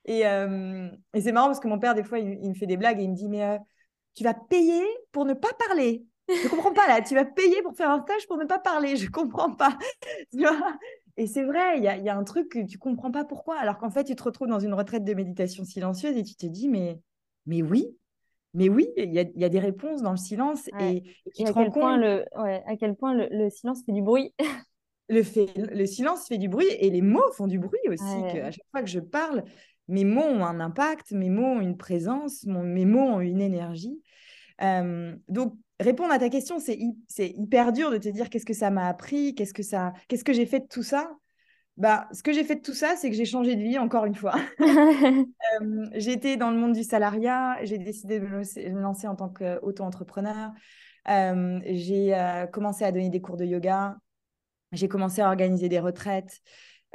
Et, 0.05 0.27
euh, 0.27 0.89
et 1.13 1.21
c'est 1.21 1.31
marrant 1.31 1.47
parce 1.47 1.61
que 1.61 1.69
mon 1.69 1.79
père, 1.79 1.95
des 1.95 2.03
fois, 2.03 2.19
il, 2.19 2.37
il 2.43 2.49
me 2.49 2.53
fait 2.53 2.65
des 2.67 2.75
blagues 2.75 2.99
et 2.99 3.03
il 3.03 3.11
me 3.11 3.15
dit, 3.15 3.29
mais 3.29 3.57
tu 4.13 4.25
vas 4.25 4.33
payer 4.33 4.83
pour 5.13 5.23
ne 5.23 5.33
pas 5.33 5.53
parler. 5.67 6.03
Je 6.29 6.47
comprends 6.47 6.73
pas 6.73 6.87
là, 6.87 7.01
tu 7.01 7.15
vas 7.15 7.25
payer 7.25 7.61
pour 7.61 7.75
faire 7.75 7.89
un 7.89 8.01
stage 8.01 8.27
pour 8.27 8.37
ne 8.37 8.45
pas 8.45 8.59
parler, 8.59 8.95
je 8.95 9.09
comprends 9.09 9.53
pas. 9.53 9.77
et 11.17 11.27
c'est 11.27 11.43
vrai, 11.43 11.77
il 11.77 11.83
y 11.83 11.87
a, 11.87 12.17
un 12.17 12.23
truc 12.23 12.49
que 12.49 12.65
tu 12.65 12.77
comprends 12.77 13.11
pas 13.11 13.25
pourquoi, 13.25 13.57
alors 13.57 13.77
qu'en 13.77 13.89
fait, 13.89 14.05
tu 14.05 14.15
te 14.15 14.23
retrouves 14.23 14.47
dans 14.47 14.59
une 14.59 14.73
retraite 14.73 15.03
de 15.03 15.13
méditation 15.13 15.63
silencieuse 15.65 16.17
et 16.17 16.23
tu 16.23 16.35
te 16.35 16.45
dis, 16.45 16.69
mais, 16.69 16.99
mais 17.45 17.61
oui, 17.61 17.87
mais 18.53 18.69
oui, 18.69 18.87
il 18.97 19.13
y 19.13 19.19
a, 19.19 19.49
des 19.49 19.59
réponses 19.59 20.01
dans 20.01 20.11
le 20.11 20.17
silence 20.17 20.69
et, 20.79 21.03
tu 21.35 21.45
à, 21.45 21.53
quel 21.53 21.71
point 21.71 21.97
le, 21.97 22.23
à 22.35 22.77
quel 22.77 22.95
point 22.95 23.13
le, 23.13 23.49
silence 23.49 23.83
fait 23.85 23.91
du 23.91 24.01
bruit? 24.01 24.33
le, 25.09 25.23
fait, 25.23 25.51
le 25.57 25.85
silence 25.85 26.27
fait 26.27 26.37
du 26.37 26.47
bruit 26.47 26.67
et 26.79 26.89
les 26.89 27.01
mots 27.01 27.31
font 27.33 27.47
du 27.47 27.59
bruit 27.59 27.81
aussi. 27.87 28.03
à 28.03 28.51
chaque 28.51 28.65
fois 28.71 28.81
que 28.81 28.89
je 28.89 28.99
parle, 28.99 29.43
mes 29.87 30.05
mots 30.05 30.21
ont 30.21 30.45
un 30.45 30.59
impact, 30.59 31.11
mes 31.11 31.29
mots 31.29 31.57
ont 31.57 31.61
une 31.61 31.77
présence, 31.77 32.45
mes 32.45 32.85
mots 32.85 33.01
ont 33.01 33.19
une 33.19 33.41
énergie. 33.41 34.01
Euh, 34.63 35.15
donc, 35.27 35.55
répondre 35.79 36.11
à 36.11 36.19
ta 36.19 36.29
question, 36.29 36.59
c'est 36.59 36.77
hyper 37.17 37.71
dur 37.71 37.91
de 37.91 37.97
te 37.97 38.09
dire 38.09 38.29
qu'est-ce 38.29 38.45
que 38.45 38.53
ça 38.53 38.69
m'a 38.69 38.87
appris, 38.87 39.35
qu'est-ce 39.35 39.53
que 39.53 39.63
ça, 39.63 39.93
qu'est-ce 40.07 40.23
que 40.23 40.33
j'ai 40.33 40.45
fait 40.45 40.61
de 40.61 40.67
tout 40.67 40.83
ça. 40.83 41.11
Bah, 41.75 42.07
ce 42.13 42.21
que 42.21 42.31
j'ai 42.31 42.43
fait 42.43 42.55
de 42.55 42.61
tout 42.61 42.73
ça, 42.73 42.95
c'est 42.95 43.09
que 43.09 43.15
j'ai 43.15 43.25
changé 43.25 43.55
de 43.55 43.61
vie 43.61 43.79
encore 43.79 44.05
une 44.05 44.15
fois. 44.15 44.35
euh, 44.61 45.85
j'ai 45.93 46.37
dans 46.37 46.51
le 46.51 46.57
monde 46.57 46.73
du 46.73 46.83
salariat, 46.83 47.57
j'ai 47.63 47.77
décidé 47.77 48.19
de 48.19 48.25
me 48.25 48.81
lancer 48.81 49.07
en 49.07 49.15
tant 49.15 49.29
qu'auto-entrepreneur. 49.29 50.51
Euh, 51.09 51.59
j'ai 51.65 52.15
commencé 52.53 52.85
à 52.85 52.91
donner 52.91 53.09
des 53.09 53.21
cours 53.21 53.37
de 53.37 53.45
yoga, 53.45 53.97
j'ai 54.71 54.87
commencé 54.87 55.21
à 55.21 55.27
organiser 55.27 55.67
des 55.67 55.79
retraites, 55.79 56.41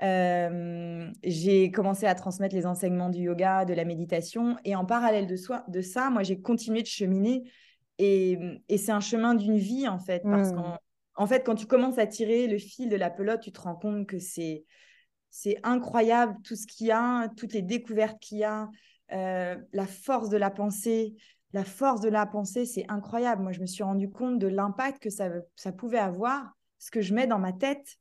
euh, 0.02 1.10
j'ai 1.24 1.70
commencé 1.70 2.06
à 2.06 2.14
transmettre 2.14 2.54
les 2.54 2.66
enseignements 2.66 3.08
du 3.08 3.22
yoga, 3.22 3.64
de 3.64 3.74
la 3.74 3.84
méditation. 3.84 4.56
Et 4.64 4.76
en 4.76 4.84
parallèle 4.84 5.26
de, 5.26 5.36
de 5.68 5.80
ça, 5.80 6.10
moi, 6.10 6.22
j'ai 6.22 6.40
continué 6.40 6.82
de 6.82 6.86
cheminer. 6.86 7.42
Et, 7.98 8.38
c'est 8.76 8.92
un 8.92 9.00
chemin 9.00 9.34
d'une 9.34 9.58
vie, 9.58 9.88
en 9.88 9.98
fait. 9.98 10.22
Parce 10.22 10.52
mmh. 10.52 10.56
qu'en 10.56 10.78
en 11.16 11.26
fait, 11.26 11.44
quand 11.44 11.56
tu 11.56 11.66
commences 11.66 11.98
à 11.98 12.06
tirer 12.06 12.46
le 12.46 12.58
fil 12.58 12.88
de 12.88 12.96
la 12.96 13.10
pelote, 13.10 13.40
tu 13.40 13.50
te 13.50 13.60
rends 13.60 13.74
compte 13.74 14.06
que 14.06 14.18
c'est 14.18 14.64
c'est 15.30 15.58
incroyable 15.62 16.36
tout 16.42 16.56
ce 16.56 16.66
qu'il 16.66 16.86
y 16.86 16.90
a, 16.90 17.28
toutes 17.36 17.52
les 17.52 17.60
découvertes 17.60 18.18
qu'il 18.18 18.38
y 18.38 18.44
a, 18.44 18.70
euh, 19.12 19.56
la 19.72 19.86
force 19.86 20.30
de 20.30 20.36
la 20.36 20.50
pensée. 20.50 21.14
La 21.52 21.64
force 21.64 22.00
de 22.00 22.08
la 22.08 22.24
pensée, 22.24 22.64
c'est 22.64 22.86
incroyable. 22.88 23.42
Moi, 23.42 23.52
je 23.52 23.60
me 23.60 23.66
suis 23.66 23.82
rendu 23.82 24.10
compte 24.10 24.38
de 24.38 24.46
l'impact 24.46 25.02
que 25.02 25.10
ça, 25.10 25.28
ça 25.54 25.72
pouvait 25.72 25.98
avoir, 25.98 26.52
ce 26.78 26.90
que 26.90 27.00
je 27.00 27.14
mets 27.14 27.26
dans 27.26 27.38
ma 27.38 27.52
tête. 27.52 27.98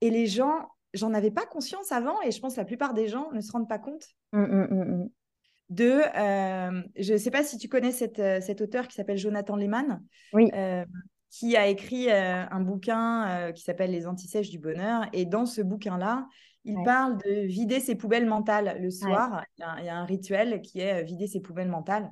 Et 0.00 0.10
les 0.10 0.26
gens, 0.26 0.68
j'en 0.96 1.14
avais 1.14 1.30
pas 1.30 1.46
conscience 1.46 1.92
avant, 1.92 2.20
et 2.22 2.30
je 2.30 2.40
pense 2.40 2.54
que 2.54 2.60
la 2.60 2.64
plupart 2.64 2.94
des 2.94 3.08
gens 3.08 3.30
ne 3.32 3.40
se 3.40 3.52
rendent 3.52 3.68
pas 3.68 3.78
compte. 3.78 4.04
Mmh, 4.32 4.42
mmh, 4.42 4.74
mmh, 4.74 5.08
de, 5.68 6.00
euh, 6.16 6.82
je 6.96 7.12
ne 7.12 7.18
sais 7.18 7.30
pas 7.30 7.42
si 7.42 7.58
tu 7.58 7.68
connais 7.68 7.90
cette, 7.90 8.20
euh, 8.20 8.40
cet 8.40 8.60
auteur 8.60 8.86
qui 8.86 8.94
s'appelle 8.94 9.18
Jonathan 9.18 9.56
Lehman, 9.56 10.02
oui. 10.32 10.50
Euh, 10.54 10.84
qui 11.28 11.56
a 11.56 11.66
écrit 11.66 12.10
un 12.10 12.60
bouquin 12.60 13.52
qui 13.52 13.60
s'appelle 13.60 13.90
Les 13.90 14.06
antisèches 14.06 14.48
du 14.48 14.58
bonheur. 14.58 15.04
Et 15.12 15.26
dans 15.26 15.44
ce 15.44 15.60
bouquin-là, 15.60 16.26
il 16.64 16.82
parle 16.82 17.18
de 17.18 17.46
vider 17.46 17.78
ses 17.78 17.94
poubelles 17.94 18.24
mentales 18.26 18.78
le 18.80 18.90
soir. 18.90 19.44
Il, 19.58 19.84
y 19.84 19.88
a, 19.88 19.96
un 19.96 20.04
rituel 20.06 20.62
qui 20.62 20.80
est 20.80 21.02
vider 21.02 21.26
ses 21.26 21.40
poubelles 21.40 21.68
mentales. 21.68 22.10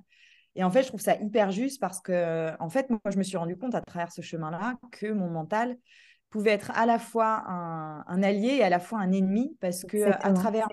Et 0.56 0.64
en 0.64 0.70
fait, 0.70 0.82
je 0.82 0.88
trouve 0.88 1.00
ça 1.00 1.16
hyper 1.16 1.52
juste 1.52 1.80
parce 1.80 2.02
que, 2.02 2.50
en 2.60 2.68
fait, 2.68 2.90
moi, 2.90 3.00
je 3.06 3.16
me 3.16 3.22
suis 3.22 3.38
rendu 3.38 3.56
compte 3.56 3.74
à 3.74 3.80
travers 3.80 4.12
ce 4.12 4.20
chemin-là 4.20 4.74
que 4.90 5.10
mon 5.10 5.30
mental, 5.30 5.78
pouvait 6.34 6.50
être 6.50 6.72
à 6.72 6.84
la 6.84 6.98
fois 6.98 7.44
un, 7.46 8.22
allié 8.24 8.56
et 8.56 8.64
à 8.64 8.68
la 8.68 8.80
fois 8.80 8.98
un 8.98 9.12
ennemi 9.12 9.56
parce 9.60 9.84
que 9.84 10.10
à 10.10 10.32
travers 10.32 10.66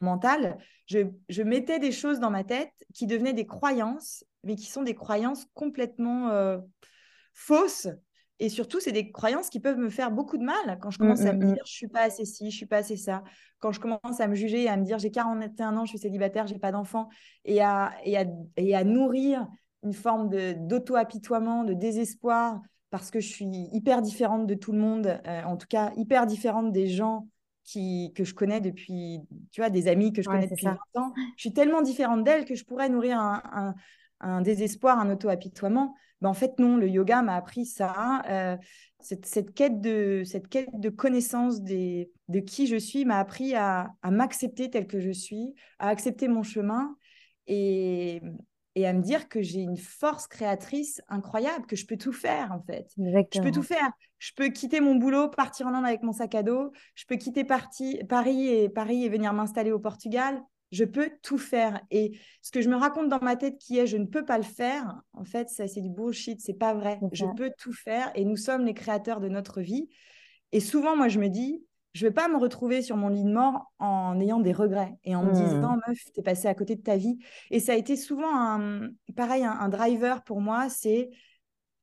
mon 0.00 0.12
mental, 0.12 0.56
je, 0.86 1.42
mettais 1.42 1.80
des 1.80 1.90
choses 1.90 2.20
dans 2.20 2.30
ma 2.30 2.44
tête 2.44 2.70
qui 2.94 3.08
devenaient 3.08 3.32
des 3.32 3.44
croyances, 3.44 4.24
mais 4.44 4.54
qui 4.54 4.66
sont 4.66 4.84
des 4.84 4.94
croyances 4.94 5.48
complètement 5.52 6.28
euh, 6.28 6.58
fausses. 7.34 7.88
Et 8.38 8.48
surtout, 8.48 8.78
c'est 8.78 8.92
des 8.92 9.10
croyances 9.10 9.50
qui 9.50 9.58
peuvent 9.58 9.78
me 9.78 9.90
faire 9.90 10.12
beaucoup 10.12 10.38
de 10.38 10.44
mal 10.44 10.78
quand 10.80 10.92
je 10.92 10.98
mmh, 10.98 11.02
commence 11.02 11.22
à 11.22 11.32
me 11.32 11.38
mmh, 11.44 11.50
mmh. 11.50 11.54
dire 11.54 11.62
je 11.66 11.72
suis 11.72 11.88
pas 11.88 12.02
assez 12.02 12.24
ci, 12.24 12.48
je 12.48 12.56
suis 12.56 12.66
pas 12.66 12.76
assez 12.76 12.96
ça. 12.96 13.24
Quand 13.58 13.72
je 13.72 13.80
commence 13.80 14.20
à 14.20 14.28
me 14.28 14.36
juger 14.36 14.68
à 14.68 14.76
me 14.76 14.84
dire 14.84 15.00
j'ai 15.00 15.10
41 15.10 15.76
ans, 15.76 15.86
je 15.86 15.90
suis 15.90 15.98
célibataire, 15.98 16.46
j'ai 16.46 16.60
pas 16.60 16.70
d'enfant, 16.70 17.08
et 17.44 17.60
à, 17.60 17.90
et, 18.04 18.16
à, 18.16 18.26
et 18.56 18.76
à 18.76 18.84
nourrir 18.84 19.48
une 19.82 19.92
forme 19.92 20.30
d'auto-apitoiement, 20.68 21.64
de 21.64 21.74
désespoir, 21.74 22.60
parce 22.90 23.10
que 23.10 23.20
je 23.20 23.28
suis 23.28 23.68
hyper 23.72 24.02
différente 24.02 24.46
de 24.46 24.54
tout 24.54 24.72
le 24.72 24.78
monde, 24.78 25.20
euh, 25.26 25.42
en 25.44 25.56
tout 25.56 25.68
cas 25.68 25.92
hyper 25.96 26.26
différente 26.26 26.72
des 26.72 26.88
gens 26.88 27.28
qui, 27.64 28.12
que 28.14 28.24
je 28.24 28.34
connais 28.34 28.60
depuis, 28.60 29.20
tu 29.52 29.60
vois, 29.60 29.70
des 29.70 29.86
amis 29.86 30.12
que 30.12 30.22
je 30.22 30.28
connais 30.28 30.48
depuis 30.48 30.66
longtemps. 30.66 31.12
Je 31.36 31.40
suis 31.40 31.52
tellement 31.52 31.82
différente 31.82 32.24
d'elles 32.24 32.44
que 32.44 32.54
je 32.54 32.64
pourrais 32.64 32.88
nourrir 32.88 33.18
un, 33.18 33.74
un, 34.20 34.40
désespoir, 34.40 34.98
un 34.98 35.10
auto-apitoiement. 35.10 35.94
Ben, 36.20 36.28
en 36.28 36.34
fait, 36.34 36.58
non, 36.58 36.76
le 36.76 36.88
yoga 36.88 37.22
m'a 37.22 37.36
appris 37.36 37.66
ça. 37.66 38.22
Euh, 38.28 38.56
cette, 38.98 39.24
cette, 39.24 39.54
quête 39.54 39.80
de, 39.80 40.22
cette 40.24 40.48
quête 40.48 40.68
de 40.74 40.88
connaissance 40.88 41.62
des, 41.62 42.10
de 42.28 42.40
qui 42.40 42.66
je 42.66 42.76
suis 42.76 43.04
m'a 43.04 43.18
appris 43.18 43.54
à, 43.54 43.92
à 44.02 44.10
m'accepter 44.10 44.68
tel 44.68 44.86
que 44.86 45.00
je 45.00 45.10
suis, 45.10 45.54
à 45.78 45.88
accepter 45.88 46.28
mon 46.28 46.42
chemin. 46.42 46.96
Et, 47.46 47.79
et 48.80 48.86
à 48.86 48.92
me 48.92 49.02
dire 49.02 49.28
que 49.28 49.42
j'ai 49.42 49.60
une 49.60 49.76
force 49.76 50.26
créatrice 50.26 51.02
incroyable, 51.08 51.66
que 51.66 51.76
je 51.76 51.86
peux 51.86 51.96
tout 51.96 52.12
faire 52.12 52.50
en 52.52 52.62
fait. 52.62 52.90
Je 52.96 53.40
peux 53.40 53.50
tout 53.50 53.62
faire. 53.62 53.90
Je 54.18 54.32
peux 54.34 54.48
quitter 54.48 54.80
mon 54.80 54.94
boulot, 54.94 55.28
partir 55.28 55.66
en 55.66 55.74
Inde 55.74 55.84
avec 55.84 56.02
mon 56.02 56.12
sac 56.12 56.34
à 56.34 56.42
dos. 56.42 56.72
Je 56.94 57.04
peux 57.06 57.16
quitter 57.16 57.44
Paris 57.44 58.48
et 58.48 58.68
Paris 58.68 59.04
et 59.04 59.08
venir 59.08 59.32
m'installer 59.32 59.72
au 59.72 59.78
Portugal. 59.78 60.42
Je 60.72 60.84
peux 60.84 61.10
tout 61.22 61.38
faire. 61.38 61.80
Et 61.90 62.18
ce 62.42 62.50
que 62.50 62.62
je 62.62 62.68
me 62.68 62.76
raconte 62.76 63.08
dans 63.08 63.20
ma 63.20 63.36
tête 63.36 63.58
qui 63.58 63.78
est 63.78 63.86
je 63.86 63.96
ne 63.96 64.06
peux 64.06 64.24
pas 64.24 64.38
le 64.38 64.44
faire, 64.44 65.00
en 65.12 65.24
fait, 65.24 65.48
ça 65.48 65.68
c'est 65.68 65.80
du 65.80 65.90
bullshit, 65.90 66.40
c'est 66.40 66.54
pas 66.54 66.74
vrai. 66.74 67.00
Je 67.12 67.26
peux 67.36 67.50
tout 67.58 67.72
faire 67.72 68.10
et 68.14 68.24
nous 68.24 68.36
sommes 68.36 68.64
les 68.64 68.74
créateurs 68.74 69.20
de 69.20 69.28
notre 69.28 69.60
vie. 69.60 69.88
Et 70.52 70.60
souvent, 70.60 70.96
moi, 70.96 71.08
je 71.08 71.18
me 71.18 71.28
dis, 71.28 71.62
je 71.92 72.04
ne 72.04 72.10
vais 72.10 72.14
pas 72.14 72.28
me 72.28 72.36
retrouver 72.36 72.82
sur 72.82 72.96
mon 72.96 73.08
lit 73.08 73.24
de 73.24 73.32
mort 73.32 73.72
en 73.78 74.18
ayant 74.20 74.38
des 74.38 74.52
regrets 74.52 74.94
et 75.04 75.16
en 75.16 75.24
me 75.24 75.32
disant, 75.32 75.76
mmh. 75.76 75.80
meuf, 75.88 75.98
es 76.16 76.22
passé 76.22 76.46
à 76.46 76.54
côté 76.54 76.76
de 76.76 76.82
ta 76.82 76.96
vie. 76.96 77.18
Et 77.50 77.58
ça 77.58 77.72
a 77.72 77.76
été 77.76 77.96
souvent, 77.96 78.32
un, 78.32 78.90
pareil, 79.16 79.44
un, 79.44 79.68
driver 79.68 80.22
pour 80.22 80.40
moi, 80.40 80.68
c'est 80.68 81.10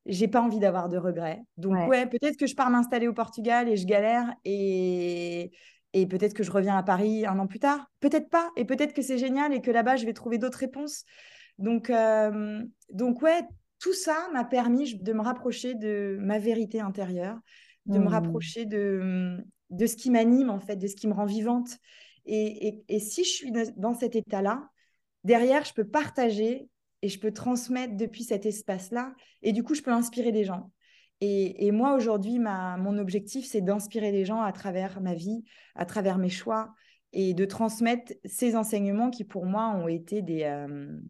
j'ai 0.06 0.28
pas 0.28 0.40
envie 0.40 0.58
d'avoir 0.58 0.88
de 0.88 0.96
regrets. 0.96 1.42
Donc, 1.58 1.74
ouais, 1.88 2.06
peut-être 2.06 2.38
que 2.38 2.46
je 2.46 2.54
pars 2.54 2.70
m'installer 2.70 3.08
au 3.08 3.12
Portugal 3.12 3.68
et 3.68 3.76
je 3.76 3.84
galère 3.86 4.32
et, 4.46 5.52
et 5.92 6.06
peut-être 6.06 6.32
que 6.32 6.42
je 6.42 6.50
reviens 6.50 6.78
à 6.78 6.82
Paris 6.82 7.26
un 7.26 7.38
an 7.38 7.46
plus 7.46 7.58
tard. 7.58 7.90
Peut-être 8.00 8.30
pas. 8.30 8.50
Et 8.56 8.64
peut-être 8.64 8.94
que 8.94 9.02
c'est 9.02 9.18
génial 9.18 9.52
et 9.52 9.60
que 9.60 9.70
là-bas, 9.70 9.96
je 9.96 10.06
vais 10.06 10.14
trouver 10.14 10.38
d'autres 10.38 10.58
réponses. 10.58 11.04
Donc, 11.58 11.90
euh, 11.90 12.62
donc 12.90 13.20
ouais, 13.20 13.42
tout 13.80 13.92
ça 13.92 14.28
m'a 14.32 14.44
permis 14.44 14.94
de 14.94 15.12
me 15.12 15.20
rapprocher 15.20 15.74
de 15.74 16.16
ma 16.20 16.38
vérité 16.38 16.80
intérieure, 16.80 17.38
de 17.84 17.98
me 17.98 18.04
mmh. 18.04 18.08
rapprocher 18.08 18.64
de, 18.64 19.44
de 19.70 19.86
ce 19.86 19.96
qui 19.96 20.10
m'anime, 20.10 20.50
en 20.50 20.60
fait, 20.60 20.76
de 20.76 20.86
ce 20.86 20.96
qui 20.96 21.08
me 21.08 21.14
rend 21.14 21.26
vivante. 21.26 21.78
Et, 22.26 22.84
si 23.00 23.24
je 23.24 23.30
suis 23.30 23.52
dans 23.76 23.94
cet 23.94 24.14
état-là, 24.14 24.68
derrière, 25.24 25.64
je 25.64 25.72
peux 25.72 25.86
partager 25.86 26.68
et 27.02 27.08
je 27.08 27.18
peux 27.18 27.32
transmettre 27.32 27.96
depuis 27.96 28.24
cet 28.24 28.44
espace-là. 28.44 29.14
Et 29.42 29.52
du 29.52 29.62
coup, 29.62 29.74
je 29.74 29.82
peux 29.82 29.92
inspirer 29.92 30.32
des 30.32 30.44
gens. 30.44 30.70
Et, 31.20 31.70
moi, 31.72 31.94
aujourd'hui, 31.94 32.38
mon 32.38 32.98
objectif, 32.98 33.46
c'est 33.46 33.60
d'inspirer 33.60 34.12
les 34.12 34.24
gens 34.24 34.40
à 34.40 34.52
travers 34.52 35.00
ma 35.00 35.14
vie, 35.14 35.44
à 35.74 35.84
travers 35.84 36.18
mes 36.18 36.28
choix, 36.28 36.72
et 37.12 37.34
de 37.34 37.44
transmettre 37.44 38.12
ces 38.24 38.56
enseignements 38.56 39.10
qui, 39.10 39.24
pour 39.24 39.46
moi, 39.46 39.70
ont 39.70 39.88
été 39.88 40.22
des 40.22 40.44
euh, 40.44 41.00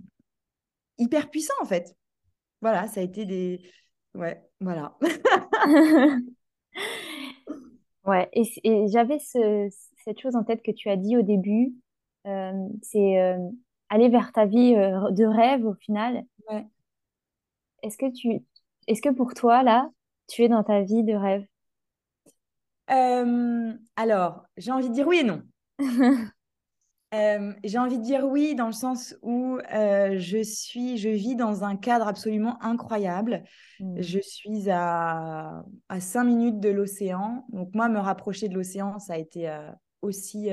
hyper 0.99 1.31
puissants, 1.31 1.55
en 1.61 1.67
fait. 1.67 1.95
Voilà, 2.61 2.89
ça 2.89 3.01
a 3.01 3.03
été 3.03 3.25
des... 3.25 3.61
Ouais, 4.15 4.43
voilà. 4.61 4.97
Ouais, 8.09 8.27
et, 8.33 8.87
j'avais 8.89 9.19
cette 9.19 10.19
chose 10.19 10.35
en 10.35 10.43
tête 10.43 10.63
que 10.63 10.71
tu 10.71 10.89
as 10.89 10.97
dit 10.97 11.19
au 11.19 11.23
début, 11.23 11.75
euh, 12.27 12.67
c'est 12.81 13.21
euh, 13.21 13.37
aller 13.91 14.09
vers 14.09 14.33
ta 14.33 14.47
vie 14.47 14.75
euh, 14.77 15.11
de 15.11 15.27
rêve 15.27 15.67
au 15.67 15.75
final. 15.75 16.25
Ouais. 16.49 16.67
Est-ce 17.83 17.99
que 17.99 18.11
tu, 18.11 18.41
est-ce 18.87 19.03
que 19.03 19.11
pour 19.11 19.35
toi 19.35 19.63
là, 19.63 19.91
tu 20.27 20.43
es 20.43 20.49
dans 20.49 20.65
ta 20.65 20.81
vie 20.81 21.05
de 21.05 21.13
rêve? 21.13 21.45
alors, 23.97 24.47
j'ai 24.57 24.73
envie 24.73 24.89
de 24.89 24.95
dire 24.95 25.07
oui 25.07 25.19
et 25.19 25.25
non. 25.25 25.43
Euh, 27.15 27.55
j'ai 27.65 27.79
envie 27.79 27.99
de 27.99 28.03
dire 28.03 28.27
oui 28.27 28.55
dans 28.55 28.67
le 28.67 28.73
sens 28.73 29.17
où 29.23 29.59
euh, 29.73 30.19
je 30.19 30.43
suis, 30.43 30.99
je 30.99 31.09
vis 31.09 31.37
dans 31.37 31.65
un 31.65 31.77
cadre 31.77 32.07
absolument 32.07 32.63
incroyable. 32.63 33.45
Mmh. 33.81 34.01
Je 34.01 34.19
suis 34.21 34.69
à, 34.71 35.65
à 35.89 36.01
5 36.01 36.25
minutes 36.25 36.61
de 36.61 36.69
l'océan. 36.69 37.47
Donc 37.51 37.75
moi, 37.75 37.89
me 37.89 37.99
rapprocher 37.99 38.49
de 38.49 38.55
l'océan, 38.55 38.99
ça 38.99 39.15
a 39.15 39.19
été 39.19 39.49
euh, 39.49 39.71
aussi 40.03 40.51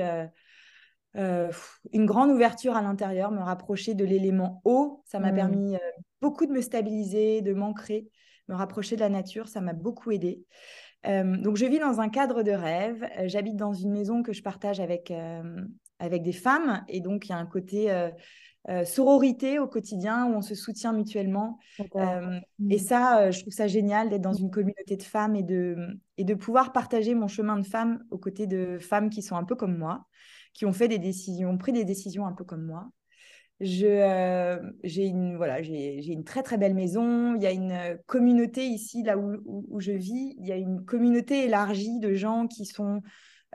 une 1.14 2.06
grande 2.06 2.30
ouverture 2.30 2.76
à 2.76 2.82
l'intérieur. 2.82 3.30
Me 3.32 3.42
rapprocher 3.42 3.94
de 3.94 4.04
l'élément 4.04 4.62
eau, 4.64 5.02
ça 5.04 5.18
m'a 5.18 5.32
mmh. 5.32 5.34
permis 5.34 5.76
beaucoup 6.22 6.46
de 6.46 6.52
me 6.52 6.62
stabiliser, 6.62 7.42
de 7.42 7.52
m'ancrer. 7.52 8.08
Me 8.48 8.54
rapprocher 8.54 8.96
de 8.96 9.00
la 9.00 9.08
nature, 9.08 9.48
ça 9.48 9.60
m'a 9.60 9.72
beaucoup 9.72 10.10
aidé. 10.10 10.44
donc, 11.04 11.56
je 11.56 11.66
vis 11.66 11.78
dans 11.78 12.00
un 12.00 12.08
cadre 12.08 12.42
de 12.42 12.52
rêve. 12.52 13.08
J'habite 13.24 13.56
dans 13.56 13.72
une 13.72 13.92
maison 13.92 14.22
que 14.22 14.32
je 14.32 14.42
partage 14.42 14.78
avec, 14.78 15.10
avec 15.98 16.22
des 16.22 16.32
femmes. 16.32 16.84
Et 16.88 17.00
donc, 17.00 17.26
il 17.26 17.30
y 17.30 17.32
a 17.32 17.38
un 17.38 17.46
côté 17.46 17.90
euh, 17.90 18.84
sororité 18.84 19.58
au 19.58 19.68
quotidien 19.68 20.26
où 20.26 20.34
on 20.34 20.42
se 20.42 20.54
soutient 20.54 20.92
mutuellement. 20.92 21.58
et 21.78 21.84
mmh. 22.58 22.78
ça, 22.78 23.30
je 23.30 23.40
trouve 23.40 23.52
ça 23.52 23.68
génial 23.68 24.10
d'être 24.10 24.22
dans 24.22 24.32
une 24.32 24.50
communauté 24.50 24.96
de 24.96 25.02
femmes 25.02 25.36
et 25.36 25.42
de, 25.42 25.76
et 26.16 26.24
de 26.24 26.34
pouvoir 26.34 26.72
partager 26.72 27.14
mon 27.14 27.28
chemin 27.28 27.58
de 27.58 27.66
femme 27.66 28.04
aux 28.10 28.18
côtés 28.18 28.46
de 28.46 28.78
femmes 28.78 29.10
qui 29.10 29.22
sont 29.22 29.36
un 29.36 29.44
peu 29.44 29.54
comme 29.54 29.76
moi, 29.76 30.06
qui 30.52 30.66
ont 30.66 30.72
fait 30.72 30.88
des 30.88 30.98
décisions, 30.98 31.50
ont 31.50 31.58
pris 31.58 31.72
des 31.72 31.84
décisions 31.84 32.26
un 32.26 32.32
peu 32.32 32.44
comme 32.44 32.64
moi. 32.64 32.90
Euh, 33.62 34.58
j'ai 34.84 35.06
une, 35.06 35.36
voilà, 35.36 35.62
j'ai, 35.62 36.04
une 36.12 36.24
très 36.24 36.42
très 36.42 36.58
belle 36.58 36.74
maison. 36.74 37.34
Il 37.34 37.42
y 37.42 37.46
a 37.46 37.52
une 37.52 37.98
communauté 38.06 38.66
ici, 38.66 39.02
là 39.02 39.16
où, 39.16 39.36
où, 39.46 39.80
je 39.80 39.92
vis, 39.92 40.34
il 40.38 40.46
y 40.46 40.52
a 40.52 40.56
une 40.56 40.84
communauté 40.84 41.44
élargie 41.44 41.98
de 42.00 42.14
gens 42.14 42.46
qui 42.46 42.66
sont 42.66 43.02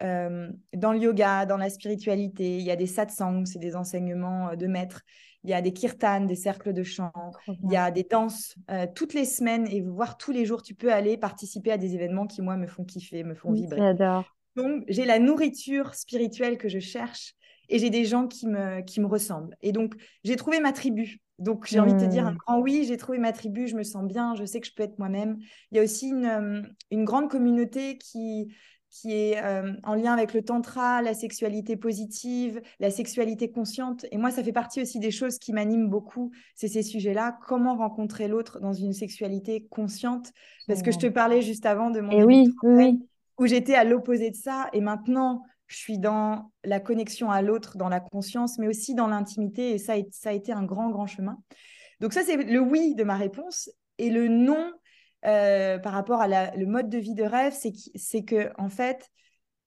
euh, 0.02 0.50
dans 0.74 0.94
le 0.94 1.00
yoga, 1.00 1.46
dans 1.46 1.58
la 1.58 1.70
spiritualité. 1.70 2.58
Il 2.58 2.64
y 2.64 2.72
a 2.72 2.76
des 2.76 2.88
satsangs, 2.88 3.46
c'est 3.46 3.60
des 3.60 3.76
enseignements 3.76 4.50
euh, 4.50 4.56
de 4.56 4.68
maîtres. 4.68 5.02
Il 5.44 5.50
y 5.50 5.54
a 5.54 5.62
des 5.62 5.74
kirtans, 5.74 6.26
des 6.26 6.36
cercles 6.36 6.74
de 6.74 6.84
chant. 6.84 7.12
Il 7.48 7.72
y 7.72 7.76
a 7.76 7.90
des 7.90 8.04
danses 8.04 8.56
toutes 8.94 9.16
les 9.16 9.26
semaines 9.26 9.66
et 9.68 9.82
voir 9.82 10.20
tous 10.20 10.32
les 10.32 10.46
jours. 10.46 10.62
Tu 10.62 10.76
peux 10.76 10.94
aller 10.94 11.18
participer 11.18 11.72
à 11.72 11.80
des 11.80 11.96
événements 11.96 12.28
qui, 12.28 12.44
moi, 12.44 12.58
me 12.58 12.68
font 12.68 12.84
kiffer, 12.84 13.24
me 13.24 13.34
font 13.34 13.52
vibrer. 13.52 13.80
J'adore. 13.80 14.24
Donc, 14.56 14.84
j'ai 14.88 15.04
la 15.04 15.18
nourriture 15.18 15.96
spirituelle 15.96 16.60
que 16.60 16.70
je 16.70 16.78
cherche 16.78 17.34
et 17.70 17.80
j'ai 17.80 17.90
des 17.90 18.06
gens 18.06 18.28
qui 18.28 18.48
me, 18.48 18.82
qui 18.82 19.00
me 19.00 19.08
ressemblent. 19.08 19.56
Et 19.62 19.72
donc, 19.72 19.96
j'ai 20.24 20.36
trouvé 20.36 20.60
ma 20.60 20.74
tribu. 20.74 21.22
Donc, 21.40 21.66
j'ai 21.68 21.80
envie 21.80 21.94
de 21.94 22.00
te 22.00 22.06
dire 22.06 22.28
un 22.28 22.34
hmm. 22.34 22.38
grand 22.38 22.60
oui, 22.60 22.86
j'ai 22.88 22.98
trouvé 22.98 23.18
ma 23.18 23.32
tribu, 23.32 23.68
je 23.68 23.76
me 23.76 23.84
sens 23.84 24.06
bien, 24.06 24.36
je 24.36 24.46
sais 24.46 24.60
que 24.60 24.68
je 24.68 24.74
peux 24.76 24.84
être 24.84 25.00
moi-même. 25.00 25.38
Il 25.72 25.78
y 25.78 25.80
a 25.80 25.84
aussi 25.84 26.10
une, 26.10 26.26
euh, 26.26 26.62
une 26.92 27.06
grande 27.06 27.32
communauté 27.32 27.98
qui, 27.98 28.54
qui 28.92 29.14
est 29.14 29.42
euh, 29.42 29.72
en 29.84 29.96
lien 29.96 30.12
avec 30.12 30.34
le 30.34 30.44
tantra, 30.44 31.02
la 31.02 31.14
sexualité 31.14 31.78
positive, 31.78 32.62
la 32.82 32.92
sexualité 32.92 33.50
consciente. 33.50 34.06
Et 34.12 34.18
moi, 34.18 34.32
ça 34.32 34.44
fait 34.44 34.52
partie 34.52 34.82
aussi 34.82 35.00
des 35.00 35.12
choses 35.12 35.40
qui 35.40 35.54
m'animent 35.54 35.90
beaucoup, 35.90 36.32
c'est 36.56 36.68
ces 36.68 36.84
sujets-là. 36.84 37.40
Comment 37.48 37.78
rencontrer 37.78 38.28
l'autre 38.28 38.60
dans 38.60 38.74
une 38.74 38.92
sexualité 38.92 39.66
consciente? 39.70 40.34
Parce 40.68 40.82
que 40.84 40.92
je 40.92 41.00
te 41.00 41.08
parlais 41.08 41.42
juste 41.42 41.66
avant 41.66 41.90
de 41.90 42.02
mon... 42.02 42.12
Et 42.12 42.24
oui, 42.24 42.54
oui. 42.64 43.00
Où 43.40 43.48
j'étais 43.48 43.76
à 43.76 43.86
l'opposé 43.86 44.30
de 44.30 44.36
ça. 44.36 44.68
Et 44.74 44.82
maintenant, 44.82 45.44
je 45.68 45.78
suis 45.78 45.98
dans 45.98 46.52
la 46.66 46.82
connexion 46.82 47.32
à 47.32 47.42
l'autre, 47.42 47.78
dans 47.78 47.90
la 47.90 48.02
conscience, 48.02 48.60
mais 48.60 48.68
aussi 48.68 48.94
dans 48.94 49.08
l'intimité. 49.08 49.72
Et 49.72 49.78
ça, 49.78 49.94
ça 50.12 50.30
a 50.30 50.34
été 50.34 50.52
un 50.52 50.64
grand, 50.64 50.90
grand 50.90 51.08
chemin. 51.08 51.38
Donc 52.02 52.12
ça, 52.12 52.24
c'est 52.24 52.36
le 52.36 52.60
oui 52.60 52.94
de 52.94 53.06
ma 53.06 53.16
réponse. 53.16 53.72
Et 53.98 54.10
le 54.10 54.28
non 54.28 54.74
euh, 55.26 55.78
par 55.80 55.94
rapport 55.94 56.22
à 56.22 56.56
le 56.56 56.66
mode 56.66 56.90
de 56.90 56.98
vie 56.98 57.14
de 57.14 57.24
rêve, 57.24 57.54
c'est 57.54 58.24
que, 58.24 58.52
en 58.58 58.70
fait, 58.70 59.10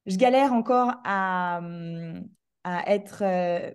je 0.07 0.17
galère 0.17 0.53
encore 0.53 0.95
à, 1.05 1.61
à 2.65 2.93
être 2.93 3.23
euh, 3.23 3.71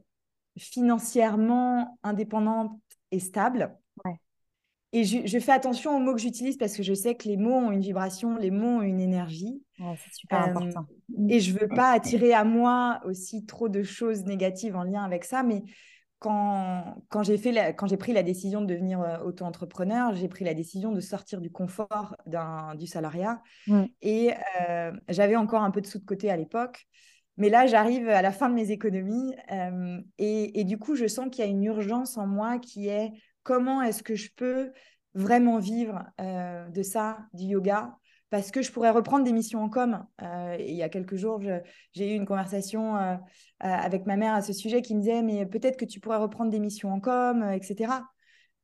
financièrement 0.58 1.98
indépendante 2.04 2.80
et 3.12 3.20
stable. 3.20 3.76
Et 4.92 5.04
je, 5.04 5.40
fais 5.40 5.52
attention 5.52 5.96
aux 5.96 6.00
mots 6.00 6.16
que 6.16 6.22
j'utilise 6.22 6.58
parce 6.58 6.76
que 6.76 6.82
je 6.82 6.96
sais 6.96 7.14
que 7.14 7.28
les 7.28 7.38
mots 7.38 7.54
ont 7.54 7.72
une 7.72 7.82
vibration, 7.82 8.38
les 8.38 8.50
mots 8.50 8.80
ont 8.80 8.82
une 8.82 9.00
énergie. 9.00 9.62
c'est 9.78 10.14
super 10.14 10.42
euh, 10.42 10.50
important. 10.50 10.88
Et 11.28 11.40
je 11.40 11.54
veux 11.54 11.68
pas 11.68 11.92
attirer 11.92 12.34
à 12.34 12.44
moi 12.44 13.00
aussi 13.06 13.46
trop 13.46 13.70
de 13.70 13.84
choses 13.84 14.26
négatives 14.26 14.76
en 14.76 14.82
lien 14.82 15.04
avec 15.04 15.26
ça. 15.26 15.44
Mais 15.44 15.62
quand, 16.20 16.98
quand 17.10 17.24
j'ai 17.24 17.38
fait 17.38 17.76
quand 17.76 17.88
j'ai 17.88 17.98
pris 17.98 18.14
la 18.14 18.24
décision 18.24 18.62
de 18.62 18.68
devenir 18.68 19.02
euh, 19.02 19.20
auto-entrepreneur, 19.20 20.14
j'ai 20.14 20.28
pris 20.28 20.46
la 20.46 20.54
décision 20.54 20.92
de 20.92 21.00
sortir 21.00 21.42
du 21.42 21.52
confort 21.52 22.16
du 22.78 22.88
salariat. 22.88 23.42
Et 24.02 24.34
euh, 24.70 24.92
j'avais 25.08 25.36
encore 25.36 25.64
un 25.64 25.72
peu 25.72 25.82
de 25.82 25.88
sous 25.88 26.00
de 26.00 26.06
côté 26.06 26.30
à 26.30 26.38
l'époque. 26.38 26.86
Mais 27.38 27.50
là, 27.50 27.68
j'arrive 27.68 28.10
à 28.10 28.22
la 28.22 28.34
fin 28.34 28.50
de 28.50 28.54
mes 28.54 28.72
économies 28.72 29.34
et, 30.18 30.60
et, 30.60 30.64
du 30.66 30.78
coup, 30.78 30.96
je 30.96 31.08
sens 31.08 31.30
qu'il 31.32 31.46
y 31.46 31.48
a 31.48 31.50
une 31.50 31.64
urgence 31.64 32.18
en 32.18 32.28
moi 32.28 32.60
qui 32.60 32.90
est 32.90 33.14
comment 33.44 33.82
est-ce 33.82 34.04
que 34.04 34.16
je 34.16 34.30
peux 34.36 34.74
vraiment 35.14 35.58
vivre 35.58 36.04
euh, 36.22 36.68
de 36.70 36.84
ça, 36.84 37.20
du 37.34 37.46
yoga 37.46 37.98
parce 38.30 38.52
que 38.52 38.62
je 38.62 38.72
pourrais 38.72 38.92
reprendre 38.92 39.24
des 39.24 39.32
missions 39.32 39.62
en 39.62 39.70
com. 39.70 40.06
Euh, 40.22 40.58
il 40.60 40.76
y 40.76 40.84
a 40.84 40.90
quelques 40.90 41.16
jours, 41.16 41.42
j'ai 41.94 42.14
eu 42.14 42.16
une 42.16 42.26
conversation 42.26 42.96
euh, 42.96 43.16
avec 43.60 44.06
ma 44.06 44.18
mère 44.18 44.34
à 44.34 44.42
ce 44.42 44.54
sujet 44.54 44.82
qui 44.82 44.96
me 44.96 45.02
disait, 45.02 45.22
mais 45.22 45.46
peut-être 45.46 45.78
que 45.78 45.86
tu 45.86 46.00
pourrais 46.00 46.18
reprendre 46.18 46.52
des 46.52 46.60
missions 46.60 46.92
en 46.92 47.00
com, 47.00 47.44
etc. 47.52 47.94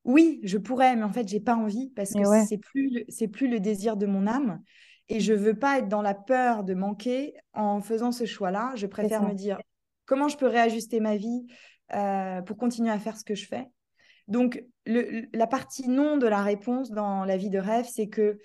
Oui, 0.03 0.39
je 0.43 0.57
pourrais, 0.57 0.95
mais 0.95 1.03
en 1.03 1.11
fait, 1.11 1.27
j'ai 1.27 1.39
pas 1.39 1.55
envie 1.55 1.91
parce 1.95 2.13
que 2.13 2.23
ce 2.23 2.45
c'est 2.47 2.57
plus 2.57 3.05
c'est 3.09 3.27
plus 3.27 3.47
le 3.47 3.59
désir 3.59 3.97
de 3.97 4.05
mon 4.05 4.27
âme 4.27 4.61
et 5.09 5.19
je 5.19 5.33
veux 5.33 5.57
pas 5.57 5.79
être 5.79 5.87
dans 5.87 6.03
la 6.03 6.13
peur 6.13 6.63
de 6.63 6.75
manquer 6.75 7.33
en 7.53 7.81
faisant 7.81 8.11
ce 8.11 8.25
choix-là. 8.25 8.73
Je 8.75 8.85
préfère 8.85 9.23
me 9.23 9.33
dire 9.33 9.57
comment 10.05 10.27
je 10.27 10.37
peux 10.37 10.47
réajuster 10.47 10.99
ma 10.99 11.17
vie 11.17 11.47
pour 12.45 12.57
continuer 12.57 12.91
à 12.91 12.99
faire 12.99 13.17
ce 13.17 13.23
que 13.23 13.33
je 13.33 13.47
fais 13.47 13.67
donc, 14.27 14.63
la 14.85 15.47
partie 15.47 15.87
non 15.87 16.17
de 16.17 16.27
la 16.27 16.41
réponse 16.41 16.91
dans 16.91 17.25
la 17.25 17.37
vie 17.37 17.49
de 17.49 17.59
rêve, 17.59 17.85
c'est 17.91 18.07
que 18.07 18.39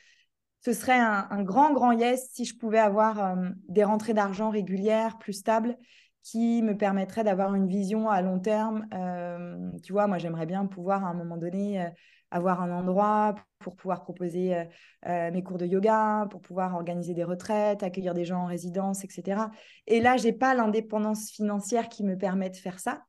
ce 0.63 0.73
serait 0.73 0.99
un, 0.99 1.43
grand, 1.43 1.73
grand 1.73 1.93
yes 1.93 2.31
si 2.33 2.45
je 2.45 2.57
pouvais 2.57 2.79
avoir 2.79 3.19
euh, 3.19 3.49
des 3.69 3.85
rentrées 3.85 4.13
d'argent 4.13 4.51
régulières, 4.51 5.19
plus 5.19 5.33
stables, 5.33 5.77
qui 6.23 6.63
me 6.63 6.77
permettraient 6.77 7.25
d'avoir 7.25 7.55
une 7.55 7.67
vision 7.67 8.11
à 8.11 8.21
long 8.21 8.39
terme. 8.39 8.87
Euh, 8.93 9.71
tu 9.83 9.93
vois, 9.93 10.07
moi, 10.07 10.19
j'aimerais 10.19 10.45
bien 10.45 10.67
pouvoir, 10.67 11.05
à 11.05 11.09
un 11.09 11.15
moment 11.15 11.39
donné, 11.39 11.81
euh, 11.81 11.89
avoir 12.31 12.61
un 12.61 12.71
endroit 12.71 13.35
pour 13.59 13.75
pouvoir 13.75 14.03
proposer 14.03 14.57
mes 15.05 15.43
cours 15.43 15.59
de 15.59 15.67
yoga, 15.67 16.29
pour 16.31 16.41
pouvoir 16.41 16.77
organiser 16.77 17.13
des 17.13 17.25
retraites, 17.25 17.83
accueillir 17.83 18.15
des 18.15 18.25
gens 18.25 18.43
en 18.43 18.47
résidence, 18.47 19.03
etc. 19.03 19.51
Et 19.89 20.01
là, 20.01 20.17
je 20.17 20.25
n'ai 20.25 20.33
pas 20.33 20.55
l'indépendance 20.55 21.29
financière 21.29 21.89
qui 21.89 22.05
me 22.05 22.17
permet 22.17 22.49
de 22.49 22.57
faire 22.57 22.79
ça. 22.79 23.03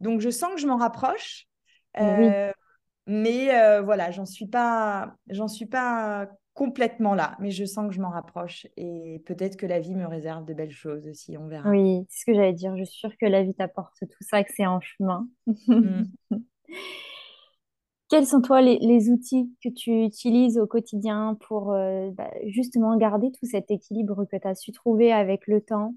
Donc, 0.00 0.20
je 0.20 0.28
sens 0.28 0.54
que 0.54 0.60
je 0.60 0.66
m'en 0.66 0.76
rapproche. 0.76 1.46
Mais 3.06 3.80
voilà, 3.80 4.10
j'en 4.10 4.26
suis 4.26 4.48
pas, 4.48 5.14
j'en 5.28 5.46
suis 5.46 5.66
pas 5.66 6.28
complètement 6.54 7.14
là, 7.14 7.36
mais 7.40 7.50
je 7.50 7.64
sens 7.64 7.88
que 7.88 7.94
je 7.94 8.00
m'en 8.00 8.10
rapproche 8.10 8.66
et 8.76 9.20
peut-être 9.26 9.56
que 9.56 9.66
la 9.66 9.80
vie 9.80 9.94
me 9.94 10.06
réserve 10.06 10.44
de 10.44 10.54
belles 10.54 10.70
choses 10.70 11.06
aussi, 11.08 11.36
on 11.36 11.48
verra. 11.48 11.68
Oui, 11.68 12.06
c'est 12.08 12.20
ce 12.20 12.26
que 12.26 12.34
j'allais 12.34 12.52
dire. 12.52 12.76
Je 12.76 12.84
suis 12.84 12.98
sûre 12.98 13.16
que 13.20 13.26
la 13.26 13.42
vie 13.42 13.54
t'apporte 13.54 13.98
tout 14.00 14.24
ça, 14.24 14.42
que 14.44 14.52
c'est 14.54 14.66
en 14.66 14.80
chemin. 14.80 15.28
Mm. 15.66 16.04
Quels 18.08 18.26
sont 18.26 18.40
toi 18.40 18.62
les, 18.62 19.10
outils 19.10 19.50
que 19.62 19.68
tu 19.68 20.04
utilises 20.04 20.58
au 20.58 20.66
quotidien 20.66 21.36
pour 21.40 21.72
euh, 21.72 22.10
bah, 22.12 22.30
justement 22.46 22.96
garder 22.96 23.32
tout 23.32 23.46
cet 23.46 23.72
équilibre 23.72 24.24
que 24.26 24.36
tu 24.36 24.46
as 24.46 24.54
su 24.54 24.70
trouver 24.70 25.12
avec 25.12 25.48
le 25.48 25.60
temps? 25.60 25.94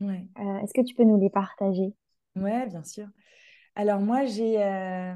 Ouais. 0.00 0.28
Est-ce 0.62 0.72
que 0.72 0.82
tu 0.82 0.94
peux 0.94 1.02
nous 1.02 1.18
les 1.18 1.30
partager? 1.30 1.92
Oui, 2.36 2.66
bien 2.68 2.84
sûr. 2.84 3.08
Alors 3.74 4.00
moi, 4.00 4.24
j'ai 4.26 4.62
euh, 4.62 5.14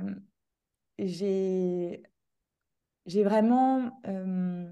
j'ai 3.07 3.25
vraiment... 3.25 4.01
Euh, 4.07 4.67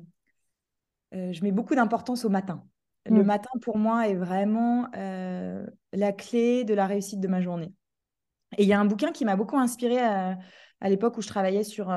euh, 1.14 1.32
je 1.32 1.42
mets 1.42 1.52
beaucoup 1.52 1.74
d'importance 1.74 2.24
au 2.24 2.28
matin. 2.30 2.64
Le 3.06 3.22
mm. 3.22 3.26
matin, 3.26 3.50
pour 3.60 3.78
moi, 3.78 4.08
est 4.08 4.14
vraiment 4.14 4.88
la 4.92 6.12
clé 6.12 6.64
de 6.64 6.74
la 6.74 6.86
réussite 6.86 7.20
de 7.20 7.28
ma 7.28 7.40
journée. 7.40 7.72
Et 8.58 8.62
il 8.62 8.68
y 8.68 8.72
a 8.72 8.80
un 8.80 8.84
bouquin 8.84 9.12
qui 9.12 9.24
m'a 9.24 9.36
beaucoup 9.36 9.58
inspiré 9.58 9.98
à, 9.98 10.38
l'époque 10.84 11.16
où 11.16 11.22
je 11.22 11.28
travaillais 11.28 11.64
sur, 11.64 11.94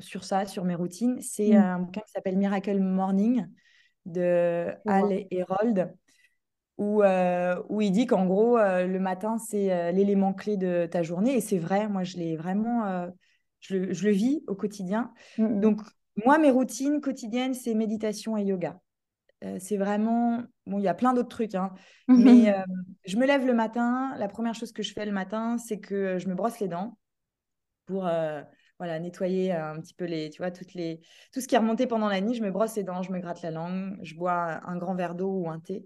sur 0.00 0.24
ça, 0.24 0.46
sur 0.46 0.64
mes 0.64 0.74
routines. 0.74 1.20
C'est 1.20 1.52
mm. 1.52 1.56
un 1.56 1.78
bouquin 1.80 2.00
qui 2.02 2.12
s'appelle 2.12 2.36
Miracle 2.36 2.80
Morning 2.80 3.46
de 4.04 4.74
Al 4.86 5.26
Herold 5.30 5.94
où, 6.78 7.02
euh, 7.02 7.60
où 7.68 7.80
il 7.80 7.90
dit 7.90 8.06
qu'en 8.06 8.24
gros, 8.24 8.56
euh, 8.56 8.86
le 8.86 9.00
matin, 9.00 9.36
c'est 9.38 9.72
euh, 9.72 9.90
l'élément 9.90 10.32
clé 10.32 10.56
de 10.56 10.86
ta 10.90 11.02
journée. 11.02 11.34
Et 11.34 11.40
c'est 11.40 11.58
vrai, 11.58 11.88
moi, 11.88 12.04
je 12.04 12.16
l'ai 12.16 12.36
vraiment, 12.36 13.08
je 13.60 13.76
le, 13.76 13.92
je, 13.92 14.04
le, 14.04 14.12
vis 14.12 14.42
au 14.46 14.54
quotidien. 14.54 15.12
Mm, 15.36 15.44
mm. 15.44 15.60
Donc, 15.60 15.80
moi, 16.24 16.38
mes 16.38 16.50
routines 16.50 17.00
quotidiennes, 17.00 17.54
c'est 17.54 17.74
méditation 17.74 18.36
et 18.36 18.42
yoga. 18.42 18.80
c'est 19.60 19.76
vraiment, 19.76 20.42
bon, 20.66 20.78
il 20.78 20.84
y 20.84 20.88
a 20.88 20.94
plein 20.94 21.14
d'autres 21.14 21.28
trucs, 21.28 21.54
hein, 21.54 21.72
mais 22.08 22.52
je 23.04 23.16
me 23.16 23.24
lève 23.24 23.46
le 23.46 23.54
matin. 23.54 24.12
La 24.16 24.26
première 24.26 24.54
chose 24.54 24.72
que 24.72 24.82
je 24.82 24.92
fais 24.92 25.06
le 25.06 25.12
matin, 25.12 25.58
c'est 25.58 25.78
que 25.78 26.18
je 26.18 26.28
me 26.28 26.34
brosse 26.34 26.58
les 26.58 26.66
dents 26.66 26.98
pour 27.86 28.08
voilà, 28.78 28.98
nettoyer 29.00 29.52
un 29.52 29.80
petit 29.80 29.94
peu 29.94 30.04
les, 30.04 30.30
tu 30.30 30.38
vois, 30.38 30.50
toutes 30.50 30.74
les, 30.74 31.00
tout 31.32 31.40
ce 31.40 31.48
qui 31.48 31.54
est 31.54 31.58
remonté 31.58 31.86
pendant 31.86 32.08
la 32.08 32.20
nuit. 32.20 32.34
Je 32.34 32.42
me 32.42 32.50
brosse 32.50 32.76
les 32.76 32.84
dents, 32.84 33.02
je 33.02 33.12
me 33.12 33.18
gratte 33.18 33.42
la 33.42 33.50
langue, 33.50 33.98
je 34.02 34.14
bois 34.14 34.60
un 34.64 34.76
grand 34.76 34.94
verre 34.94 35.14
d'eau 35.14 35.30
ou 35.30 35.50
un 35.50 35.58
thé. 35.58 35.84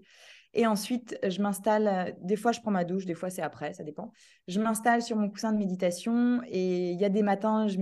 Et 0.55 0.67
ensuite, 0.67 1.17
je 1.27 1.41
m'installe, 1.41 1.87
euh, 1.87 2.11
des 2.21 2.35
fois 2.35 2.51
je 2.51 2.61
prends 2.61 2.71
ma 2.71 2.83
douche, 2.83 3.05
des 3.05 3.15
fois 3.15 3.31
c'est 3.31 3.41
après, 3.41 3.73
ça 3.73 3.83
dépend. 3.83 4.11
Je 4.47 4.59
m'installe 4.59 5.01
sur 5.01 5.17
mon 5.17 5.29
coussin 5.29 5.51
de 5.51 5.57
méditation 5.57 6.41
et 6.47 6.91
il 6.91 6.99
y 6.99 7.05
a 7.05 7.09
des 7.09 7.23
matins, 7.23 7.67
je, 7.67 7.77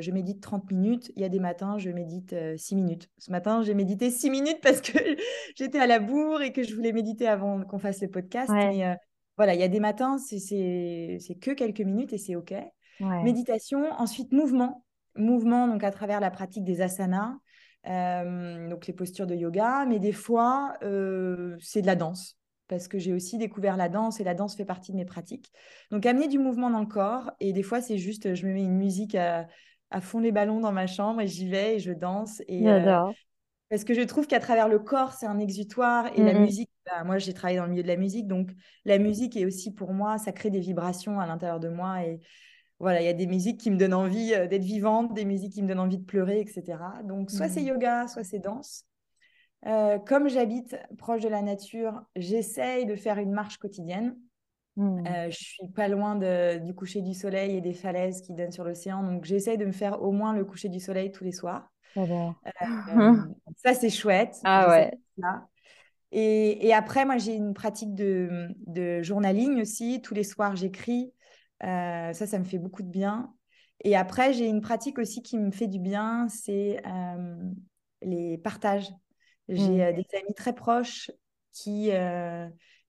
je, 0.00 0.10
médite 0.10 0.42
30 0.42 0.70
minutes, 0.70 1.10
il 1.16 1.22
y 1.22 1.24
a 1.24 1.30
des 1.30 1.38
matins, 1.40 1.78
je 1.78 1.88
médite 1.90 2.34
6 2.56 2.74
euh, 2.74 2.76
minutes. 2.76 3.08
Ce 3.16 3.30
matin, 3.30 3.62
j'ai 3.62 3.72
médité 3.72 4.10
6 4.10 4.28
minutes 4.28 4.60
parce 4.62 4.82
que 4.82 4.98
j'étais 5.56 5.78
à 5.78 5.86
la 5.86 5.98
bourre 5.98 6.42
et 6.42 6.52
que 6.52 6.62
je 6.62 6.74
voulais 6.74 6.92
méditer 6.92 7.26
avant 7.26 7.62
qu'on 7.62 7.78
fasse 7.78 8.02
le 8.02 8.08
podcast. 8.08 8.50
Mais 8.52 8.84
euh, 8.84 8.94
voilà, 9.38 9.54
il 9.54 9.60
y 9.60 9.64
a 9.64 9.68
des 9.68 9.80
matins, 9.80 10.18
c'est 10.18 11.38
que 11.40 11.52
quelques 11.52 11.80
minutes 11.80 12.12
et 12.12 12.18
c'est 12.18 12.36
OK. 12.36 12.52
Méditation, 13.00 13.90
ensuite 13.92 14.32
mouvement. 14.32 14.84
Mouvement, 15.16 15.68
donc 15.68 15.82
à 15.84 15.90
travers 15.90 16.20
la 16.20 16.30
pratique 16.30 16.64
des 16.64 16.82
asanas. 16.82 17.34
Euh, 17.86 18.68
donc 18.68 18.86
les 18.86 18.94
postures 18.94 19.26
de 19.26 19.34
yoga, 19.34 19.84
mais 19.86 19.98
des 19.98 20.12
fois, 20.12 20.74
euh, 20.82 21.56
c'est 21.60 21.82
de 21.82 21.86
la 21.86 21.96
danse. 21.96 22.38
parce 22.66 22.88
que 22.88 22.98
j'ai 22.98 23.12
aussi 23.12 23.36
découvert 23.36 23.76
la 23.76 23.90
danse 23.90 24.20
et 24.20 24.24
la 24.24 24.34
danse 24.34 24.56
fait 24.56 24.64
partie 24.64 24.92
de 24.92 24.96
mes 24.96 25.04
pratiques. 25.04 25.52
Donc 25.90 26.06
amener 26.06 26.28
du 26.28 26.38
mouvement 26.38 26.70
dans 26.70 26.80
le 26.80 26.86
corps 26.86 27.30
et 27.40 27.52
des 27.52 27.62
fois 27.62 27.82
c'est 27.82 27.98
juste 27.98 28.34
je 28.34 28.46
me 28.46 28.54
mets 28.54 28.62
une 28.62 28.78
musique 28.78 29.14
à, 29.14 29.46
fond 30.00 30.18
les 30.18 30.32
ballons 30.32 30.60
dans 30.60 30.72
ma 30.72 30.86
chambre 30.86 31.20
et 31.20 31.26
j'y 31.26 31.48
vais 31.48 31.76
et 31.76 31.78
je 31.78 31.92
danse 31.92 32.42
et 32.48 32.68
euh, 32.68 33.12
parce 33.70 33.84
que 33.84 33.94
je 33.94 34.00
trouve 34.00 34.26
qu'à 34.26 34.40
travers 34.40 34.66
le 34.66 34.80
corps 34.80 35.12
c'est 35.12 35.26
un 35.26 35.38
exutoire 35.38 36.06
et 36.16 36.22
la 36.22 36.36
musique 36.36 36.70
bah, 36.84 37.04
moi 37.04 37.18
j'ai 37.18 37.32
travaillé 37.32 37.58
dans 37.58 37.64
le 37.66 37.70
milieu 37.70 37.84
de 37.84 37.88
la 37.88 37.96
musique 37.96 38.26
donc 38.26 38.50
la 38.84 38.98
musique 38.98 39.36
est 39.36 39.44
aussi 39.44 39.72
pour 39.72 39.92
moi 39.92 40.18
ça 40.18 40.32
crée 40.32 40.50
des 40.50 40.58
vibrations 40.58 41.20
à 41.20 41.26
l'intérieur 41.26 41.60
de 41.60 41.68
moi 41.68 42.02
et 42.02 42.18
voilà, 42.84 43.00
il 43.00 43.06
y 43.06 43.08
a 43.08 43.14
des 43.14 43.26
musiques 43.26 43.58
qui 43.58 43.70
me 43.70 43.78
donnent 43.78 43.94
envie 43.94 44.34
euh, 44.34 44.46
d'être 44.46 44.62
vivante, 44.62 45.14
des 45.14 45.24
musiques 45.24 45.54
qui 45.54 45.62
me 45.62 45.68
donnent 45.68 45.80
envie 45.80 45.96
de 45.96 46.04
pleurer, 46.04 46.38
etc. 46.38 46.76
Donc, 47.04 47.30
soit 47.30 47.48
c'est 47.48 47.62
mmh. 47.62 47.68
yoga, 47.68 48.08
soit 48.08 48.24
c'est 48.24 48.40
danse. 48.40 48.84
Euh, 49.64 49.98
comme 49.98 50.28
j'habite 50.28 50.76
proche 50.98 51.22
de 51.22 51.30
la 51.30 51.40
nature, 51.40 52.02
j'essaye 52.14 52.84
de 52.84 52.94
faire 52.94 53.16
une 53.16 53.32
marche 53.32 53.56
quotidienne. 53.56 54.18
Mmh. 54.76 55.06
Euh, 55.06 55.30
je 55.30 55.36
suis 55.36 55.68
pas 55.68 55.88
loin 55.88 56.16
du 56.58 56.74
coucher 56.74 57.00
du 57.00 57.14
soleil 57.14 57.56
et 57.56 57.62
des 57.62 57.72
falaises 57.72 58.20
qui 58.20 58.34
donnent 58.34 58.52
sur 58.52 58.64
l'océan, 58.64 59.02
donc 59.02 59.24
j'essaye 59.24 59.56
de 59.56 59.64
me 59.64 59.72
faire 59.72 60.02
au 60.02 60.12
moins 60.12 60.34
le 60.34 60.44
coucher 60.44 60.68
du 60.68 60.78
soleil 60.78 61.10
tous 61.10 61.24
les 61.24 61.32
soirs. 61.32 61.72
ça, 61.96 63.72
c'est 63.72 63.88
chouette. 63.88 64.36
Ah 64.44 64.68
ouais. 64.68 64.90
Et, 66.12 66.74
après, 66.74 67.06
moi, 67.06 67.16
j'ai 67.16 67.34
une 67.34 67.54
pratique 67.54 67.94
de, 67.94 68.48
de 68.66 69.00
journaling 69.00 69.58
aussi. 69.58 70.02
Tous 70.02 70.12
les 70.12 70.22
soirs, 70.22 70.54
j'écris. 70.54 71.14
Euh, 71.64 72.12
ça, 72.12 72.26
ça 72.26 72.38
me 72.38 72.44
fait 72.44 72.58
beaucoup 72.58 72.82
de 72.82 72.88
bien. 72.88 73.32
Et 73.82 73.96
après, 73.96 74.32
j'ai 74.32 74.46
une 74.46 74.60
pratique 74.60 74.98
aussi 74.98 75.22
qui 75.22 75.38
me 75.38 75.50
fait 75.50 75.66
du 75.66 75.78
bien, 75.78 76.28
c'est 76.28 76.80
euh, 76.86 77.50
les 78.02 78.38
partages. 78.38 78.90
J'ai 79.48 79.68
mmh. 79.68 79.80
euh, 79.80 79.92
des 79.92 80.06
amis 80.18 80.34
très 80.34 80.54
proches 80.54 81.10
qui, 81.52 81.90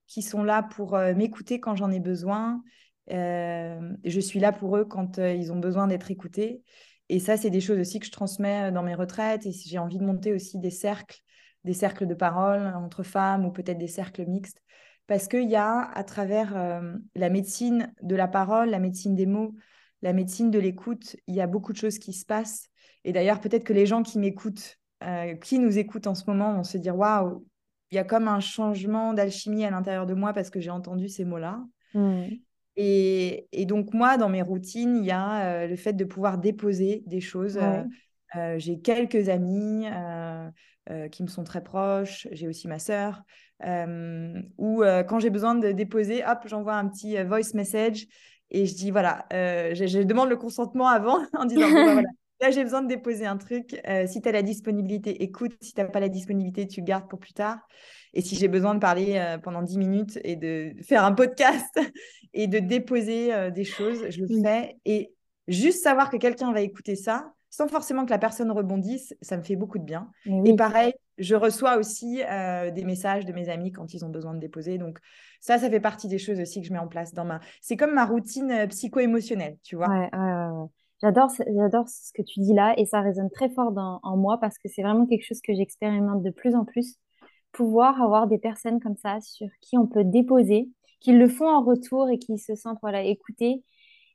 qui 0.08 0.22
sont 0.22 0.42
là 0.42 0.62
pour 0.62 0.98
m'écouter 0.98 1.60
quand 1.60 1.76
j'en 1.76 1.92
ai 1.92 2.00
besoin. 2.00 2.62
je 3.08 4.20
suis 4.20 4.40
là 4.40 4.50
pour 4.50 4.76
eux 4.76 4.84
quand 4.84 5.18
ils 5.18 5.52
ont 5.52 5.60
besoin 5.60 5.86
d'être 5.86 6.10
écoutés. 6.10 6.62
Et 7.08 7.20
ça, 7.20 7.36
c'est 7.36 7.50
des 7.50 7.60
choses 7.60 7.78
aussi 7.78 8.00
que 8.00 8.06
je 8.06 8.10
transmets 8.10 8.72
dans 8.72 8.82
mes 8.82 8.96
retraites. 8.96 9.46
Et 9.46 9.52
j'ai 9.52 9.78
envie 9.78 9.98
de 9.98 10.04
monter 10.04 10.32
aussi 10.32 10.58
des 10.58 10.72
cercles, 10.72 11.20
des 11.62 11.74
cercles 11.74 12.08
de 12.08 12.14
parole 12.14 12.66
entre 12.74 13.04
femmes 13.04 13.46
ou 13.46 13.52
peut-être 13.52 13.78
des 13.78 13.86
cercles 13.86 14.26
mixtes 14.26 14.60
parce 15.06 15.28
qu'il 15.28 15.48
y 15.48 15.56
a 15.56 15.82
à 15.94 16.04
travers 16.04 16.56
euh, 16.56 16.94
la 17.14 17.30
médecine 17.30 17.92
de 18.02 18.16
la 18.16 18.28
parole, 18.28 18.70
la 18.70 18.80
médecine 18.80 19.14
des 19.14 19.26
mots, 19.26 19.54
la 20.02 20.12
médecine 20.12 20.50
de 20.50 20.58
l'écoute, 20.58 21.16
il 21.26 21.34
y 21.34 21.40
a 21.40 21.46
beaucoup 21.46 21.72
de 21.72 21.78
choses 21.78 21.98
qui 21.98 22.12
se 22.12 22.26
passent. 22.26 22.68
Et 23.04 23.12
d'ailleurs, 23.12 23.40
peut-être 23.40 23.64
que 23.64 23.72
les 23.72 23.86
gens 23.86 24.02
qui 24.02 24.18
m'écoutent, 24.18 24.78
euh, 25.04 25.34
qui 25.36 25.58
nous 25.58 25.78
écoutent 25.78 26.08
en 26.08 26.14
ce 26.14 26.24
moment, 26.26 26.54
vont 26.54 26.64
se 26.64 26.76
dire 26.76 26.96
waouh, 26.96 27.46
il 27.92 27.94
y 27.94 27.98
a 27.98 28.04
comme 28.04 28.26
un 28.26 28.40
changement 28.40 29.14
d'alchimie 29.14 29.64
à 29.64 29.70
l'intérieur 29.70 30.06
de 30.06 30.14
moi 30.14 30.32
parce 30.32 30.50
que 30.50 30.60
j'ai 30.60 30.70
entendu 30.70 31.08
ces 31.08 31.24
mots-là. 31.24 31.64
Mmh. 31.94 32.24
Et, 32.78 33.46
donc, 33.66 33.94
moi, 33.94 34.18
dans 34.18 34.28
mes 34.28 34.42
routines, 34.42 34.96
il 34.96 35.04
y 35.04 35.10
a 35.10 35.46
euh, 35.46 35.66
le 35.66 35.76
fait 35.76 35.94
de 35.94 36.04
pouvoir 36.04 36.36
déposer 36.36 37.04
des 37.06 37.20
choses. 37.20 37.58
j'ai 38.56 38.80
quelques 38.80 39.28
amis 39.28 39.86
qui 41.10 41.22
me 41.22 41.28
sont 41.28 41.44
très 41.44 41.62
proches. 41.62 42.28
J'ai 42.32 42.48
aussi 42.48 42.68
ma 42.68 42.78
sœur. 42.78 43.22
Euh, 43.64 44.40
ou 44.58 44.82
euh, 44.82 45.02
quand 45.02 45.18
j'ai 45.18 45.30
besoin 45.30 45.54
de 45.54 45.72
déposer, 45.72 46.22
hop, 46.24 46.40
j'envoie 46.46 46.74
un 46.74 46.88
petit 46.88 47.16
euh, 47.16 47.24
voice 47.24 47.54
message 47.54 48.06
et 48.50 48.66
je 48.66 48.74
dis 48.74 48.90
voilà, 48.90 49.26
je, 49.30 50.02
demande 50.02 50.28
le 50.28 50.36
consentement 50.36 50.88
avant 50.88 51.18
en 51.36 51.46
disant 51.46 51.72
bah, 51.72 51.92
voilà, 51.92 52.08
là 52.40 52.50
j'ai 52.50 52.62
besoin 52.62 52.82
de 52.82 52.88
déposer 52.88 53.26
un 53.26 53.36
truc. 53.36 53.80
si 54.06 54.20
tu 54.20 54.28
as 54.28 54.32
la 54.32 54.42
disponibilité, 54.42 55.22
écoute. 55.22 55.56
Si 55.60 55.72
tu 55.72 55.80
n'as 55.80 55.88
pas 55.88 56.00
la 56.00 56.08
disponibilité, 56.08 56.66
tu 56.66 56.82
gardes 56.82 57.08
pour 57.08 57.18
plus 57.18 57.32
tard. 57.32 57.58
Et 58.14 58.20
si 58.20 58.36
j'ai 58.36 58.48
besoin 58.48 58.74
de 58.74 58.78
parler 58.78 59.36
pendant 59.42 59.62
10 59.62 59.78
minutes 59.78 60.18
et 60.22 60.36
de 60.36 60.74
faire 60.82 61.04
un 61.04 61.12
podcast 61.12 61.80
et 62.34 62.46
de 62.46 62.60
déposer 62.60 63.50
des 63.50 63.64
choses, 63.64 64.10
je 64.10 64.22
le 64.22 64.42
fais. 64.42 64.76
Et 64.84 65.12
juste 65.48 65.82
savoir 65.82 66.08
que 66.08 66.16
quelqu'un 66.16 66.52
va 66.52 66.60
écouter 66.60 66.94
ça, 66.94 67.32
sans 67.50 67.68
forcément 67.68 68.04
que 68.04 68.10
la 68.10 68.18
personne 68.18 68.50
rebondisse, 68.50 69.14
ça 69.22 69.36
me 69.36 69.42
fait 69.42 69.56
beaucoup 69.56 69.78
de 69.78 69.84
bien. 69.84 70.10
Et 70.44 70.54
pareil, 70.56 70.94
je 71.18 71.34
reçois 71.34 71.76
aussi 71.76 72.22
euh, 72.22 72.70
des 72.70 72.84
messages 72.84 73.24
de 73.24 73.32
mes 73.32 73.48
amis 73.48 73.72
quand 73.72 73.94
ils 73.94 74.04
ont 74.04 74.10
besoin 74.10 74.34
de 74.34 74.40
déposer. 74.40 74.78
Donc 74.78 74.98
ça, 75.40 75.58
ça 75.58 75.70
fait 75.70 75.80
partie 75.80 76.08
des 76.08 76.18
choses 76.18 76.40
aussi 76.40 76.60
que 76.60 76.66
je 76.66 76.72
mets 76.72 76.78
en 76.78 76.88
place 76.88 77.14
dans 77.14 77.24
ma... 77.24 77.40
C'est 77.62 77.76
comme 77.76 77.94
ma 77.94 78.04
routine 78.04 78.50
euh, 78.50 78.66
psycho-émotionnelle, 78.66 79.56
tu 79.62 79.76
vois. 79.76 79.88
Ouais, 79.88 80.10
J'adore, 81.02 81.30
j'adore 81.54 81.88
ce 81.88 82.10
que 82.14 82.22
tu 82.22 82.40
dis 82.40 82.54
là 82.54 82.74
et 82.78 82.86
ça 82.86 83.02
résonne 83.02 83.28
très 83.28 83.50
fort 83.50 83.70
en 84.02 84.16
moi 84.16 84.38
parce 84.40 84.56
que 84.58 84.68
c'est 84.68 84.82
vraiment 84.82 85.06
quelque 85.06 85.26
chose 85.26 85.42
que 85.42 85.54
j'expérimente 85.54 86.22
de 86.22 86.30
plus 86.30 86.54
en 86.54 86.64
plus. 86.64 86.96
Pouvoir 87.52 88.00
avoir 88.00 88.26
des 88.26 88.38
personnes 88.38 88.80
comme 88.80 88.96
ça 88.96 89.20
sur 89.20 89.48
qui 89.60 89.76
on 89.76 89.86
peut 89.86 90.04
déposer, 90.04 90.70
qui 91.00 91.12
le 91.12 91.28
font 91.28 91.48
en 91.48 91.62
retour 91.62 92.08
et 92.08 92.18
qui 92.18 92.38
se 92.38 92.54
sentent 92.54 92.78
voilà, 92.80 93.02
écoutés 93.02 93.62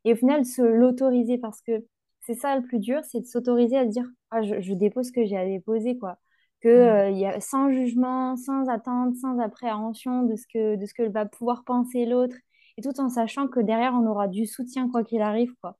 et 0.05 0.13
au 0.13 0.15
final 0.15 0.43
se 0.43 0.63
l'autoriser 0.63 1.37
parce 1.37 1.61
que 1.61 1.85
c'est 2.21 2.35
ça 2.35 2.55
le 2.55 2.63
plus 2.63 2.79
dur, 2.79 3.01
c'est 3.03 3.21
de 3.21 3.25
s'autoriser 3.25 3.77
à 3.77 3.85
dire 3.85 4.05
ah, 4.29 4.41
je, 4.41 4.73
dépose 4.73 5.07
ce 5.07 5.11
que 5.11 5.25
j'ai 5.25 5.37
à 5.37 5.45
déposer, 5.45 5.97
quoi. 5.97 6.17
Que 6.61 6.69
mm. 6.69 6.71
euh, 6.71 7.09
y 7.11 7.25
a, 7.25 7.39
sans 7.41 7.71
jugement, 7.71 8.37
sans 8.37 8.69
attente, 8.69 9.15
sans 9.17 9.39
appréhension 9.39 10.23
de 10.23 10.35
ce 10.35 10.45
que, 10.47 10.75
de 10.75 10.85
ce 10.85 10.93
que 10.93 11.03
va 11.03 11.25
pouvoir 11.25 11.63
penser 11.63 12.05
l'autre, 12.05 12.35
et 12.77 12.81
tout 12.81 12.99
en 13.01 13.09
sachant 13.09 13.47
que 13.47 13.59
derrière, 13.59 13.93
on 13.93 14.07
aura 14.07 14.27
du 14.27 14.45
soutien 14.45 14.89
quoi 14.89 15.03
qu'il 15.03 15.21
arrive, 15.21 15.53
quoi. 15.61 15.77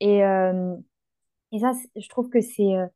Et, 0.00 0.24
euh, 0.24 0.76
et 1.52 1.60
ça, 1.60 1.72
je 1.96 2.08
trouve 2.08 2.28
que 2.30 2.40
c'est 2.40 2.74
euh, 2.74 2.86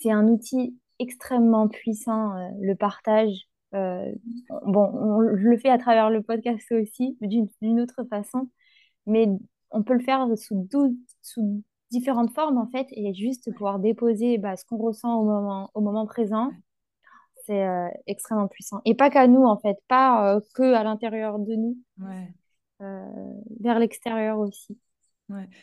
c'est 0.00 0.10
un 0.10 0.28
outil 0.28 0.78
extrêmement 0.98 1.68
puissant, 1.68 2.32
le 2.60 2.74
partage. 2.74 3.48
bon, 3.72 5.20
je 5.36 5.48
le 5.48 5.58
fais 5.58 5.70
à 5.70 5.78
travers 5.78 6.10
le 6.10 6.22
podcast 6.22 6.72
aussi, 6.72 7.16
d'une 7.20 7.80
autre 7.80 8.04
façon, 8.10 8.50
mais 9.06 9.28
on 9.70 9.82
peut 9.82 9.94
le 9.94 10.00
faire 10.00 10.26
sous, 10.36 10.68
sous 11.22 11.62
différentes 11.92 12.32
formes 12.32 12.58
en 12.58 12.66
fait 12.66 12.86
et 12.90 13.14
juste 13.14 13.52
pouvoir 13.54 13.78
déposer 13.78 14.38
bah, 14.38 14.56
ce 14.56 14.64
qu'on 14.64 14.78
ressent 14.78 15.14
au 15.20 15.24
moment, 15.24 15.70
au 15.74 15.80
moment 15.80 16.06
présent, 16.06 16.50
c'est 17.46 17.64
euh, 17.64 17.88
extrêmement 18.06 18.48
puissant. 18.48 18.80
Et 18.84 18.94
pas 18.94 19.10
qu'à 19.10 19.28
nous 19.28 19.44
en 19.44 19.58
fait, 19.58 19.76
pas 19.88 20.34
euh, 20.34 20.40
que 20.54 20.74
à 20.74 20.82
l'intérieur 20.82 21.38
de 21.38 21.54
nous, 21.54 21.78
euh, 22.80 23.06
vers 23.60 23.78
l'extérieur 23.78 24.38
aussi. 24.38 24.78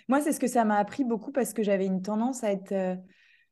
Moi, 0.07 0.21
c'est 0.21 0.31
ce 0.31 0.39
que 0.39 0.47
ça 0.47 0.65
m'a 0.65 0.77
appris 0.77 1.03
beaucoup 1.03 1.31
parce 1.31 1.53
que 1.53 1.61
j'avais 1.61 1.85
une 1.85 2.01
tendance 2.01 2.43
à 2.43 2.51
être 2.51 2.97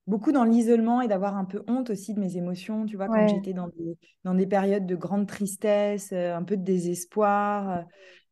beaucoup 0.07 0.31
dans 0.31 0.45
l'isolement 0.45 1.01
et 1.01 1.07
d'avoir 1.07 1.37
un 1.37 1.45
peu 1.45 1.63
honte 1.67 1.91
aussi 1.91 2.15
de 2.15 2.19
mes 2.19 2.37
émotions. 2.37 2.87
Tu 2.87 2.95
vois, 2.95 3.07
quand 3.07 3.27
j'étais 3.27 3.53
dans 3.53 3.67
des, 3.67 3.97
dans 4.23 4.33
des 4.33 4.47
périodes 4.47 4.87
de 4.87 4.95
grande 4.95 5.27
tristesse, 5.27 6.11
un 6.13 6.41
peu 6.41 6.57
de 6.57 6.63
désespoir, 6.63 7.83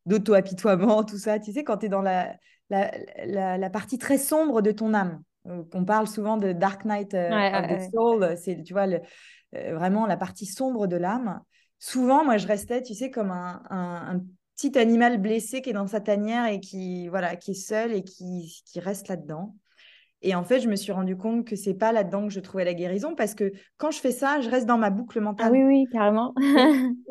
d'auto-apitoiement, 0.04 1.04
tout 1.04 1.18
ça. 1.18 1.38
Tu 1.38 1.52
sais, 1.52 1.62
quand 1.62 1.76
tu 1.76 1.86
es 1.86 1.88
dans 1.88 2.02
la, 2.02 2.34
la, 2.70 3.70
partie 3.70 3.98
très 3.98 4.18
sombre 4.18 4.62
de 4.62 4.72
ton 4.72 4.94
âme. 4.94 5.22
Euh, 5.46 5.62
on 5.72 5.84
parle 5.84 6.06
souvent 6.06 6.36
de 6.36 6.52
Dark 6.52 6.84
Night 6.84 7.14
euh, 7.14 7.30
of 7.30 7.68
the 7.68 7.90
Soul, 7.92 8.36
c'est 8.36 8.62
tu 8.62 8.72
vois 8.72 8.86
euh, 8.86 9.74
vraiment 9.74 10.06
la 10.06 10.16
partie 10.16 10.46
sombre 10.46 10.86
de 10.86 10.96
l'âme. 10.96 11.40
Souvent, 11.78 12.24
moi, 12.24 12.38
je 12.38 12.46
restais, 12.46 12.82
tu 12.82 12.94
sais, 12.94 13.10
comme 13.10 13.30
un, 13.30 14.20
petit 14.54 14.78
animal 14.78 15.18
blessé 15.18 15.60
qui 15.60 15.68
est 15.68 15.74
dans 15.74 15.86
sa 15.86 16.00
tanière 16.00 16.46
et 16.46 16.60
qui 16.60 17.08
voilà, 17.08 17.36
qui 17.36 17.50
est 17.50 17.54
seul 17.54 17.92
et 17.92 18.02
qui, 18.02 18.62
qui 18.64 18.80
reste 18.80 19.08
là-dedans. 19.08 19.54
Et 20.26 20.34
en 20.34 20.42
fait, 20.42 20.58
je 20.58 20.68
me 20.68 20.74
suis 20.74 20.90
rendu 20.90 21.16
compte 21.16 21.46
que 21.46 21.54
c'est 21.54 21.72
pas 21.72 21.92
là-dedans 21.92 22.26
que 22.26 22.32
je 22.32 22.40
trouvais 22.40 22.64
la 22.64 22.74
guérison 22.74 23.14
parce 23.14 23.36
que 23.36 23.52
quand 23.76 23.92
je 23.92 24.00
fais 24.00 24.10
ça, 24.10 24.40
je 24.40 24.50
reste 24.50 24.66
dans 24.66 24.76
ma 24.76 24.90
boucle 24.90 25.20
mentale. 25.20 25.46
Ah 25.48 25.52
oui, 25.52 25.62
oui, 25.62 25.84
carrément. 25.92 26.34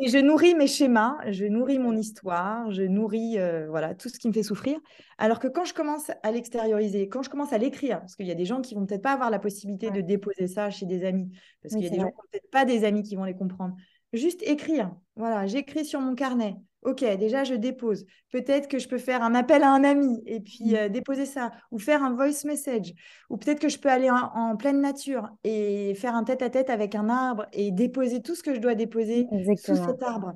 et 0.02 0.10
je 0.10 0.18
nourris 0.18 0.54
mes 0.54 0.68
schémas, 0.68 1.16
je 1.30 1.46
nourris 1.46 1.80
mon 1.80 1.96
histoire, 1.96 2.70
je 2.72 2.84
nourris 2.84 3.40
euh, 3.40 3.68
voilà 3.70 3.96
tout 3.96 4.10
ce 4.10 4.20
qui 4.20 4.28
me 4.28 4.34
fait 4.34 4.44
souffrir. 4.44 4.78
Alors 5.18 5.40
que 5.40 5.48
quand 5.48 5.64
je 5.64 5.74
commence 5.74 6.12
à 6.24 6.32
l'extérioriser, 6.32 7.08
quand 7.08 7.24
je 7.24 7.30
commence 7.30 7.54
à 7.54 7.58
l'écrire, 7.58 8.02
parce 8.02 8.18
qu'il 8.18 8.28
y 8.28 8.32
a 8.32 8.36
des 8.36 8.44
gens 8.44 8.60
qui 8.60 8.76
vont 8.76 8.86
peut-être 8.86 9.02
pas 9.02 9.14
avoir 9.14 9.30
la 9.30 9.40
possibilité 9.40 9.92
de 9.92 10.02
déposer 10.02 10.48
ça 10.48 10.70
chez 10.70 10.86
des 10.86 11.06
amis, 11.06 11.32
parce 11.62 11.74
qu'il 11.74 11.86
y 11.86 11.88
a 11.88 11.92
des 11.92 12.02
gens 12.02 12.10
qui 12.10 12.18
n'ont 12.18 12.30
peut-être 12.34 12.52
pas 12.52 12.66
des 12.66 12.84
amis 12.84 13.04
qui 13.04 13.16
vont 13.16 13.24
les 13.24 13.34
comprendre. 13.34 13.78
Juste 14.12 14.44
écrire. 14.44 14.94
Voilà, 15.16 15.48
j'écris 15.48 15.86
sur 15.86 16.02
mon 16.02 16.16
carnet. 16.16 16.58
Ok, 16.86 17.04
déjà, 17.18 17.44
je 17.44 17.56
dépose. 17.56 18.06
Peut-être 18.32 18.68
que 18.68 18.78
je 18.78 18.88
peux 18.88 19.00
faire 19.00 19.24
un 19.24 19.34
appel 19.34 19.64
à 19.64 19.72
un 19.72 19.84
ami 19.84 20.22
et 20.28 20.40
puis 20.40 20.72
mmh. 20.72 20.76
euh, 20.76 20.90
déposer 20.90 21.26
ça, 21.26 21.52
ou 21.72 21.80
faire 21.80 22.04
un 22.04 22.14
voice 22.14 22.46
message, 22.46 22.94
ou 23.32 23.38
peut-être 23.38 23.60
que 23.60 23.70
je 23.70 23.80
peux 23.80 23.90
aller 23.90 24.12
en, 24.12 24.56
pleine 24.56 24.82
nature 24.82 25.28
et 25.44 25.96
faire 25.96 26.14
un 26.14 26.24
tête-à-tête 26.24 26.70
avec 26.70 26.94
un 26.94 27.10
arbre 27.10 27.48
et 27.54 27.72
déposer 27.72 28.22
tout 28.22 28.36
ce 28.36 28.44
que 28.44 28.54
je 28.54 28.60
dois 28.60 28.76
déposer 28.76 29.28
sous 29.58 29.76
cet 29.76 30.04
arbre. 30.04 30.34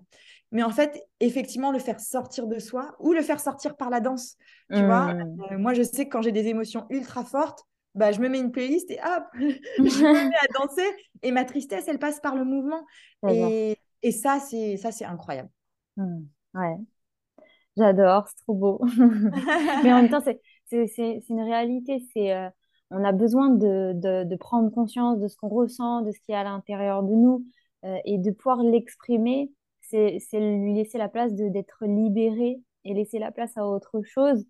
Mais 0.51 0.63
en 0.63 0.71
fait, 0.71 0.99
effectivement, 1.19 1.71
le 1.71 1.77
faire 1.77 1.99
sortir 1.99 2.47
de 2.47 2.57
soi 2.57 2.95
ou 2.99 3.13
le 3.13 3.21
faire 3.21 3.39
sortir 3.39 3.77
par 3.77 3.91
la 3.91 3.99
danse. 3.99 4.35
Tu 4.73 4.83
vois, 4.83 5.13
mmh. 5.13 5.37
euh, 5.51 5.57
moi, 5.59 5.75
je 5.75 5.83
sais 5.83 6.05
que 6.05 6.09
quand 6.09 6.23
j'ai 6.23 6.31
des 6.31 6.47
émotions 6.47 6.87
ultra 6.89 7.23
fortes, 7.23 7.63
bah, 7.93 8.11
je 8.11 8.19
me 8.19 8.27
mets 8.27 8.39
une 8.39 8.51
playlist 8.51 8.89
et 8.89 8.99
hop, 8.99 9.23
je 9.33 10.03
me 10.03 10.29
mets 10.29 10.35
à 10.35 10.59
danser 10.59 10.89
et 11.21 11.31
ma 11.31 11.45
tristesse, 11.45 11.87
elle 11.87 11.99
passe 11.99 12.19
par 12.19 12.35
le 12.35 12.43
mouvement. 12.43 12.87
Et, 13.29 13.77
et, 14.01 14.11
ça, 14.11 14.39
c'est 14.39 14.77
ça, 14.77 14.91
c'est 14.91 15.05
incroyable. 15.05 15.49
Mmh. 15.97 16.21
Ouais, 16.59 16.75
j'adore, 17.77 18.27
c'est 18.27 18.43
trop 18.43 18.53
beau. 18.53 18.81
Mais 19.83 19.93
en 19.93 20.01
même 20.01 20.09
temps, 20.09 20.21
c'est 20.21 21.21
une 21.29 21.41
réalité. 21.41 22.03
C'est, 22.13 22.33
euh, 22.33 22.49
on 22.91 23.03
a 23.03 23.11
besoin 23.11 23.49
de, 23.49 23.93
de, 23.95 24.35
prendre 24.35 24.69
conscience 24.71 25.19
de 25.19 25.27
ce 25.27 25.37
qu'on 25.37 25.49
ressent, 25.49 26.01
de 26.01 26.11
ce 26.11 26.19
qui 26.19 26.31
est 26.31 26.35
à 26.35 26.43
l'intérieur 26.43 27.03
de 27.03 27.13
nous 27.13 27.45
euh, 27.85 27.97
et 28.05 28.17
de 28.17 28.31
pouvoir 28.31 28.61
l'exprimer. 28.63 29.51
c'est 29.81 30.19
lui 30.33 30.73
laisser 30.73 30.97
la 30.97 31.09
place 31.09 31.33
d'être 31.33 31.85
libéré 31.85 32.59
et 32.85 32.93
laisser 32.93 33.19
la 33.19 33.31
place 33.31 33.57
à 33.57 33.65
autre 33.65 34.01
chose. 34.03 34.45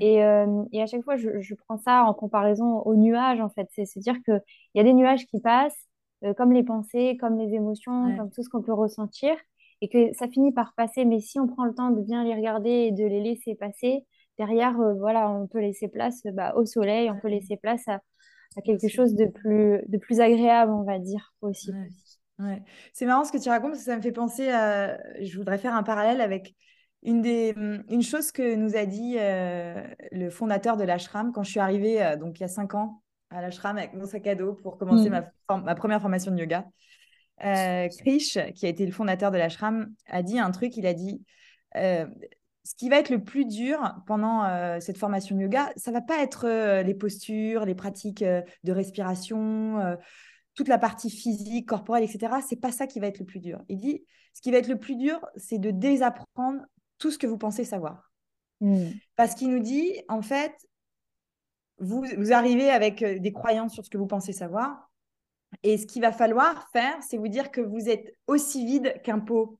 Et, 0.00 0.24
euh, 0.24 0.64
et, 0.72 0.82
à 0.82 0.86
chaque 0.86 1.04
fois, 1.04 1.16
je, 1.16 1.40
je, 1.40 1.54
prends 1.54 1.78
ça 1.78 2.02
en 2.02 2.12
comparaison 2.12 2.80
aux 2.80 2.96
nuages, 2.96 3.40
en 3.40 3.48
fait. 3.48 3.68
C'est 3.70 3.84
se 3.84 4.00
dire 4.00 4.16
qu'il 4.24 4.42
y 4.74 4.80
a 4.80 4.82
des 4.82 4.92
nuages 4.92 5.24
qui 5.26 5.40
passent, 5.40 5.88
comme 6.36 6.52
les 6.52 6.64
pensées, 6.64 7.16
comme 7.20 7.38
les 7.38 7.54
émotions, 7.54 8.16
comme 8.16 8.28
tout 8.30 8.42
ce 8.42 8.48
qu'on 8.48 8.60
peut 8.60 8.72
ressentir, 8.72 9.36
et 9.80 9.88
que 9.88 10.12
ça 10.14 10.28
finit 10.28 10.52
par 10.52 10.74
passer. 10.74 11.04
Mais 11.04 11.20
si 11.20 11.38
on 11.38 11.46
prend 11.46 11.64
le 11.64 11.74
temps 11.74 11.90
de 11.90 12.00
bien 12.00 12.24
les 12.24 12.34
regarder 12.34 12.70
et 12.70 12.92
de 12.92 13.04
les 13.04 13.22
laisser 13.22 13.54
passer, 13.54 14.04
derrière, 14.38 14.78
euh, 14.80 14.94
voilà, 14.94 15.30
on 15.30 15.46
peut 15.46 15.60
laisser 15.60 15.88
place 15.88 16.22
bah, 16.32 16.54
au 16.56 16.64
soleil, 16.64 17.10
on 17.10 17.18
peut 17.18 17.28
laisser 17.28 17.56
place 17.56 17.86
à, 17.88 18.00
à 18.56 18.62
quelque 18.62 18.88
chose 18.88 19.14
de 19.14 19.26
plus, 19.26 19.82
de 19.86 19.98
plus 19.98 20.20
agréable, 20.20 20.72
on 20.72 20.84
va 20.84 20.98
dire 20.98 21.34
aussi. 21.40 21.70
Ouais. 22.38 22.62
C'est 22.92 23.06
marrant 23.06 23.24
ce 23.24 23.32
que 23.32 23.38
tu 23.38 23.48
racontes 23.48 23.72
parce 23.72 23.80
que 23.80 23.90
ça 23.90 23.96
me 23.96 24.02
fait 24.02 24.12
penser 24.12 24.48
à. 24.48 24.96
Je 25.20 25.36
voudrais 25.36 25.58
faire 25.58 25.74
un 25.74 25.82
parallèle 25.82 26.20
avec 26.20 26.54
une, 27.02 27.20
des, 27.20 27.54
une 27.88 28.02
chose 28.02 28.32
que 28.32 28.54
nous 28.54 28.76
a 28.76 28.86
dit 28.86 29.16
euh, 29.18 29.82
le 30.12 30.30
fondateur 30.30 30.76
de 30.76 30.84
l'ashram 30.84 31.32
quand 31.32 31.42
je 31.42 31.50
suis 31.50 31.60
arrivée, 31.60 32.02
euh, 32.02 32.16
donc 32.16 32.38
il 32.38 32.42
y 32.42 32.44
a 32.44 32.48
cinq 32.48 32.74
ans, 32.74 33.02
à 33.30 33.40
l'ashram 33.40 33.76
avec 33.76 33.94
mon 33.94 34.06
sac 34.06 34.26
à 34.26 34.34
dos 34.34 34.54
pour 34.54 34.78
commencer 34.78 35.10
mm. 35.10 35.24
ma, 35.48 35.56
ma, 35.58 35.74
première 35.74 36.00
formation 36.00 36.32
de 36.32 36.38
yoga. 36.38 36.64
Euh, 37.44 37.88
Krish, 37.98 38.38
qui 38.54 38.66
a 38.66 38.68
été 38.68 38.84
le 38.84 38.92
fondateur 38.92 39.30
de 39.30 39.38
l'ashram, 39.38 39.92
a 40.06 40.22
dit 40.22 40.38
un 40.38 40.50
truc 40.50 40.76
il 40.76 40.86
a 40.86 40.94
dit 40.94 41.22
ce 41.74 42.74
qui 42.76 42.88
va 42.88 42.98
être 42.98 43.10
le 43.10 43.22
plus 43.22 43.46
dur 43.46 43.94
pendant 44.06 44.80
cette 44.80 44.98
formation 44.98 45.36
de 45.36 45.42
yoga, 45.42 45.70
ça 45.76 45.90
va 45.90 46.00
pas 46.00 46.22
être 46.22 46.82
les 46.82 46.94
postures, 46.94 47.64
les 47.64 47.74
pratiques 47.74 48.22
de 48.22 48.72
respiration 48.72 49.96
toute 50.58 50.66
la 50.66 50.78
partie 50.78 51.08
physique, 51.08 51.68
corporelle, 51.68 52.02
etc., 52.02 52.32
c'est 52.44 52.60
pas 52.60 52.72
ça 52.72 52.88
qui 52.88 52.98
va 52.98 53.06
être 53.06 53.20
le 53.20 53.24
plus 53.24 53.38
dur. 53.38 53.62
Il 53.68 53.78
dit, 53.78 54.04
ce 54.34 54.42
qui 54.42 54.50
va 54.50 54.58
être 54.58 54.66
le 54.66 54.76
plus 54.76 54.96
dur, 54.96 55.24
c'est 55.36 55.58
de 55.58 55.70
désapprendre 55.70 56.62
tout 56.98 57.12
ce 57.12 57.18
que 57.18 57.28
vous 57.28 57.38
pensez 57.38 57.64
savoir. 57.64 58.10
Hmm. 58.60 58.88
Parce 59.14 59.36
qu'il 59.36 59.50
nous 59.50 59.60
dit, 59.60 59.92
en 60.08 60.20
fait, 60.20 60.52
vous, 61.78 62.04
vous 62.16 62.32
arrivez 62.32 62.70
avec 62.70 63.04
euh, 63.04 63.20
des 63.20 63.32
croyances 63.32 63.72
sur 63.72 63.84
ce 63.84 63.90
que 63.90 63.98
vous 63.98 64.08
pensez 64.08 64.32
savoir. 64.32 64.87
Et 65.62 65.78
ce 65.78 65.86
qu'il 65.86 66.02
va 66.02 66.12
falloir 66.12 66.68
faire, 66.72 66.96
c'est 67.02 67.16
vous 67.16 67.28
dire 67.28 67.50
que 67.50 67.60
vous 67.60 67.88
êtes 67.88 68.14
aussi 68.26 68.64
vide 68.64 69.00
qu'un 69.02 69.18
pot. 69.18 69.58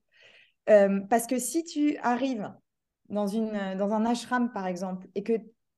Euh, 0.68 1.00
parce 1.08 1.26
que 1.26 1.38
si 1.38 1.64
tu 1.64 1.96
arrives 1.98 2.52
dans, 3.08 3.26
une, 3.26 3.74
dans 3.76 3.92
un 3.92 4.04
ashram, 4.04 4.52
par 4.52 4.66
exemple, 4.66 5.06
et 5.14 5.22
que 5.22 5.32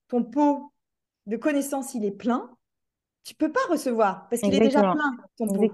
ton 0.09 0.25
pot 0.25 0.73
de 1.27 1.37
connaissances, 1.37 1.95
il 1.95 2.05
est 2.05 2.11
plein, 2.11 2.51
tu 3.25 3.35
peux 3.35 3.53
pas 3.53 3.61
recevoir 3.69 4.29
parce 4.29 4.43
qu'il 4.43 4.55
est 4.55 4.61
déjà 4.61 4.81
plein, 4.81 5.17
ton 5.37 5.47
pot. 5.47 5.73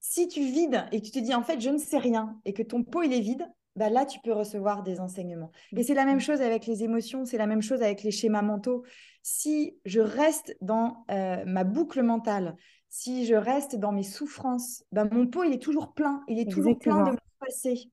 Si 0.00 0.28
tu 0.28 0.40
vides 0.40 0.84
et 0.92 1.00
que 1.00 1.06
tu 1.06 1.10
te 1.10 1.18
dis, 1.18 1.34
en 1.34 1.42
fait, 1.42 1.60
je 1.60 1.70
ne 1.70 1.78
sais 1.78 1.98
rien 1.98 2.38
et 2.44 2.52
que 2.52 2.62
ton 2.62 2.84
pot, 2.84 3.02
il 3.02 3.12
est 3.12 3.20
vide, 3.20 3.44
bah 3.74 3.90
là, 3.90 4.06
tu 4.06 4.20
peux 4.20 4.32
recevoir 4.32 4.82
des 4.82 5.00
enseignements. 5.00 5.50
Et 5.76 5.82
c'est 5.82 5.94
la 5.94 6.04
même 6.04 6.20
chose 6.20 6.40
avec 6.40 6.66
les 6.66 6.82
émotions, 6.84 7.24
c'est 7.24 7.38
la 7.38 7.46
même 7.46 7.62
chose 7.62 7.82
avec 7.82 8.02
les 8.02 8.10
schémas 8.10 8.42
mentaux. 8.42 8.84
Si 9.22 9.76
je 9.84 10.00
reste 10.00 10.56
dans 10.60 11.04
euh, 11.10 11.44
ma 11.46 11.64
boucle 11.64 12.02
mentale, 12.02 12.56
si 12.88 13.26
je 13.26 13.34
reste 13.34 13.76
dans 13.76 13.92
mes 13.92 14.02
souffrances, 14.02 14.84
bah 14.92 15.06
mon 15.10 15.26
pot, 15.26 15.44
il 15.44 15.52
est 15.52 15.62
toujours 15.62 15.92
plein, 15.92 16.22
il 16.28 16.38
est 16.38 16.50
toujours 16.50 16.78
plein 16.78 17.04
de 17.04 17.10
mon 17.10 17.16
passé. 17.40 17.90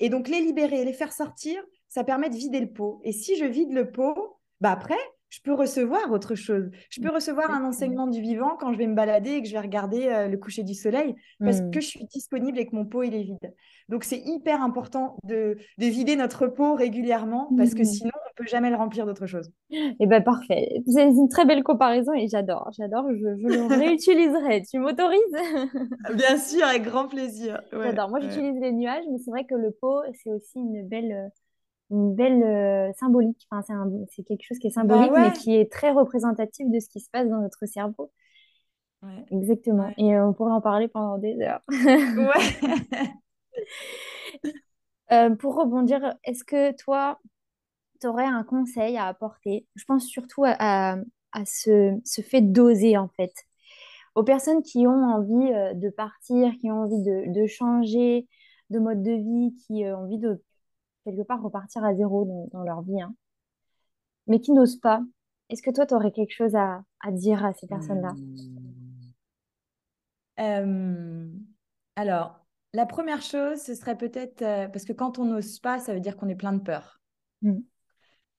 Et 0.00 0.08
donc, 0.08 0.28
les 0.28 0.40
libérer, 0.40 0.84
les 0.84 0.92
faire 0.92 1.12
sortir, 1.12 1.62
ça 1.88 2.04
permet 2.04 2.28
de 2.28 2.36
vider 2.36 2.60
le 2.60 2.70
pot. 2.70 3.00
Et 3.04 3.12
si 3.12 3.36
je 3.36 3.44
vide 3.44 3.72
le 3.72 3.90
pot, 3.90 4.38
bah 4.60 4.72
après, 4.72 4.98
je 5.34 5.40
peux 5.40 5.52
recevoir 5.52 6.12
autre 6.12 6.36
chose. 6.36 6.70
Je 6.90 7.00
peux 7.00 7.10
recevoir 7.10 7.50
un 7.50 7.64
enseignement 7.64 8.06
du 8.06 8.20
vivant 8.20 8.56
quand 8.56 8.72
je 8.72 8.78
vais 8.78 8.86
me 8.86 8.94
balader 8.94 9.30
et 9.30 9.42
que 9.42 9.48
je 9.48 9.52
vais 9.52 9.60
regarder 9.60 10.06
euh, 10.06 10.28
le 10.28 10.36
coucher 10.36 10.62
du 10.62 10.74
soleil 10.74 11.16
parce 11.40 11.60
mmh. 11.60 11.70
que 11.72 11.80
je 11.80 11.86
suis 11.86 12.04
disponible 12.04 12.56
et 12.58 12.66
que 12.66 12.76
mon 12.76 12.84
pot 12.84 13.02
il 13.02 13.14
est 13.14 13.24
vide. 13.24 13.52
Donc 13.88 14.04
c'est 14.04 14.22
hyper 14.24 14.62
important 14.62 15.16
de, 15.24 15.56
de, 15.78 15.86
vider 15.86 16.14
notre 16.14 16.46
pot 16.46 16.76
régulièrement 16.76 17.50
parce 17.56 17.74
que 17.74 17.82
mmh. 17.82 17.84
sinon 17.84 18.12
on 18.14 18.23
peut 18.34 18.46
jamais 18.46 18.70
le 18.70 18.76
remplir 18.76 19.06
d'autre 19.06 19.26
chose. 19.26 19.50
Et 19.70 19.96
eh 20.00 20.06
ben 20.06 20.22
parfait. 20.22 20.82
C'est 20.86 21.04
une 21.04 21.28
très 21.28 21.44
belle 21.44 21.62
comparaison 21.62 22.12
et 22.12 22.28
j'adore. 22.28 22.70
J'adore. 22.76 23.04
Je, 23.10 23.26
le 23.26 23.66
réutiliserai. 23.78 24.62
tu 24.62 24.78
m'autorises? 24.78 25.20
Bien 26.14 26.36
sûr, 26.36 26.64
avec 26.64 26.82
grand 26.82 27.08
plaisir. 27.08 27.60
j'adore. 27.72 28.10
Moi 28.10 28.20
j'utilise 28.20 28.60
les 28.60 28.72
nuages, 28.72 29.04
mais 29.10 29.18
c'est 29.18 29.30
vrai 29.30 29.44
que 29.44 29.54
le 29.54 29.70
pot 29.70 30.02
c'est 30.22 30.30
aussi 30.30 30.58
une 30.58 30.86
belle 30.88 31.30
une 31.90 32.14
belle 32.14 32.42
euh, 32.42 32.92
symbolique. 32.98 33.46
Enfin, 33.50 33.86
c'est 34.10 34.22
quelque 34.24 34.42
chose 34.42 34.58
qui 34.58 34.68
est 34.68 34.70
symbolique, 34.70 35.12
bah 35.12 35.28
mais 35.28 35.32
qui 35.32 35.54
est 35.54 35.70
très 35.70 35.90
représentatif 35.90 36.68
de 36.70 36.80
ce 36.80 36.88
qui 36.88 37.00
se 37.00 37.10
passe 37.10 37.28
dans 37.28 37.40
notre 37.40 37.66
cerveau. 37.66 38.10
Exactement. 39.30 39.92
Et 39.98 40.16
euh, 40.16 40.26
on 40.26 40.32
pourrait 40.32 40.52
en 40.52 40.60
parler 40.60 40.88
pendant 40.88 41.18
des 41.18 41.38
heures. 41.40 41.60
ouais. 41.68 43.10
Euh, 45.12 45.36
pour 45.36 45.54
rebondir, 45.54 46.14
est-ce 46.24 46.44
que 46.44 46.74
toi, 46.82 47.20
tu 48.04 48.08
aurais 48.08 48.26
un 48.26 48.44
conseil 48.44 48.96
à 48.96 49.06
apporter? 49.06 49.66
Je 49.74 49.84
pense 49.84 50.06
surtout 50.06 50.44
à, 50.44 50.96
à, 51.32 51.44
ce, 51.46 51.98
ce, 52.04 52.20
fait 52.20 52.42
d'oser, 52.42 52.96
en 52.96 53.08
fait. 53.08 53.32
Aux 54.14 54.24
personnes 54.24 54.62
qui 54.62 54.86
ont 54.86 55.02
envie 55.02 55.74
de 55.74 55.90
partir, 55.90 56.52
qui 56.60 56.70
ont 56.70 56.82
envie 56.82 57.02
de, 57.02 57.32
de 57.32 57.46
changer 57.46 58.28
de 58.70 58.78
mode 58.78 59.02
de 59.02 59.12
vie, 59.12 59.54
qui 59.66 59.84
ont 59.86 60.04
envie 60.04 60.18
de 60.18 60.42
quelque 61.04 61.22
part 61.22 61.42
repartir 61.42 61.84
à 61.84 61.94
zéro 61.94 62.48
dans, 62.52 62.62
leur 62.62 62.82
vie, 62.82 63.00
hein. 63.00 63.14
mais 64.26 64.40
qui 64.40 64.52
n'osent 64.52 64.80
pas. 64.80 65.02
Est-ce 65.50 65.62
que 65.62 65.70
toi, 65.70 65.86
tu 65.86 65.94
aurais 65.94 66.12
quelque 66.12 66.34
chose 66.34 66.54
à, 66.54 66.82
dire 67.12 67.44
à 67.44 67.52
ces 67.52 67.66
personnes-là? 67.66 68.14
Euh, 70.40 71.28
Alors, 71.96 72.44
la 72.72 72.86
première 72.86 73.22
chose, 73.22 73.60
ce 73.60 73.74
serait 73.74 73.96
peut-être, 73.96 74.42
euh, 74.42 74.68
parce 74.68 74.84
que 74.84 74.92
quand 74.92 75.18
on 75.18 75.26
n'ose 75.26 75.58
pas, 75.60 75.78
ça 75.78 75.94
veut 75.94 76.00
dire 76.00 76.16
qu'on 76.16 76.28
est 76.28 76.34
plein 76.34 76.52
de 76.52 76.62
peur. 76.62 77.00
Mm. 77.42 77.58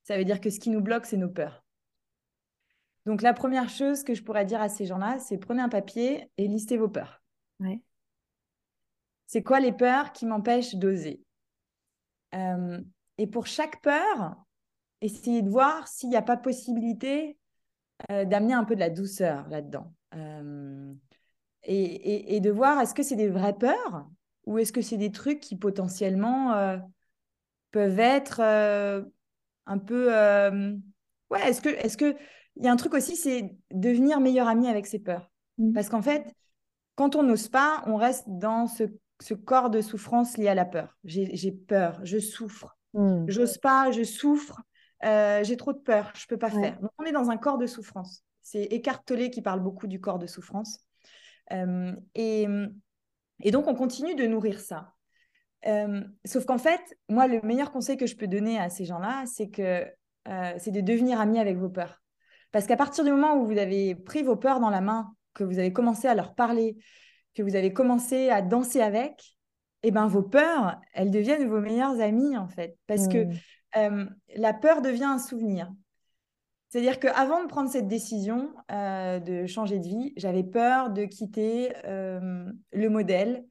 Ça 0.05 0.17
veut 0.17 0.23
dire 0.23 0.39
que 0.39 0.51
ce 0.51 0.59
qui 0.59 0.69
nous 0.69 0.81
bloque, 0.81 1.07
c'est 1.07 1.17
nos 1.17 1.29
peurs. 1.29 1.65
Donc, 3.05 3.21
la 3.21 3.33
première 3.33 3.69
chose 3.69 4.03
que 4.03 4.13
je 4.13 4.23
pourrais 4.23 4.45
dire 4.45 4.61
à 4.61 4.69
ces 4.69 4.85
gens-là, 4.85 5.19
c'est 5.19 5.37
prenez 5.37 5.61
un 5.61 5.69
papier 5.69 6.31
et 6.37 6.47
listez 6.47 6.77
vos 6.77 6.87
peurs. 6.87 7.23
Ouais. 7.59 7.81
C'est 9.25 9.43
quoi 9.43 9.59
les 9.59 9.71
peurs 9.71 10.13
qui 10.13 10.27
m'empêchent 10.27 10.75
d'oser? 10.75 11.23
Euh, 12.35 12.79
et 13.17 13.27
pour 13.27 13.47
chaque 13.47 13.81
peur, 13.81 14.35
essayez 15.01 15.41
de 15.41 15.49
voir 15.49 15.87
s'il 15.87 16.09
n'y 16.09 16.15
a 16.15 16.21
pas 16.21 16.37
possibilité 16.37 17.37
euh, 18.11 18.25
d'amener 18.25 18.53
un 18.53 18.63
peu 18.63 18.75
de 18.75 18.81
la 18.81 18.91
douceur 18.91 19.47
là-dedans. 19.49 19.91
Euh, 20.13 20.93
et, 21.63 22.35
et, 22.35 22.39
de 22.41 22.51
voir 22.51 22.79
est-ce 22.79 22.93
que 22.93 23.01
c'est 23.01 23.15
des 23.15 23.29
vraies 23.29 23.57
peurs 23.57 24.07
ou 24.45 24.59
est-ce 24.59 24.71
que 24.71 24.81
c'est 24.81 24.97
des 24.97 25.11
trucs 25.11 25.39
qui 25.39 25.55
potentiellement 25.55 26.79
peuvent 27.71 27.99
être 27.99 28.41
un 29.65 29.77
peu... 29.77 30.07
ouais, 31.29 31.41
est-ce 31.47 31.61
que... 31.61 31.69
Est-ce 31.69 31.97
que... 31.97 32.15
Il 32.57 32.63
y 32.63 32.69
a 32.69 32.71
un 32.71 32.77
truc 32.77 32.93
aussi, 32.93 33.17
c'est 33.17 33.53
devenir 33.71 34.21
meilleur 34.21 34.47
ami 34.47 34.69
avec 34.69 34.87
ses 34.87 34.99
peurs. 34.99 35.29
Mmh. 35.57 35.73
Parce 35.73 35.89
qu'en 35.89 36.01
fait, 36.01 36.33
quand 36.95 37.17
on 37.17 37.23
n'ose 37.23 37.49
pas, 37.49 37.83
on 37.85 37.97
reste 37.97 38.23
dans 38.27 38.67
ce 38.67 38.85
ce 39.21 39.33
corps 39.33 39.69
de 39.69 39.81
souffrance 39.81 40.37
lié 40.37 40.47
à 40.47 40.55
la 40.55 40.65
peur. 40.65 40.97
J'ai 41.03 41.51
peur, 41.51 41.99
je 42.03 42.19
souffre, 42.19 42.77
hmm. 42.93 43.25
j'ose 43.27 43.57
pas, 43.57 43.91
je 43.91 44.03
souffre, 44.03 44.61
euh, 45.03 45.43
j'ai 45.43 45.57
trop 45.57 45.73
de 45.73 45.79
peur, 45.79 46.11
je 46.15 46.25
peux 46.27 46.37
pas 46.37 46.49
faire. 46.49 46.79
Donc 46.79 46.91
on 46.97 47.03
est 47.05 47.11
dans 47.11 47.29
un 47.29 47.37
corps 47.37 47.57
de 47.57 47.67
souffrance. 47.67 48.23
C'est 48.41 48.63
Eckhart 48.71 49.03
Tolle 49.05 49.29
qui 49.29 49.41
parle 49.41 49.61
beaucoup 49.61 49.87
du 49.87 49.99
corps 49.99 50.19
de 50.19 50.27
souffrance. 50.27 50.79
Euh, 51.51 51.93
et, 52.15 52.47
et, 53.41 53.51
donc 53.51 53.67
on 53.67 53.75
continue 53.75 54.15
de 54.15 54.25
nourrir 54.25 54.59
ça. 54.59 54.93
Euh, 55.67 56.01
sauf 56.25 56.45
qu'en 56.45 56.57
fait, 56.57 56.81
moi, 57.09 57.27
le 57.27 57.41
meilleur 57.41 57.71
conseil 57.71 57.97
que 57.97 58.05
je 58.05 58.15
peux 58.15 58.27
donner 58.27 58.59
à 58.59 58.69
ces 58.69 58.85
gens-là, 58.85 59.23
c'est 59.25 59.49
que 59.49 59.85
c'est 60.57 60.71
de 60.71 60.81
devenir 60.81 61.19
ami 61.19 61.37
avec 61.37 61.55
vos 61.55 61.69
peurs. 61.69 62.01
Parce 62.51 62.65
qu'à 62.65 62.77
partir 62.77 63.03
du 63.03 63.11
moment 63.11 63.35
où 63.35 63.45
vous 63.45 63.59
avez 63.59 63.93
pris 63.93 64.23
vos 64.23 64.35
peurs 64.35 64.59
dans 64.59 64.71
la 64.71 64.81
main, 64.81 65.13
que 65.35 65.43
vous 65.43 65.59
avez 65.59 65.71
commencé 65.71 66.07
à 66.07 66.15
leur 66.15 66.33
parler, 66.33 66.77
que 67.35 67.43
vous 67.43 67.55
avez 67.55 67.73
commencé 67.73 68.29
à 68.29 68.41
danser 68.41 68.81
avec, 68.81 69.35
eh 69.83 69.91
ben, 69.91 70.07
vos 70.07 70.23
peurs, 70.23 70.79
elles 70.93 71.11
deviennent 71.11 71.47
vos 71.47 71.59
meilleures 71.59 71.99
amies, 71.99 72.35
en 72.37 72.47
fait. 72.47 72.75
Parce 72.87 73.07
que 73.07 73.25
mmh. 73.25 73.33
euh, 73.77 74.05
la 74.35 74.53
peur 74.53 74.81
devient 74.81 75.03
un 75.03 75.19
souvenir. 75.19 75.71
C'est-à-dire 76.69 76.99
qu'avant 76.99 77.43
de 77.43 77.47
prendre 77.47 77.69
cette 77.69 77.87
décision 77.87 78.49
euh, 78.71 79.19
de 79.19 79.45
changer 79.45 79.79
de 79.79 79.87
vie, 79.87 80.13
j'avais 80.17 80.43
peur 80.43 80.89
de 80.89 81.05
quitter 81.05 81.73
euh, 81.85 82.51
le 82.71 82.89
modèle 82.89 83.45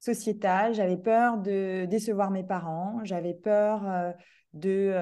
sociétal, 0.00 0.74
j'avais 0.74 0.96
peur 0.96 1.38
de 1.38 1.86
décevoir 1.86 2.30
mes 2.30 2.44
parents, 2.44 3.00
j'avais 3.04 3.34
peur 3.34 4.14
de, 4.54 4.94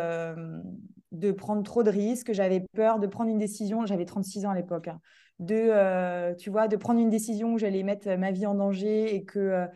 de 1.13 1.33
prendre 1.33 1.63
trop 1.63 1.83
de 1.83 1.91
risques, 1.91 2.33
j'avais 2.33 2.61
peur 2.75 2.99
de 2.99 3.07
prendre 3.07 3.31
une 3.31 3.39
décision, 3.39 3.87
j'avais 3.87 4.05
36 4.05 4.47
ans 4.47 4.51
à 4.51 4.55
l'époque, 4.55 4.89
hein 4.89 5.01
de, 5.39 5.55
euh, 5.55 6.35
tu 6.35 6.51
vois, 6.51 6.69
de 6.69 6.77
prendre 6.77 7.01
une 7.01 7.11
décision 7.11 7.55
où 7.55 7.59
j'allais 7.59 7.83
mettre 7.83 8.09
ma 8.17 8.31
vie 8.31 8.47
en 8.47 8.55
danger 8.55 9.15
et 9.15 9.25
que, 9.25 9.39
euh, 9.39 9.67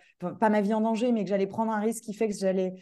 pas 0.41 0.49
ma 0.49 0.61
vie 0.61 0.73
en 0.73 0.81
danger, 0.81 1.13
mais 1.13 1.25
que 1.25 1.31
j'allais 1.31 1.47
prendre 1.47 1.73
un 1.73 1.81
risque 1.81 2.05
qui 2.05 2.15
fait 2.15 2.29
que 2.29 2.35
j'allais 2.35 2.75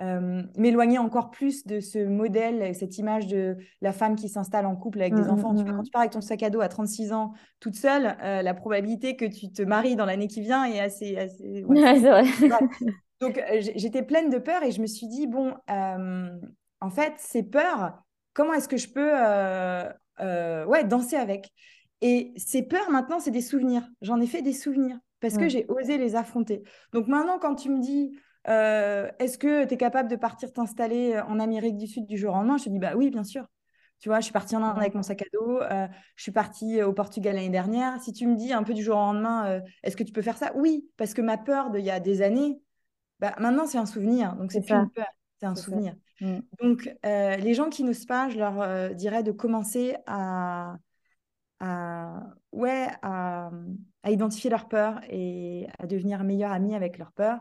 euh, 0.00 0.42
m'éloigner 0.56 0.98
encore 0.98 1.30
plus 1.30 1.66
de 1.66 1.80
ce 1.80 1.98
modèle, 1.98 2.74
cette 2.74 2.98
image 2.98 3.26
de 3.26 3.56
la 3.80 3.92
femme 3.92 4.16
qui 4.16 4.28
s'installe 4.28 4.66
en 4.66 4.76
couple 4.76 5.00
avec 5.00 5.14
des 5.14 5.22
mmh, 5.22 5.30
enfants. 5.30 5.52
Mmh, 5.54 5.64
quand 5.64 5.78
mmh. 5.78 5.84
tu 5.84 5.90
pars 5.90 6.02
avec 6.02 6.12
ton 6.12 6.20
sac 6.20 6.42
à 6.42 6.50
dos 6.50 6.60
à 6.60 6.68
36 6.68 7.12
ans 7.12 7.32
toute 7.60 7.76
seule, 7.76 8.16
la 8.20 8.54
probabilité 8.54 9.16
que 9.16 9.24
tu 9.24 9.50
te 9.50 9.62
maries 9.62 9.96
dans 9.96 10.06
l'année 10.06 10.28
qui 10.28 10.40
vient 10.40 10.64
est 10.64 10.80
assez... 10.80 11.16
assez 11.16 11.64
Donc, 13.20 13.42
j'étais 13.76 14.02
pleine 14.02 14.28
de 14.28 14.36
peur 14.36 14.62
et 14.62 14.70
je 14.70 14.82
me 14.82 14.86
suis 14.86 15.06
dit, 15.06 15.26
bon, 15.26 15.54
en 15.68 16.90
fait, 16.90 17.14
ces 17.16 17.42
peurs, 17.42 18.02
comment 18.34 18.52
est-ce 18.52 18.68
que 18.68 18.76
je 18.76 18.88
peux 18.88 19.12
ouais, 20.68 20.84
danser 20.84 21.16
avec? 21.16 21.50
Et 22.02 22.34
ces 22.36 22.62
peurs, 22.62 22.90
maintenant, 22.90 23.18
c'est 23.18 23.30
des 23.30 23.40
souvenirs. 23.40 23.88
J'en 24.02 24.20
ai 24.20 24.26
fait 24.26 24.42
des 24.42 24.52
souvenirs 24.52 24.98
parce 25.20 25.38
que 25.38 25.48
j'ai 25.48 25.66
osé 25.68 25.98
les 25.98 26.14
affronter. 26.14 26.62
Donc 26.92 27.08
maintenant, 27.08 27.38
quand 27.38 27.54
tu 27.54 27.70
me 27.70 27.80
dis, 27.80 28.16
est-ce 28.46 29.38
que 29.38 29.64
tu 29.64 29.74
es 29.74 29.76
capable 29.76 30.08
de 30.08 30.16
partir 30.16 30.52
t'installer 30.52 31.20
en 31.28 31.40
Amérique 31.40 31.76
du 31.76 31.86
Sud 31.86 32.06
du 32.06 32.16
jour 32.16 32.32
au 32.32 32.36
lendemain? 32.36 32.58
Je 32.58 32.64
te 32.64 32.68
dis, 32.70 32.78
bah 32.78 32.92
oui, 32.96 33.10
bien 33.10 33.24
sûr. 33.24 33.46
Tu 33.98 34.08
vois, 34.10 34.20
je 34.20 34.24
suis 34.24 34.32
partie 34.32 34.54
en 34.54 34.62
Inde 34.62 34.76
avec 34.76 34.94
mon 34.94 35.02
sac 35.02 35.22
à 35.22 35.24
dos, 35.32 35.60
je 36.16 36.22
suis 36.22 36.32
partie 36.32 36.82
au 36.82 36.92
Portugal 36.92 37.36
l'année 37.36 37.48
dernière. 37.48 38.00
Si 38.02 38.12
tu 38.12 38.26
me 38.26 38.36
dis 38.36 38.52
un 38.52 38.62
peu 38.62 38.74
du 38.74 38.82
jour 38.82 38.96
au 38.96 39.00
lendemain, 39.00 39.60
est-ce 39.82 39.96
que 39.96 40.02
tu 40.02 40.12
peux 40.12 40.22
faire 40.22 40.36
ça? 40.36 40.52
Oui, 40.54 40.86
parce 40.96 41.14
que 41.14 41.22
ma 41.22 41.38
peur 41.38 41.70
d'il 41.70 41.84
y 41.84 41.90
a 41.90 41.98
des 41.98 42.20
années, 42.20 42.60
bah, 43.20 43.34
maintenant 43.38 43.66
c'est 43.66 43.78
un 43.78 43.86
souvenir. 43.86 44.36
Donc 44.36 44.52
c'est 44.52 44.60
plus 44.60 44.74
une 44.74 44.90
peur, 44.90 45.08
c'est 45.40 45.46
un 45.46 45.54
souvenir. 45.54 45.94
Mm. 46.20 46.40
Donc 46.60 46.90
les 47.04 47.54
gens 47.54 47.70
qui 47.70 47.84
n'osent 47.84 48.06
pas, 48.06 48.28
je 48.28 48.36
leur 48.36 48.94
dirais 48.94 49.22
de 49.22 49.32
commencer 49.32 49.96
à, 50.06 50.76
ouais, 52.52 52.88
à, 53.02 53.50
identifier 54.06 54.50
leur 54.50 54.68
peur 54.68 55.00
et 55.08 55.66
à 55.78 55.86
devenir 55.86 56.22
meilleur 56.22 56.52
ami 56.52 56.74
avec 56.74 56.98
leur 56.98 57.12
peur. 57.12 57.40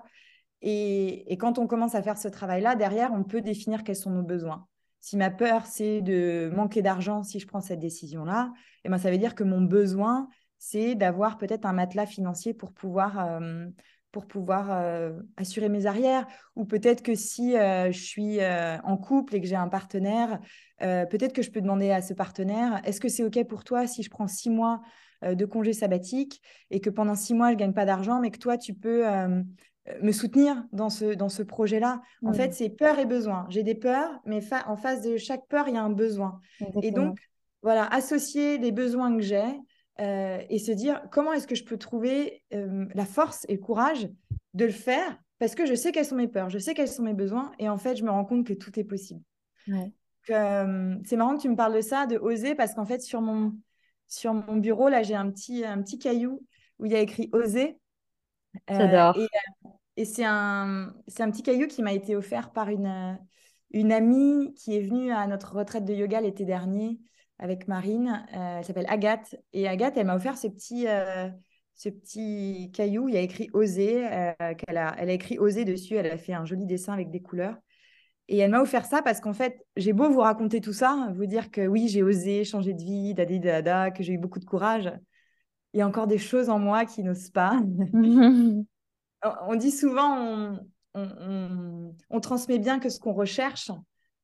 Et, 0.68 1.38
quand 1.38 1.59
on 1.59 1.68
commence 1.68 1.93
à 1.93 2.01
faire 2.01 2.18
ce 2.18 2.28
travail-là, 2.28 2.76
derrière, 2.76 3.13
on 3.13 3.24
peut 3.24 3.41
définir 3.41 3.84
quels 3.84 3.95
sont 3.95 4.09
nos 4.09 4.24
besoins. 4.24 4.68
Si 4.99 5.16
ma 5.16 5.30
peur, 5.30 5.68
c'est 5.68 6.01
de 6.01 6.51
manquer 6.55 6.82
d'argent 6.82 7.22
si 7.22 7.39
je 7.39 7.45
prends 7.45 7.61
cette 7.61 7.80
décision-là, 7.80 8.51
eh 8.84 8.89
ben, 8.89 8.97
ça 8.97 9.11
veut 9.11 9.20
dire 9.20 9.36
que 9.36 9.43
mon 9.43 9.61
besoin, 9.61 10.28
c'est 10.57 10.95
d'avoir 10.95 11.38
peut-être 11.38 11.68
un 11.68 11.74
matelas 11.74 12.07
financier 12.07 12.55
pour 12.55 12.72
pouvoir, 12.74 13.20
euh, 13.20 13.68
pour 14.11 14.26
pouvoir 14.26 14.72
euh, 14.72 15.13
assurer 15.38 15.70
mes 15.70 15.86
arrières. 15.86 16.26
Ou 16.55 16.66
peut-être 16.66 17.03
que 17.03 17.13
si 17.13 17.55
euh, 17.55 17.91
je 17.91 18.03
suis 18.03 18.39
en 18.43 18.97
couple 18.97 19.36
et 19.36 19.41
que 19.41 19.47
j'ai 19.47 19.55
un 19.55 19.70
partenaire, 19.70 20.39
peut-être 20.80 21.34
que 21.34 21.43
je 21.43 21.51
peux 21.51 21.61
demander 21.61 21.91
à 21.91 22.01
ce 22.01 22.16
partenaire, 22.16 22.82
est-ce 22.86 22.99
que 22.99 23.07
c'est 23.07 23.24
OK 23.24 23.43
pour 23.47 23.63
toi 23.66 23.86
si 23.86 24.01
je 24.01 24.09
prends 24.09 24.28
six 24.28 24.49
mois 24.49 24.82
de 25.22 25.45
congé 25.45 25.74
sabbatique 25.74 26.41
et 26.72 26.82
que 26.82 26.89
pendant 26.89 27.16
six 27.16 27.36
mois, 27.36 27.49
je 27.49 27.53
ne 27.53 27.59
gagne 27.59 27.74
pas 27.74 27.86
d'argent, 27.86 28.20
mais 28.20 28.32
que 28.32 28.39
toi, 28.39 28.57
tu 28.57 28.74
peux 28.74 29.05
me 30.01 30.11
soutenir 30.11 30.63
dans 30.71 30.89
ce, 30.89 31.13
dans 31.13 31.29
ce 31.29 31.43
projet-là. 31.43 32.01
En 32.23 32.33
fait, 32.33 32.53
c'est 32.53 32.69
peur 32.69 32.99
et 32.99 33.05
besoin. 33.05 33.45
J'ai 33.49 33.63
des 33.63 33.75
peurs, 33.75 34.19
mais 34.25 34.39
en 34.67 34.77
face 34.77 35.01
de 35.01 35.17
chaque 35.17 35.47
peur, 35.47 35.67
il 35.67 35.75
y 35.75 35.77
a 35.77 35.83
un 35.83 35.91
besoin. 35.91 36.39
Et 36.81 36.91
donc, 36.91 37.19
voilà, 37.61 37.86
associer 37.88 38.57
les 38.57 38.71
besoins 38.71 39.15
que 39.15 39.21
j'ai 39.21 39.45
euh, 39.99 40.39
et 40.49 40.59
se 40.59 40.71
dire 40.71 41.01
comment 41.11 41.33
est-ce 41.33 41.47
que 41.47 41.55
je 41.55 41.63
peux 41.63 41.77
trouver 41.77 42.43
euh, 42.53 42.86
la 42.93 43.05
force 43.05 43.45
et 43.47 43.53
le 43.53 43.59
courage 43.59 44.09
de 44.53 44.65
le 44.65 44.71
faire 44.71 45.19
parce 45.39 45.55
que 45.55 45.65
je 45.65 45.73
sais 45.73 45.91
quelles 45.91 46.05
sont 46.05 46.15
mes 46.15 46.27
peurs, 46.27 46.49
je 46.49 46.59
sais 46.59 46.73
quels 46.73 46.88
sont 46.88 47.03
mes 47.03 47.13
besoins 47.13 47.51
et 47.59 47.67
en 47.69 47.77
fait, 47.77 47.95
je 47.95 48.03
me 48.03 48.09
rends 48.09 48.25
compte 48.25 48.45
que 48.45 48.53
tout 48.53 48.77
est 48.79 48.83
possible. 48.83 49.21
Euh, 50.29 50.95
c'est 51.03 51.15
marrant 51.15 51.36
que 51.36 51.41
tu 51.41 51.49
me 51.49 51.55
parles 51.55 51.75
de 51.75 51.81
ça, 51.81 52.07
de 52.07 52.17
oser, 52.17 52.55
parce 52.55 52.73
qu'en 52.73 52.86
fait, 52.86 53.01
sur 53.01 53.21
mon, 53.21 53.53
sur 54.07 54.33
mon 54.33 54.57
bureau, 54.57 54.89
là, 54.89 55.03
j'ai 55.03 55.15
un 55.15 55.29
petit, 55.29 55.63
un 55.63 55.81
petit 55.81 55.99
caillou 55.99 56.43
où 56.79 56.86
il 56.86 56.91
y 56.91 56.95
a 56.95 56.99
écrit 56.99 57.29
oser. 57.33 57.77
J'adore. 58.70 59.18
Et 59.97 60.06
c'est 60.06 60.26
un, 60.26 60.93
un 61.20 61.32
petit 61.32 61.43
caillou 61.43 61.68
qui 61.68 61.82
m'a 61.82 61.93
été 61.93 62.16
offert 62.16 62.51
par 62.51 62.70
une, 62.70 63.18
une 63.72 63.91
amie 63.91 64.53
qui 64.56 64.76
est 64.76 64.82
venue 64.82 65.12
à 65.12 65.26
notre 65.28 65.56
retraite 65.56 65.86
de 65.86 65.93
yoga 65.93 66.22
l'été 66.22 66.45
dernier 66.45 66.99
avec 67.39 67.68
Marine. 67.68 68.26
Euh, 68.36 68.58
elle 68.60 68.66
s'appelle 68.66 68.86
Agathe. 68.89 69.36
Et 69.53 69.68
Agathe, 69.68 69.97
elle 69.97 70.08
m'a 70.08 70.16
offert 70.16 70.38
ce 70.38 70.47
petit, 70.47 70.88
euh, 70.88 71.30
ce 71.76 71.89
petit 71.89 72.72
caillou. 72.74 73.08
Il 73.08 73.16
y 73.16 73.18
a 73.18 73.22
écrit 73.22 73.49
Oser. 73.53 74.06
Euh, 74.06 74.53
qu'elle 74.58 74.78
a, 74.78 74.95
elle 74.97 75.10
a 75.10 75.14
écrit 75.14 75.39
Oser 75.39 75.66
dessus. 75.66 75.95
Elle 75.95 76.12
a 76.12 76.18
fait 76.18 76.34
un 76.34 76.45
joli 76.45 76.66
dessin 76.66 76.93
avec 76.93 77.10
des 77.10 77.22
couleurs. 77.22 77.56
Et 78.28 78.38
elle 78.39 78.51
m'a 78.51 78.62
offert 78.62 78.86
ça 78.86 79.01
parce 79.01 79.22
qu'en 79.22 79.34
fait, 79.34 79.66
j'ai 79.78 79.93
beau 79.93 80.10
vous 80.10 80.22
raconter 80.22 80.60
tout 80.60 80.74
ça, 80.74 81.12
vous 81.16 81.28
dire 81.28 81.51
que 81.51 81.68
oui, 81.68 81.88
j'ai 81.88 82.01
osé 82.01 82.43
changer 82.43 82.74
de 82.74 82.82
vie, 82.82 83.14
dadi 83.14 83.39
dada, 83.39 83.91
que 83.91 84.01
j'ai 84.01 84.14
eu 84.14 84.18
beaucoup 84.18 84.39
de 84.39 84.45
courage. 84.45 84.91
Il 85.76 85.80
y 85.80 85.82
a 85.82 85.88
encore 85.88 86.07
des 86.07 86.17
choses 86.17 86.49
en 86.49 86.57
moi 86.57 86.86
qui 86.86 87.03
n'osent 87.03 87.32
pas. 87.32 87.59
on 87.93 89.55
dit 89.55 89.71
souvent, 89.71 90.57
on, 90.93 92.19
transmet 92.21 92.59
bien 92.59 92.80
que 92.80 92.88
ce 92.88 92.97
qu'on 92.97 93.11
recherche. 93.11 93.71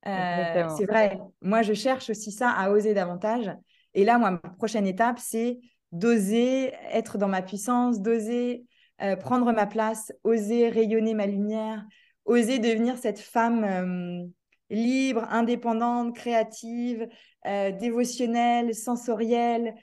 Euh, 0.08 0.70
c'est 0.78 0.86
vrai. 0.86 1.20
Moi, 1.42 1.62
je 1.62 1.74
cherche 1.74 2.10
aussi 2.10 2.32
ça 2.32 2.52
à 2.52 2.70
oser 2.72 2.94
davantage. 2.94 3.52
Et 3.94 4.06
là, 4.06 4.18
moi, 4.18 4.32
ma 4.32 4.38
prochaine 4.38 4.88
étape, 4.88 5.20
c'est 5.20 5.60
d'oser 5.92 6.72
être 6.90 7.18
dans 7.18 7.28
ma 7.28 7.42
puissance, 7.42 8.00
d'oser 8.00 8.64
euh, 9.02 9.18
prendre 9.18 9.52
ma 9.52 9.66
place, 9.66 10.14
oser 10.24 10.70
rayonner 10.70 11.14
ma 11.14 11.28
lumière, 11.28 11.84
oser 12.24 12.60
devenir 12.60 12.98
cette 12.98 13.20
femme 13.20 13.66
euh, 13.66 14.26
libre, 14.70 15.26
indépendante, 15.30 16.16
créative, 16.16 17.10
dévotionnelle, 17.44 18.74
sensorielle, 18.74 19.74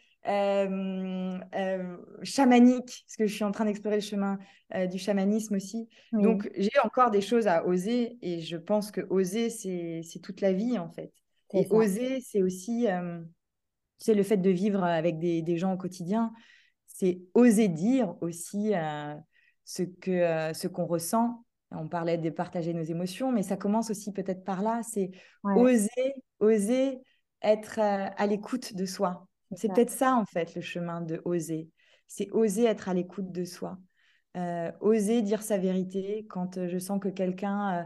chamanique, 2.22 3.04
parce 3.06 3.16
que 3.16 3.26
je 3.26 3.34
suis 3.34 3.44
en 3.44 3.52
train 3.52 3.64
d'explorer 3.64 3.96
le 3.96 4.02
chemin 4.02 4.38
euh, 4.74 4.86
du 4.86 4.98
chamanisme 4.98 5.54
aussi. 5.54 5.88
Donc, 6.12 6.50
j'ai 6.56 6.78
encore 6.84 7.10
des 7.10 7.22
choses 7.22 7.46
à 7.46 7.66
oser 7.66 8.18
et 8.22 8.40
je 8.40 8.56
pense 8.56 8.90
que 8.90 9.00
oser, 9.10 9.48
c'est 9.50 10.20
toute 10.22 10.40
la 10.40 10.52
vie 10.52 10.78
en 10.78 10.90
fait. 10.90 11.12
Et 11.54 11.66
oser, 11.70 12.20
c'est 12.20 12.42
aussi, 12.42 12.86
c'est 13.96 14.14
le 14.14 14.22
fait 14.22 14.36
de 14.36 14.50
vivre 14.50 14.84
avec 14.84 15.18
des, 15.18 15.40
des 15.42 15.56
gens 15.56 15.72
au 15.72 15.78
quotidien. 15.78 16.32
C'est 16.86 17.20
oser 17.34 17.68
dire 17.68 18.14
aussi 18.20 18.72
ce 19.64 19.82
que 19.82 20.52
ce 20.52 20.68
qu'on 20.68 20.86
ressent. 20.86 21.44
On 21.70 21.86
parlait 21.86 22.16
de 22.16 22.30
partager 22.30 22.72
nos 22.72 22.82
émotions, 22.82 23.30
mais 23.30 23.42
ça 23.42 23.56
commence 23.56 23.90
aussi 23.90 24.12
peut-être 24.12 24.42
par 24.44 24.62
là. 24.62 24.80
C'est 24.82 25.10
oser, 25.44 26.14
oser 26.40 26.98
être 27.42 27.78
à 27.78 28.26
l'écoute 28.26 28.74
de 28.74 28.84
soi. 28.84 29.27
C'est 29.56 29.72
peut-être 29.72 29.90
ça, 29.90 30.14
en 30.14 30.24
fait, 30.24 30.54
le 30.54 30.60
chemin 30.60 31.00
de 31.00 31.20
oser. 31.24 31.68
C'est 32.06 32.30
oser 32.32 32.64
être 32.64 32.88
à 32.88 32.94
l'écoute 32.94 33.32
de 33.32 33.44
soi. 33.44 33.78
Euh, 34.36 34.70
oser 34.80 35.22
dire 35.22 35.42
sa 35.42 35.58
vérité 35.58 36.26
quand 36.28 36.58
euh, 36.58 36.68
je 36.68 36.78
sens 36.78 37.00
que 37.00 37.08
quelqu'un 37.08 37.78
euh, 37.78 37.82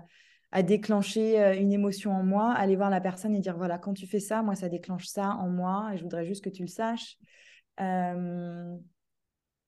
a 0.51 0.63
déclenché 0.63 1.39
une 1.59 1.73
émotion 1.73 2.13
en 2.13 2.23
moi, 2.23 2.53
aller 2.53 2.77
voir 2.77 2.91
la 2.91 3.01
personne 3.01 3.35
et 3.35 3.41
dire 3.41 3.57
voilà, 3.57 3.79
quand 3.79 3.95
tu 3.95 4.07
fais 4.07 4.21
ça, 4.21 4.43
moi, 4.43 4.55
ça 4.55 4.69
déclenche 4.69 5.07
ça 5.07 5.31
en 5.37 5.49
moi 5.49 5.91
et 5.95 5.97
je 5.97 6.03
voudrais 6.03 6.27
juste 6.27 6.45
que 6.45 6.51
tu 6.51 6.63
le 6.63 6.69
saches. 6.69 7.17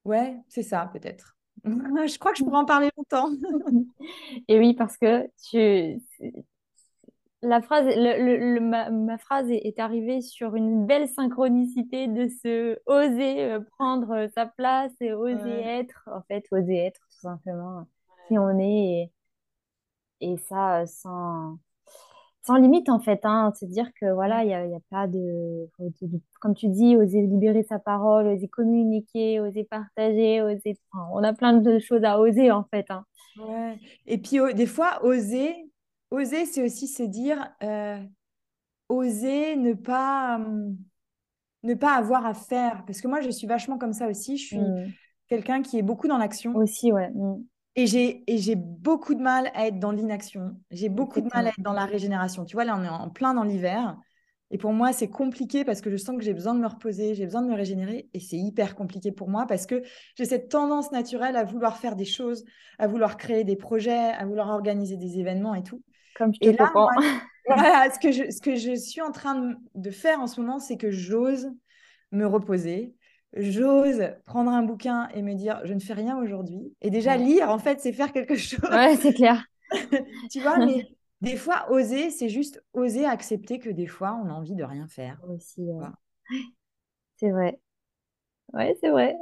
Ouais, 0.05 0.37
c'est 0.49 0.63
ça, 0.63 0.91
peut-être. 0.93 1.37
je 1.65 2.19
crois 2.19 2.33
que 2.33 2.39
je 2.39 2.45
pourrais 2.45 2.59
en 2.59 2.67
parler 2.67 2.91
longtemps. 2.99 3.31
et 4.49 4.59
oui, 4.59 4.75
parce 4.75 4.99
que 4.99 5.27
tu, 5.49 6.03
la 7.45 7.61
phrase, 7.61 7.87
le, 7.87 8.59
ma, 8.61 9.19
phrase 9.19 9.51
est, 9.51 9.79
arrivée 9.79 10.21
sur 10.21 10.55
une 10.55 10.87
belle 10.87 11.09
synchronicité 11.09 12.07
de 12.07 12.29
se 12.29 12.79
oser 12.87 13.45
euh, 13.45 13.61
prendre 13.79 14.29
sa 14.35 14.47
place 14.47 14.93
et 15.01 15.13
oser 15.13 15.61
être, 15.61 16.09
en 16.13 16.23
fait, 16.23 16.45
oser 16.51 16.77
être 16.77 17.01
tout 17.01 17.21
simplement 17.21 17.87
qui 18.29 18.39
on 18.39 18.59
est. 18.59 19.11
Et, 20.21 20.37
ça, 20.39 20.81
euh, 20.81 20.87
sans, 20.87 21.59
sans 22.43 22.57
limite, 22.57 22.89
en 22.89 23.01
fait. 23.01 23.21
Hein, 23.25 23.53
se 23.59 23.67
dire 23.67 23.91
que 24.01 24.11
voilà, 24.13 24.43
il 24.43 24.49
n'y 24.49 24.55
a, 24.55 24.67
y 24.67 24.75
a, 24.75 24.81
pas 24.91 25.07
de, 25.07 25.69
Comme 26.41 26.55
tu 26.55 26.69
dis, 26.69 26.97
oser 26.97 27.23
libérer 27.23 27.63
sa 27.63 27.79
parole, 27.79 28.27
oser 28.29 28.49
communiquer, 28.49 29.41
oser 29.41 29.65
partager, 29.65 30.41
oser. 30.43 30.79
on 31.13 31.23
a 31.23 31.33
plein 31.35 31.53
de 31.55 31.79
choses 31.79 32.05
à 32.05 32.19
oser, 32.19 32.51
en 32.51 32.65
fait. 32.65 32.91
Hein. 32.91 33.05
Ouais. 33.39 33.79
Et 34.07 34.19
puis, 34.19 34.39
des 34.55 34.67
fois, 34.67 35.05
oser 35.05 35.71
Oser, 36.15 36.47
c'est 36.47 36.63
aussi 36.63 36.87
se 36.87 37.03
dire, 37.03 37.53
euh, 37.63 37.99
oser 38.89 39.57
ne 39.57 39.73
pas, 39.73 40.37
hum, 40.37 40.77
ne 41.65 41.75
pas 41.75 41.95
avoir 41.95 42.25
à 42.25 42.35
faire. 42.35 42.85
Parce 42.87 43.01
que 43.01 43.09
moi, 43.09 43.21
je 43.21 43.31
suis 43.31 43.47
vachement 43.47 43.79
comme 43.79 43.93
ça 43.93 44.07
aussi. 44.09 44.37
Je 44.37 44.45
suis 44.45 44.59
mm. 44.59 44.93
quelqu'un 45.29 45.63
qui 45.63 45.79
est 45.79 45.83
beaucoup 45.83 46.07
dans 46.07 46.19
l'action. 46.19 46.55
Aussi, 46.55 46.93
ouais. 46.93 47.11
Mm. 47.11 47.45
Et 47.77 47.87
j'ai 47.89 48.55
beaucoup 48.55 49.15
de 49.15 49.23
mal 49.23 49.51
à 49.55 49.67
être 49.67 49.81
dans 49.81 49.91
l'inaction. 49.91 50.57
J'ai 50.71 50.89
beaucoup 50.89 51.21
de 51.21 51.29
mal 51.35 51.49
à 51.49 51.51
être 51.51 51.61
dans 51.61 51.73
la 51.73 51.85
régénération. 51.85 52.45
Tu 52.45 52.55
vois, 52.55 52.65
là, 52.65 52.77
on 52.79 52.85
est 52.85 52.89
en 52.89 53.11
plein 53.11 53.35
dans 53.35 53.43
l'hiver. 53.43 53.99
Et 54.53 54.59
pour 54.59 54.73
moi, 54.73 54.93
c'est 54.93 55.09
compliqué 55.09 55.65
parce 55.65 55.81
que 55.81 55.91
je 55.91 55.97
sens 55.97 56.17
que 56.17 56.23
j'ai 56.23 56.35
besoin 56.35 56.55
de 56.55 56.61
me 56.61 56.69
reposer, 56.69 57.17
j'ai 57.17 57.25
besoin 57.25 57.43
de 57.43 57.49
me 57.49 57.57
régénérer. 57.57 58.09
Et 58.15 58.21
c'est 58.21 58.37
hyper 58.37 58.77
compliqué 58.77 59.11
pour 59.11 59.29
moi 59.29 59.47
parce 59.49 59.67
que 59.67 59.83
j'ai 60.17 60.25
cette 60.25 60.49
tendance 60.49 60.93
naturelle 60.93 61.35
à 61.35 61.43
vouloir 61.43 61.77
faire 61.79 61.97
des 61.97 62.05
choses, 62.05 62.45
à 62.79 62.87
vouloir 62.87 63.17
créer 63.17 63.43
des 63.43 63.57
projets, 63.57 64.13
à 64.13 64.25
vouloir 64.25 64.51
organiser 64.51 64.97
des 64.97 65.19
événements 65.19 65.57
et 65.57 65.65
tout. 65.65 65.83
Comme 66.15 66.35
je 66.35 66.41
te 66.41 66.49
et 66.49 66.53
là, 66.53 66.73
ce, 67.93 67.99
que 67.99 68.13
je, 68.13 68.31
ce 68.31 68.41
que 68.41 68.55
je 68.55 68.75
suis 68.75 69.01
en 69.01 69.13
train 69.13 69.55
de 69.75 69.91
faire 69.91 70.21
en 70.21 70.27
ce 70.27 70.41
moment, 70.41 70.59
c'est 70.59 70.77
que 70.77 70.91
j'ose 70.91 71.51
me 72.13 72.27
reposer. 72.27 72.95
J'ose 73.37 74.03
prendre 74.27 74.51
un 74.53 74.63
bouquin 74.63 75.09
et 75.15 75.23
me 75.23 75.35
dire, 75.35 75.61
je 75.65 75.75
ne 75.75 75.81
fais 75.81 75.93
rien 75.93 76.17
aujourd'hui. 76.17 76.73
Et 76.81 76.91
déjà, 76.91 77.17
lire, 77.17 77.51
en 77.51 77.59
fait, 77.59 77.81
c'est 77.81 77.93
faire 77.93 78.13
quelque 78.13 78.37
chose. 78.37 78.61
Ouais, 78.71 78.97
c'est 78.97 79.13
clair. 79.13 79.45
tu 80.31 80.41
vois, 80.41 80.59
mais 80.59 80.87
des 81.21 81.37
fois, 81.37 81.71
oser, 81.71 82.11
c'est 82.11 82.29
juste 82.29 82.63
oser 82.73 83.07
accepter 83.07 83.59
que 83.59 83.71
des 83.71 83.87
fois, 83.87 84.19
on 84.23 84.29
a 84.29 84.33
envie 84.33 84.55
de 84.55 84.65
rien 84.65 84.87
faire. 84.87 85.21
Aussi, 85.29 85.67
C'est 87.17 87.31
vrai. 87.31 87.59
Ouais, 88.53 88.77
c'est 88.81 88.91
vrai. 88.91 89.17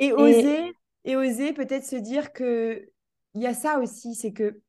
et 0.00 0.12
oser, 0.12 0.72
et 1.04 1.16
oser 1.16 1.52
peut-être 1.52 1.84
se 1.84 1.96
dire 1.96 2.32
que 2.32 2.90
il 3.34 3.42
y 3.42 3.46
a 3.46 3.54
ça 3.54 3.78
aussi, 3.80 4.14
c'est 4.14 4.32
que 4.32 4.60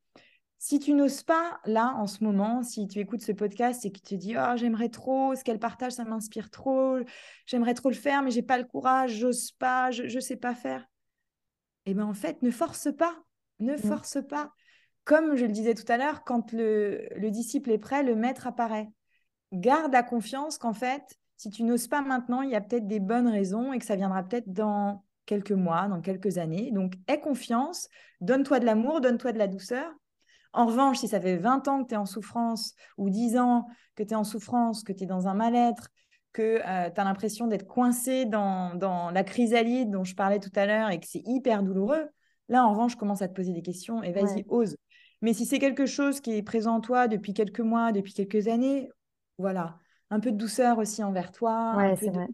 si 0.58 0.78
tu 0.78 0.94
n'oses 0.94 1.22
pas, 1.22 1.60
là, 1.64 1.94
en 1.96 2.06
ce 2.06 2.24
moment, 2.24 2.62
si 2.62 2.88
tu 2.88 2.98
écoutes 2.98 3.20
ce 3.20 3.32
podcast 3.32 3.84
et 3.84 3.92
que 3.92 3.98
tu 3.98 4.02
te 4.02 4.14
dis 4.14 4.36
Oh, 4.36 4.56
j'aimerais 4.56 4.88
trop, 4.88 5.34
ce 5.34 5.44
qu'elle 5.44 5.58
partage, 5.58 5.92
ça 5.92 6.04
m'inspire 6.04 6.50
trop, 6.50 6.98
j'aimerais 7.44 7.74
trop 7.74 7.90
le 7.90 7.94
faire, 7.94 8.22
mais 8.22 8.30
j'ai 8.30 8.42
pas 8.42 8.58
le 8.58 8.64
courage, 8.64 9.12
j'ose 9.12 9.52
pas, 9.52 9.90
je 9.90 10.04
ne 10.04 10.20
sais 10.20 10.36
pas 10.36 10.54
faire. 10.54 10.86
Eh 11.84 11.94
bien, 11.94 12.06
en 12.06 12.14
fait, 12.14 12.42
ne 12.42 12.50
force 12.50 12.88
pas, 12.96 13.16
ne 13.60 13.74
mmh. 13.74 13.78
force 13.78 14.18
pas. 14.26 14.52
Comme 15.04 15.36
je 15.36 15.44
le 15.44 15.52
disais 15.52 15.74
tout 15.74 15.90
à 15.90 15.98
l'heure, 15.98 16.24
quand 16.24 16.52
le, 16.52 17.06
le 17.14 17.30
disciple 17.30 17.70
est 17.70 17.78
prêt, 17.78 18.02
le 18.02 18.16
maître 18.16 18.46
apparaît. 18.46 18.88
Garde 19.52 19.92
la 19.92 20.02
confiance 20.02 20.58
qu'en 20.58 20.72
fait, 20.72 21.16
si 21.36 21.50
tu 21.50 21.62
n'oses 21.62 21.86
pas 21.86 22.00
maintenant, 22.00 22.42
il 22.42 22.50
y 22.50 22.56
a 22.56 22.60
peut-être 22.60 22.88
des 22.88 22.98
bonnes 22.98 23.28
raisons 23.28 23.72
et 23.72 23.78
que 23.78 23.84
ça 23.84 23.94
viendra 23.94 24.24
peut-être 24.24 24.52
dans 24.52 25.04
quelques 25.26 25.52
mois, 25.52 25.86
dans 25.86 26.00
quelques 26.00 26.38
années. 26.38 26.72
Donc, 26.72 26.94
aie 27.06 27.20
confiance, 27.20 27.88
donne-toi 28.20 28.58
de 28.58 28.64
l'amour, 28.64 29.00
donne-toi 29.00 29.32
de 29.32 29.38
la 29.38 29.46
douceur 29.46 29.92
en 30.56 30.66
revanche, 30.66 30.98
si 30.98 31.08
ça 31.08 31.20
fait 31.20 31.36
20 31.36 31.68
ans 31.68 31.82
que 31.82 31.88
tu 31.88 31.94
es 31.94 31.98
en 31.98 32.06
souffrance 32.06 32.74
ou 32.96 33.10
10 33.10 33.36
ans 33.36 33.66
que 33.94 34.02
tu 34.02 34.10
es 34.10 34.16
en 34.16 34.24
souffrance, 34.24 34.82
que 34.82 34.92
tu 34.92 35.04
es 35.04 35.06
dans 35.06 35.28
un 35.28 35.34
mal-être, 35.34 35.90
que 36.32 36.60
euh, 36.66 36.90
tu 36.90 37.00
as 37.00 37.04
l'impression 37.04 37.46
d'être 37.46 37.66
coincé 37.66 38.24
dans, 38.24 39.10
la 39.12 39.24
chrysalide 39.24 39.90
dont 39.90 40.04
je 40.04 40.14
parlais 40.14 40.40
tout 40.40 40.52
à 40.54 40.66
l'heure 40.66 40.90
et 40.90 40.98
que 40.98 41.06
c'est 41.06 41.22
hyper 41.26 41.62
douloureux, 41.62 42.08
là, 42.48 42.64
en 42.64 42.70
revanche, 42.70 42.92
je 42.92 42.96
commence 42.96 43.22
à 43.22 43.28
te 43.28 43.34
poser 43.34 43.52
des 43.52 43.62
questions 43.62 44.02
et 44.02 44.12
vas-y, 44.12 44.44
ose. 44.48 44.76
Mais 45.22 45.32
si 45.32 45.46
c'est 45.46 45.58
quelque 45.58 45.86
chose 45.86 46.20
qui 46.20 46.32
est 46.32 46.42
présent 46.42 46.76
en 46.76 46.80
toi 46.80 47.08
depuis 47.08 47.34
quelques 47.34 47.60
mois, 47.60 47.92
depuis 47.92 48.14
quelques 48.14 48.48
années, 48.48 48.90
voilà, 49.38 49.78
un 50.10 50.20
peu 50.20 50.32
de 50.32 50.36
douceur 50.36 50.78
aussi 50.78 51.04
envers 51.04 51.32
toi. 51.32 51.94
c'est 51.96 52.10
vrai. 52.10 52.28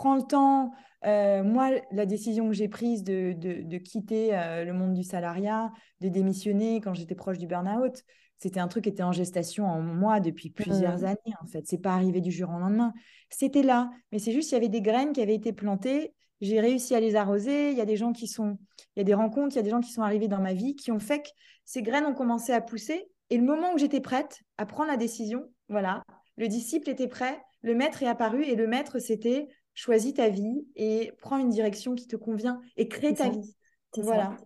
Prends 0.00 0.16
le 0.16 0.22
temps, 0.22 0.72
euh, 1.04 1.44
moi, 1.44 1.72
la 1.92 2.06
décision 2.06 2.48
que 2.48 2.54
j'ai 2.54 2.68
prise 2.68 3.04
de, 3.04 3.34
de, 3.34 3.76
quitter 3.76 4.34
euh, 4.34 4.64
le 4.64 4.72
monde 4.72 4.94
du 4.94 5.02
salariat, 5.02 5.70
de 6.00 6.08
démissionner 6.08 6.80
quand 6.80 6.94
j'étais 6.94 7.14
proche 7.14 7.36
du 7.36 7.46
burn-out, 7.46 8.02
c'était 8.38 8.60
un 8.60 8.68
truc 8.68 8.84
qui 8.84 8.88
était 8.88 9.02
en 9.02 9.12
gestation 9.12 9.66
en 9.66 9.82
moi 9.82 10.20
depuis 10.20 10.48
plusieurs 10.48 11.00
mmh. 11.00 11.04
années, 11.04 11.34
en 11.42 11.46
fait. 11.46 11.66
C'est 11.66 11.82
pas 11.82 11.92
arrivé 11.92 12.22
du 12.22 12.30
jour 12.30 12.48
au 12.48 12.58
lendemain. 12.58 12.94
C'était 13.28 13.62
là, 13.62 13.90
mais 14.10 14.18
c'est 14.18 14.32
juste, 14.32 14.52
il 14.52 14.54
y 14.54 14.56
avait 14.56 14.70
des 14.70 14.80
graines 14.80 15.12
qui 15.12 15.20
avaient 15.20 15.34
été 15.34 15.52
plantées. 15.52 16.14
J'ai 16.40 16.60
réussi 16.60 16.94
à 16.94 17.00
les 17.00 17.14
arroser. 17.14 17.70
Il 17.70 17.76
y 17.76 17.82
a 17.82 17.84
des 17.84 17.96
gens 17.96 18.14
qui 18.14 18.26
sont, 18.26 18.56
il 18.96 19.00
y 19.00 19.02
a 19.02 19.04
des 19.04 19.12
rencontres, 19.12 19.54
il 19.54 19.58
y 19.58 19.60
a 19.60 19.64
des 19.64 19.68
gens 19.68 19.82
qui 19.82 19.92
sont 19.92 20.00
arrivés 20.00 20.28
dans 20.28 20.40
ma 20.40 20.54
vie 20.54 20.76
qui 20.76 20.92
ont 20.92 20.98
fait 20.98 21.20
que 21.20 21.28
ces 21.66 21.82
graines 21.82 22.06
ont 22.06 22.14
commencé 22.14 22.54
à 22.54 22.62
pousser. 22.62 23.04
Et 23.28 23.36
le 23.36 23.44
moment 23.44 23.74
où 23.74 23.76
j'étais 23.76 24.00
prête 24.00 24.40
à 24.56 24.64
prendre 24.64 24.88
la 24.88 24.96
décision, 24.96 25.44
voilà, 25.68 26.02
le 26.38 26.48
disciple 26.48 26.88
était 26.88 27.06
prêt, 27.06 27.38
le 27.60 27.74
maître 27.74 28.02
est 28.02 28.08
apparu 28.08 28.44
et 28.44 28.54
le 28.54 28.66
maître, 28.66 28.98
c'était 28.98 29.48
choisis 29.80 30.12
ta 30.12 30.28
vie 30.28 30.66
et 30.76 31.12
prends 31.22 31.38
une 31.38 31.48
direction 31.48 31.94
qui 31.94 32.06
te 32.06 32.16
convient 32.16 32.60
et 32.76 32.86
crée 32.86 33.14
ta 33.14 33.30
vie. 33.30 33.56
Voilà. 33.96 34.36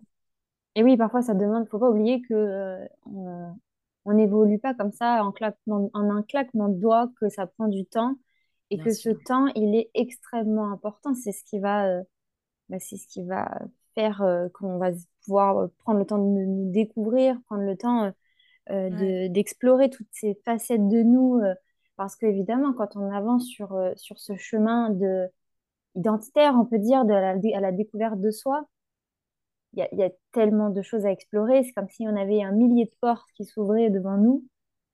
Et 0.75 0.83
oui, 0.83 0.95
parfois 0.95 1.21
ça 1.21 1.33
demande, 1.33 1.67
faut 1.67 1.79
pas 1.79 1.89
oublier 1.89 2.21
que 2.21 2.33
euh, 2.33 3.49
on 4.05 4.13
n'évolue 4.13 4.59
pas 4.59 4.73
comme 4.73 4.93
ça 4.93 5.23
en, 5.25 5.33
claquement, 5.33 5.89
en 5.93 6.09
un 6.09 6.23
claquement 6.23 6.69
de 6.69 6.79
doigts, 6.79 7.09
que 7.19 7.27
ça 7.27 7.47
prend 7.47 7.67
du 7.67 7.85
temps 7.85 8.15
et 8.71 8.77
que 8.77 8.91
ce 8.91 9.09
temps, 9.09 9.47
il 9.55 9.75
est 9.75 9.91
extrêmement 9.93 10.71
important. 10.71 11.13
C'est 11.13 11.33
ce 11.33 11.43
qui 11.43 11.59
va, 11.59 11.85
euh, 11.85 12.01
bah, 12.69 12.77
c'est 12.79 12.97
ce 12.97 13.07
qui 13.07 13.23
va 13.23 13.59
faire 13.93 14.21
euh, 14.21 14.47
qu'on 14.53 14.77
va 14.77 14.91
pouvoir 15.25 15.67
prendre 15.79 15.99
le 15.99 16.05
temps 16.05 16.17
de 16.17 16.23
nous 16.23 16.71
découvrir, 16.71 17.37
prendre 17.47 17.63
le 17.63 17.75
temps 17.75 18.11
d'explorer 18.67 19.91
toutes 19.91 20.07
ces 20.11 20.33
facettes 20.43 20.87
de 20.87 21.03
nous 21.03 21.39
parce 21.97 22.15
qu'évidemment, 22.15 22.73
quand 22.73 22.95
on 22.95 23.11
avance 23.11 23.45
sur, 23.45 23.73
euh, 23.73 23.91
sur 23.95 24.19
ce 24.19 24.35
chemin 24.35 24.89
de, 24.89 25.29
identitaire, 25.95 26.55
on 26.55 26.65
peut 26.65 26.79
dire, 26.79 27.05
de 27.05 27.13
la, 27.13 27.35
à 27.57 27.59
la 27.59 27.71
découverte 27.71 28.19
de 28.19 28.31
soi, 28.31 28.67
il 29.73 29.87
y, 29.91 29.95
y 29.97 30.03
a, 30.03 30.09
tellement 30.31 30.69
de 30.69 30.81
choses 30.81 31.05
à 31.05 31.11
explorer. 31.11 31.63
C'est 31.63 31.73
comme 31.73 31.89
si 31.89 32.07
on 32.07 32.15
avait 32.15 32.43
un 32.43 32.51
millier 32.51 32.85
de 32.85 32.95
portes 33.01 33.29
qui 33.35 33.45
s'ouvraient 33.45 33.89
devant 33.89 34.17
nous. 34.17 34.45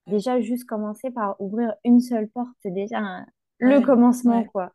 Déjà, 0.06 0.40
juste 0.40 0.64
commencer 0.64 1.10
par 1.10 1.40
ouvrir 1.40 1.74
une 1.84 2.00
seule 2.00 2.28
porte, 2.28 2.50
c'est 2.62 2.72
déjà 2.72 3.24
le 3.58 3.80
commencement, 3.80 4.44
quoi. 4.44 4.72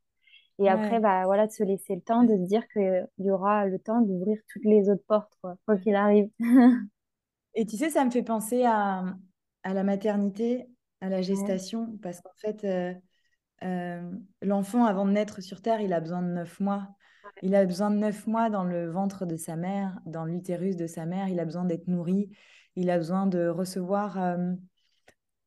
Et 0.59 0.69
après, 0.69 0.99
bah, 0.99 1.25
voilà, 1.25 1.45
de 1.45 1.51
se 1.51 1.63
laisser 1.63 1.95
le 1.95 2.01
temps 2.01 2.23
de 2.23 2.35
se 2.35 2.47
dire 2.47 2.67
qu'il 2.69 3.07
y 3.19 3.29
aura 3.29 3.65
le 3.65 3.77
temps 3.77 4.01
d'ouvrir 4.01 4.39
toutes 4.51 4.65
les 4.65 4.89
autres 4.89 5.03
portes, 5.07 5.31
quoi, 5.41 5.57
quoi 5.65 5.77
qu'il 5.77 5.95
arrive. 5.95 6.29
Et 7.53 7.65
tu 7.65 7.75
sais, 7.77 7.89
ça 7.89 8.05
me 8.05 8.09
fait 8.09 8.23
penser 8.23 8.63
à, 8.63 9.03
à 9.63 9.73
la 9.73 9.83
maternité 9.83 10.67
à 11.01 11.09
la 11.09 11.21
gestation, 11.21 11.97
parce 12.01 12.21
qu'en 12.21 12.35
fait, 12.37 12.63
euh, 12.63 12.93
euh, 13.63 14.11
l'enfant, 14.41 14.85
avant 14.85 15.05
de 15.05 15.11
naître 15.11 15.41
sur 15.41 15.61
Terre, 15.61 15.81
il 15.81 15.93
a 15.93 15.99
besoin 15.99 16.21
de 16.21 16.27
neuf 16.27 16.59
mois. 16.59 16.87
Il 17.43 17.53
a 17.55 17.65
besoin 17.65 17.91
de 17.91 17.97
neuf 17.97 18.25
mois 18.25 18.49
dans 18.49 18.63
le 18.63 18.89
ventre 18.89 19.25
de 19.25 19.35
sa 19.35 19.55
mère, 19.55 19.99
dans 20.05 20.25
l'utérus 20.25 20.75
de 20.75 20.87
sa 20.87 21.05
mère. 21.05 21.27
Il 21.29 21.39
a 21.39 21.45
besoin 21.45 21.65
d'être 21.65 21.87
nourri. 21.87 22.29
Il 22.75 22.89
a 22.89 22.97
besoin 22.97 23.27
de 23.27 23.47
recevoir 23.47 24.19
euh, 24.19 24.53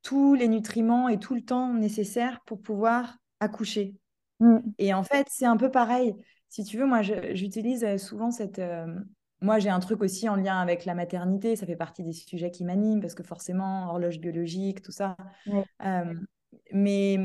tous 0.03 0.34
les 0.34 0.48
nutriments 0.48 1.09
et 1.09 1.18
tout 1.18 1.34
le 1.34 1.42
temps 1.42 1.74
nécessaire 1.74 2.40
pour 2.46 2.61
pouvoir 2.62 3.16
accoucher. 3.40 3.96
Mm. 4.38 4.59
Et 4.78 4.94
en 4.94 5.03
fait, 5.03 5.26
c'est 5.30 5.46
un 5.46 5.57
peu 5.57 5.70
pareil. 5.70 6.14
Si 6.48 6.64
tu 6.64 6.78
veux, 6.78 6.86
moi, 6.86 7.03
j'utilise 7.03 7.96
souvent 7.96 8.30
cette, 8.30 8.61
moi, 9.43 9.59
j'ai 9.59 9.70
un 9.70 9.80
truc 9.80 10.03
aussi 10.03 10.28
en 10.28 10.36
lien 10.36 10.59
avec 10.59 10.84
la 10.84 10.95
maternité. 10.95 11.57
Ça 11.57 11.66
fait 11.66 11.76
partie 11.76 12.03
des 12.03 12.12
sujets 12.12 12.51
qui 12.51 12.64
m'animent 12.64 13.01
parce 13.01 13.14
que 13.14 13.22
forcément, 13.22 13.88
horloge 13.88 14.18
biologique, 14.18 14.82
tout 14.82 14.93
ça. 14.93 15.16
Euh, 15.84 16.14
mais 16.72 17.18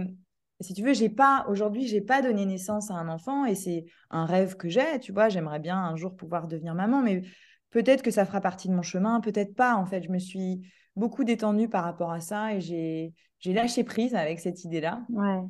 si 0.61 0.73
tu 0.73 0.81
veux, 0.81 0.93
j'ai 0.93 1.09
pas 1.09 1.45
aujourd'hui, 1.49 1.87
j'ai 1.87 2.01
pas 2.01 2.21
donné 2.21 2.45
naissance 2.45 2.89
à 2.89 2.93
un 2.95 3.09
enfant 3.09 3.45
et 3.45 3.55
c'est 3.55 3.85
un 4.09 4.25
rêve 4.25 4.55
que 4.55 4.69
j'ai. 4.69 4.99
Tu 5.01 5.11
vois, 5.11 5.29
j'aimerais 5.29 5.59
bien 5.59 5.77
un 5.77 5.95
jour 5.95 6.15
pouvoir 6.15 6.47
devenir 6.47 6.73
maman, 6.75 7.01
mais 7.01 7.21
peut-être 7.71 8.01
que 8.01 8.11
ça 8.11 8.25
fera 8.25 8.39
partie 8.39 8.69
de 8.69 8.73
mon 8.73 8.81
chemin, 8.81 9.19
peut-être 9.19 9.53
pas. 9.53 9.75
En 9.75 9.85
fait, 9.85 10.03
je 10.03 10.09
me 10.09 10.19
suis 10.19 10.61
beaucoup 10.95 11.25
détendue 11.25 11.67
par 11.67 11.83
rapport 11.83 12.11
à 12.11 12.21
ça 12.21 12.53
et 12.53 12.61
j'ai 12.61 13.13
lâché 13.53 13.83
prise 13.83 14.15
avec 14.15 14.39
cette 14.39 14.63
idée-là. 14.63 15.01
Ouais. 15.09 15.41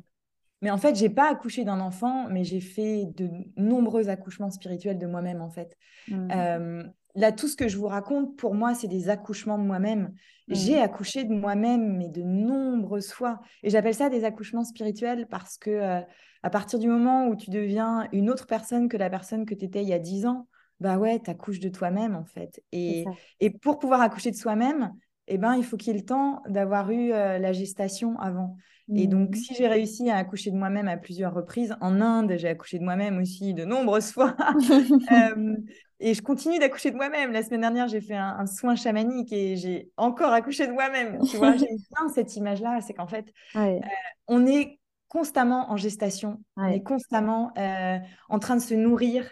Mais 0.62 0.70
en 0.70 0.78
fait, 0.78 0.96
j'ai 0.96 1.10
pas 1.10 1.30
accouché 1.30 1.64
d'un 1.64 1.80
enfant, 1.80 2.28
mais 2.30 2.44
j'ai 2.44 2.60
fait 2.60 3.06
de 3.14 3.28
nombreux 3.56 4.08
accouchements 4.08 4.50
spirituels 4.50 4.98
de 4.98 5.06
moi-même, 5.06 5.42
en 5.42 5.50
fait. 5.50 5.76
Mmh. 6.08 6.28
Euh, 6.32 6.82
là, 7.14 7.32
tout 7.32 7.46
ce 7.48 7.56
que 7.56 7.68
je 7.68 7.76
vous 7.76 7.88
raconte, 7.88 8.36
pour 8.36 8.54
moi, 8.54 8.74
c'est 8.74 8.88
des 8.88 9.10
accouchements 9.10 9.58
de 9.58 9.64
moi-même. 9.64 10.14
Mmh. 10.48 10.54
J'ai 10.54 10.78
accouché 10.78 11.24
de 11.24 11.34
moi-même, 11.34 11.98
mais 11.98 12.08
de 12.08 12.22
nombreuses 12.22 13.12
fois. 13.12 13.40
Et 13.62 13.70
j'appelle 13.70 13.94
ça 13.94 14.08
des 14.08 14.24
accouchements 14.24 14.64
spirituels 14.64 15.26
parce 15.28 15.58
que 15.58 15.70
euh, 15.70 16.00
à 16.42 16.50
partir 16.50 16.78
du 16.78 16.88
moment 16.88 17.26
où 17.28 17.36
tu 17.36 17.50
deviens 17.50 18.08
une 18.12 18.30
autre 18.30 18.46
personne 18.46 18.88
que 18.88 18.96
la 18.96 19.10
personne 19.10 19.44
que 19.44 19.54
tu 19.54 19.66
étais 19.66 19.82
il 19.82 19.88
y 19.88 19.92
a 19.92 19.98
dix 19.98 20.26
ans, 20.26 20.48
bah 20.80 20.98
ouais, 20.98 21.20
tu 21.20 21.30
accouches 21.30 21.60
de 21.60 21.68
toi-même, 21.68 22.14
en 22.14 22.24
fait. 22.24 22.62
Et, 22.72 23.04
et 23.40 23.50
pour 23.50 23.78
pouvoir 23.78 24.00
accoucher 24.00 24.30
de 24.30 24.36
soi-même, 24.36 24.92
eh 25.26 25.38
ben, 25.38 25.54
il 25.54 25.64
faut 25.64 25.76
qu'il 25.76 25.92
y 25.92 25.96
ait 25.96 25.98
le 25.98 26.04
temps 26.04 26.42
d'avoir 26.48 26.90
eu 26.90 27.12
euh, 27.12 27.38
la 27.38 27.52
gestation 27.52 28.18
avant. 28.18 28.56
Et 28.94 29.08
donc, 29.08 29.30
mmh. 29.30 29.34
si 29.34 29.54
j'ai 29.54 29.66
réussi 29.66 30.10
à 30.10 30.16
accoucher 30.16 30.50
de 30.50 30.56
moi-même 30.56 30.86
à 30.86 30.96
plusieurs 30.96 31.34
reprises, 31.34 31.76
en 31.80 32.00
Inde, 32.00 32.34
j'ai 32.36 32.48
accouché 32.48 32.78
de 32.78 32.84
moi-même 32.84 33.18
aussi 33.18 33.52
de 33.52 33.64
nombreuses 33.64 34.12
fois. 34.12 34.36
Euh, 35.12 35.56
et 36.00 36.14
je 36.14 36.20
continue 36.20 36.58
d'accoucher 36.58 36.90
de 36.90 36.96
moi-même. 36.96 37.32
La 37.32 37.42
semaine 37.42 37.62
dernière, 37.62 37.88
j'ai 37.88 38.00
fait 38.00 38.16
un, 38.16 38.44
soin 38.46 38.74
chamanique 38.74 39.32
et 39.32 39.56
j'ai 39.56 39.90
encore 39.96 40.32
accouché 40.32 40.66
de 40.66 40.72
moi-même. 40.72 41.18
Tu 41.30 41.36
vois, 41.36 41.56
j'ai 41.56 41.66
bien 41.66 42.08
cette 42.14 42.36
image-là. 42.36 42.80
C'est 42.80 42.92
qu'en 42.92 43.06
fait, 43.06 43.32
euh, 43.56 43.78
on 44.26 44.46
est 44.46 44.78
constamment 45.08 45.70
en 45.70 45.76
gestation. 45.76 46.42
On 46.56 46.66
est 46.66 46.82
constamment 46.82 47.52
en 48.28 48.38
train 48.38 48.56
de 48.56 48.62
se 48.62 48.74
nourrir 48.74 49.24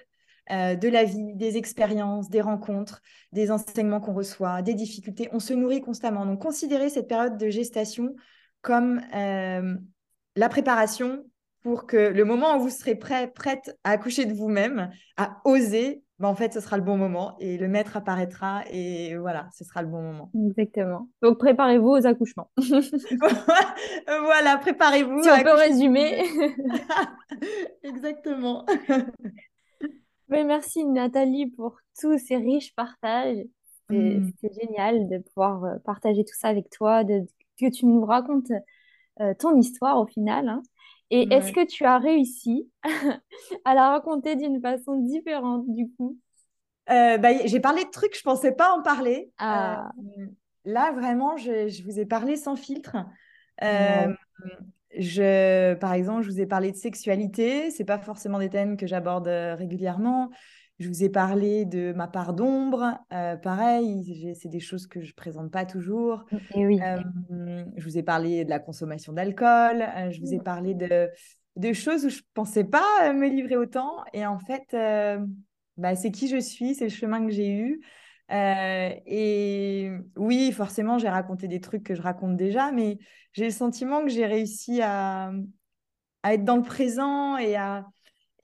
euh, 0.51 0.75
de 0.75 0.89
la 0.89 1.05
vie, 1.05 1.35
des 1.35 1.57
expériences, 1.57 2.29
des 2.29 2.43
rencontres, 2.43 3.01
des 3.33 3.51
enseignements 3.51 4.01
qu'on 4.01 4.13
reçoit, 4.13 4.61
des 4.61 4.75
difficultés. 4.75 5.31
On 5.33 5.39
se 5.39 5.55
nourrit 5.55 5.81
constamment. 5.81 6.27
Donc, 6.27 6.43
considérez 6.43 6.91
cette 6.91 7.09
période 7.09 7.39
de 7.39 7.49
gestation 7.49 8.15
comme 8.65 9.01
euh, 9.15 9.77
la 10.35 10.49
préparation 10.49 11.25
pour 11.63 11.87
que 11.87 11.97
le 11.97 12.25
moment 12.25 12.57
où 12.57 12.61
vous 12.61 12.71
serez 12.71 12.97
prêt, 12.97 13.29
prête 13.29 13.79
à 13.85 13.91
accoucher 13.91 14.25
de 14.25 14.33
vous-même, 14.33 14.91
à 15.17 15.41
oser, 15.45 16.03
ben 16.19 16.29
en 16.29 16.35
fait, 16.35 16.53
ce 16.53 16.61
sera 16.61 16.77
le 16.77 16.83
bon 16.83 16.97
moment 16.97 17.37
et 17.41 17.59
le 17.59 17.69
maître 17.69 17.97
apparaîtra 17.97 18.63
et 18.71 19.17
voilà, 19.17 19.49
ce 19.57 19.65
sera 19.65 19.83
le 19.83 19.89
bon 19.89 20.03
moment. 20.03 20.31
Exactement. 20.49 21.09
Donc, 21.23 21.39
préparez-vous 21.39 21.89
aux 21.89 22.07
accouchements. 22.07 22.51
voilà, 22.57 24.57
préparez-vous. 24.61 25.23
Si 25.23 25.29
on 25.29 25.43
peut 25.43 25.55
résumer. 25.55 26.25
Exactement 27.83 28.65
merci 30.29 30.85
Nathalie 30.85 31.47
pour 31.47 31.77
tous 32.01 32.19
ces 32.19 32.37
riches 32.37 32.75
partages. 32.75 33.45
C'est 33.91 33.95
mm. 33.95 34.33
génial 34.61 35.09
de 35.09 35.19
pouvoir 35.19 35.65
euh, 35.65 35.77
partager 35.85 36.25
tout 36.25 36.35
ça 36.35 36.49
avec 36.49 36.71
toi, 36.71 37.05
de, 37.05 37.27
que 37.59 37.71
tu 37.71 37.87
nous 37.87 38.05
racontes 38.05 38.53
euh, 39.21 39.35
ton 39.39 39.57
histoire 39.57 39.99
au 39.99 40.07
final. 40.07 40.49
Hein. 40.49 40.63
Et 41.11 41.33
est-ce 41.33 41.53
que 41.53 41.65
tu 41.65 41.85
as 41.85 41.99
réussi 41.99 42.69
à 43.65 43.75
la 43.75 43.91
raconter 43.91 44.37
d'une 44.37 44.61
façon 44.61 44.97
différente 44.97 45.65
du 45.69 45.91
coup? 45.97 46.19
Euh, 46.91 47.19
bah, 47.19 47.47
J'ai 47.47 47.61
parlé 47.61 47.85
de 47.85 47.91
trucs, 47.91 48.15
je 48.15 48.21
ne 48.21 48.33
pensais 48.33 48.53
pas 48.53 48.73
en 48.73 48.83
parler. 48.83 49.31
Ah. 49.39 49.91
là, 50.65 50.93
vraiment, 50.93 51.37
je, 51.37 51.69
je, 51.69 51.83
vous 51.85 52.01
ai 52.01 52.07
parlé 52.07 52.37
sans 52.37 52.57
filtre. 52.57 52.97
Je, 54.99 55.75
par 55.75 55.93
exemple, 55.93 56.23
je 56.23 56.31
vous 56.31 56.41
ai 56.41 56.47
parlé 56.47 56.71
de 56.71 56.77
sexualité. 56.77 57.71
C'est 57.71 57.85
pas 57.85 57.99
forcément 57.99 58.39
des 58.39 58.49
thèmes 58.49 58.77
que 58.77 58.87
j'aborde 58.87 59.29
euh, 59.29 59.55
régulièrement. 59.55 60.31
Je 60.79 60.89
vous 60.89 61.05
ai 61.05 61.09
parlé 61.09 61.65
de 61.65 61.93
ma 61.93 62.09
part 62.09 62.35
d'ombre. 62.35 62.99
pareil, 63.11 64.35
c'est 64.41 64.49
des 64.49 64.61
choses 64.61 64.87
que 64.87 65.01
je 65.01 65.11
ne 65.11 65.15
présente 65.15 65.51
pas 65.53 65.65
toujours. 65.65 66.25
Et 66.55 66.67
oui. 66.67 66.81
je 67.77 67.85
vous 67.85 67.97
ai 67.97 68.03
parlé 68.03 68.45
de 68.45 68.51
la 68.51 68.59
consommation 68.59 69.13
d'alcool. 69.13 69.87
je 70.11 70.21
vous 70.21 70.35
ai 70.35 70.41
parlé 70.41 70.75
de, 70.75 71.09
de 71.57 71.73
choses 71.73 72.05
où 72.07 72.09
je 72.09 72.19
ne 72.19 72.27
pensais 72.35 72.65
pas 72.65 73.13
me 73.13 73.29
livrer 73.29 73.57
autant. 73.57 74.05
Et 74.13 74.27
en 74.27 74.39
fait, 74.41 74.75
bah, 75.77 75.97
c'est 75.97 76.11
qui 76.11 76.29
je 76.29 76.39
suis, 76.39 76.75
c'est 76.75 76.85
le 76.85 76.91
chemin 76.91 77.25
que 77.25 77.33
j'ai 77.33 77.51
eu. 77.51 77.81
Euh, 78.31 78.91
et 79.07 79.91
oui, 80.17 80.53
forcément, 80.53 80.99
j'ai 80.99 81.09
raconté 81.09 81.49
des 81.49 81.61
trucs 81.61 81.83
que 81.83 81.95
je 81.95 82.03
raconte 82.03 82.37
déjà, 82.37 82.73
mais 82.73 82.99
j'ai 83.33 83.45
le 83.47 83.51
sentiment 83.51 84.03
que 84.03 84.09
j'ai 84.09 84.27
réussi 84.27 84.81
à, 84.83 85.33
à, 86.23 86.35
être 86.35 86.45
dans 86.45 86.57
le 86.57 86.63
présent 86.63 87.37
et 87.37 87.57
à, 87.57 87.87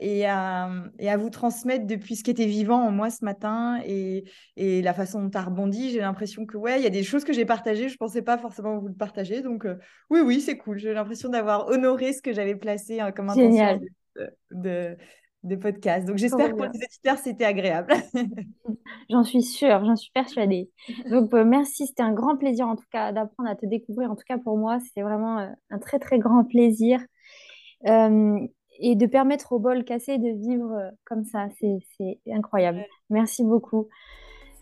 et 0.01 0.26
à, 0.26 0.70
et 0.98 1.11
à 1.11 1.16
vous 1.16 1.30
transmettre 1.30 1.86
depuis 1.86 2.16
ce 2.16 2.24
qui 2.24 2.30
était 2.30 2.46
vivant 2.46 2.82
en 2.82 2.90
moi 2.90 3.11
ce 3.11 3.24
matin 3.24 3.80
et, 3.84 4.24
et 4.57 4.82
la 4.82 4.94
façon 4.94 5.22
dont 5.22 5.30
tu 5.30 5.38
as 5.38 5.42
rebondi. 5.42 5.90
J'ai 5.90 6.01
l'impression 6.01 6.46
que, 6.46 6.57
ouais, 6.57 6.80
il 6.80 6.82
y 6.82 6.86
a 6.86 6.90
des 6.90 7.03
choses 7.03 7.24
que 7.24 7.32
j'ai 7.32 7.44
partagées, 7.44 7.88
je 7.88 7.94
ne 7.94 7.98
pensais 7.98 8.22
pas 8.22 8.38
forcément 8.38 8.78
vous 8.78 8.88
le 8.88 8.94
partager. 8.94 9.42
Donc, 9.42 9.66
euh, 9.66 9.76
oui, 10.09 10.20
oui, 10.20 10.40
c'est 10.40 10.57
cool. 10.57 10.78
J'ai 10.78 10.94
l'impression 10.94 11.28
d'avoir 11.28 11.68
honoré 11.68 12.12
ce 12.12 12.22
que 12.22 12.32
j'avais 12.32 12.57
placé 12.57 13.01
hein, 13.01 13.12
comme 13.12 13.28
intention 13.28 13.80
de, 14.16 14.30
de, 14.51 14.96
de 15.42 15.57
podcast. 15.57 16.07
Donc 16.07 16.18
j'espère 16.18 16.51
que 16.51 16.57
pour 16.57 16.66
les 16.66 16.82
éditeurs, 16.82 17.18
c'était 17.18 17.44
agréable. 17.44 17.94
j'en 19.11 19.24
suis 19.24 19.42
sûre, 19.42 19.84
j'en 19.84 19.96
suis 19.96 20.11
persuadée. 20.12 20.70
Donc 21.11 21.32
euh, 21.34 21.44
merci, 21.44 21.86
c'était 21.86 22.03
un 22.03 22.12
grand 22.12 22.36
plaisir 22.36 22.66
en 22.66 22.76
tout 22.76 22.84
cas 22.92 23.12
d'apprendre 23.12 23.48
à 23.48 23.57
te 23.57 23.66
découvrir. 23.66 24.11
En 24.11 24.16
tout 24.16 24.24
cas 24.26 24.38
pour 24.38 24.59
moi, 24.59 24.78
c'était 24.80 25.03
vraiment 25.03 25.38
euh, 25.38 25.48
un 25.70 25.78
très 25.78 25.98
très 25.98 26.18
grand 26.18 26.44
plaisir. 26.44 27.01
Euh, 27.86 28.38
et 28.81 28.97
de 28.97 29.07
permettre 29.07 29.53
au 29.53 29.59
bol 29.59 29.85
cassé 29.85 30.18
de 30.18 30.31
vivre 30.31 30.91
comme 31.05 31.24
ça, 31.24 31.49
c'est 31.61 32.18
incroyable. 32.33 32.85
Merci 33.11 33.45
beaucoup. 33.45 33.89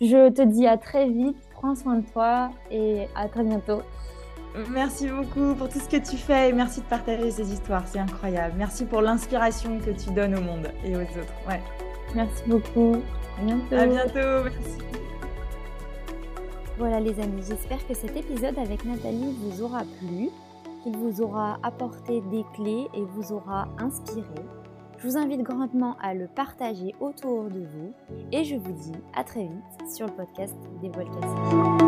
Je 0.01 0.31
te 0.31 0.43
dis 0.43 0.67
à 0.67 0.77
très 0.77 1.09
vite, 1.09 1.37
prends 1.53 1.75
soin 1.75 1.97
de 1.97 2.07
toi 2.13 2.51
et 2.71 3.07
à 3.15 3.29
très 3.29 3.43
bientôt. 3.43 3.83
Merci 4.71 5.09
beaucoup 5.09 5.55
pour 5.55 5.69
tout 5.69 5.79
ce 5.79 5.89
que 5.89 5.97
tu 5.97 6.17
fais 6.17 6.51
et 6.51 6.53
merci 6.53 6.81
de 6.81 6.87
partager 6.87 7.31
ces 7.31 7.53
histoires, 7.53 7.87
c'est 7.87 7.99
incroyable. 7.99 8.55
Merci 8.59 8.87
pour 8.87 9.03
l'inspiration 9.03 9.79
que 9.79 9.91
tu 9.91 10.11
donnes 10.11 10.37
au 10.37 10.41
monde 10.41 10.69
et 10.85 10.97
aux 10.97 11.01
autres. 11.01 11.49
Ouais. 11.49 11.61
Merci 12.15 12.43
beaucoup. 12.47 12.97
À 13.39 13.45
bientôt. 13.45 13.77
À 13.77 13.87
bientôt. 13.87 14.45
Merci. 14.45 14.79
Voilà 16.79 17.01
les 17.01 17.19
amis, 17.21 17.43
j'espère 17.47 17.85
que 17.87 17.95
cet 17.95 18.17
épisode 18.17 18.57
avec 18.57 18.85
Nathalie 18.85 19.35
vous 19.41 19.63
aura 19.63 19.83
plu, 19.99 20.31
qu'il 20.83 20.97
vous 20.97 21.21
aura 21.21 21.59
apporté 21.63 22.21
des 22.31 22.45
clés 22.55 22.89
et 22.95 23.05
vous 23.05 23.33
aura 23.33 23.69
inspiré. 23.79 24.27
Je 24.99 25.07
vous 25.07 25.17
invite 25.17 25.43
grandement 25.43 25.97
à 26.01 26.13
le 26.13 26.27
partager 26.27 26.95
autour 27.01 27.45
de 27.45 27.61
vous 27.61 27.93
et 28.33 28.43
je 28.43 28.57
vous 28.57 28.73
dis 28.73 28.99
à 29.15 29.23
très 29.23 29.45
vite 29.45 29.95
sur 29.95 30.07
le 30.07 30.13
podcast 30.13 30.57
des 30.83 30.89
vols 30.89 31.11
cassés. 31.11 31.88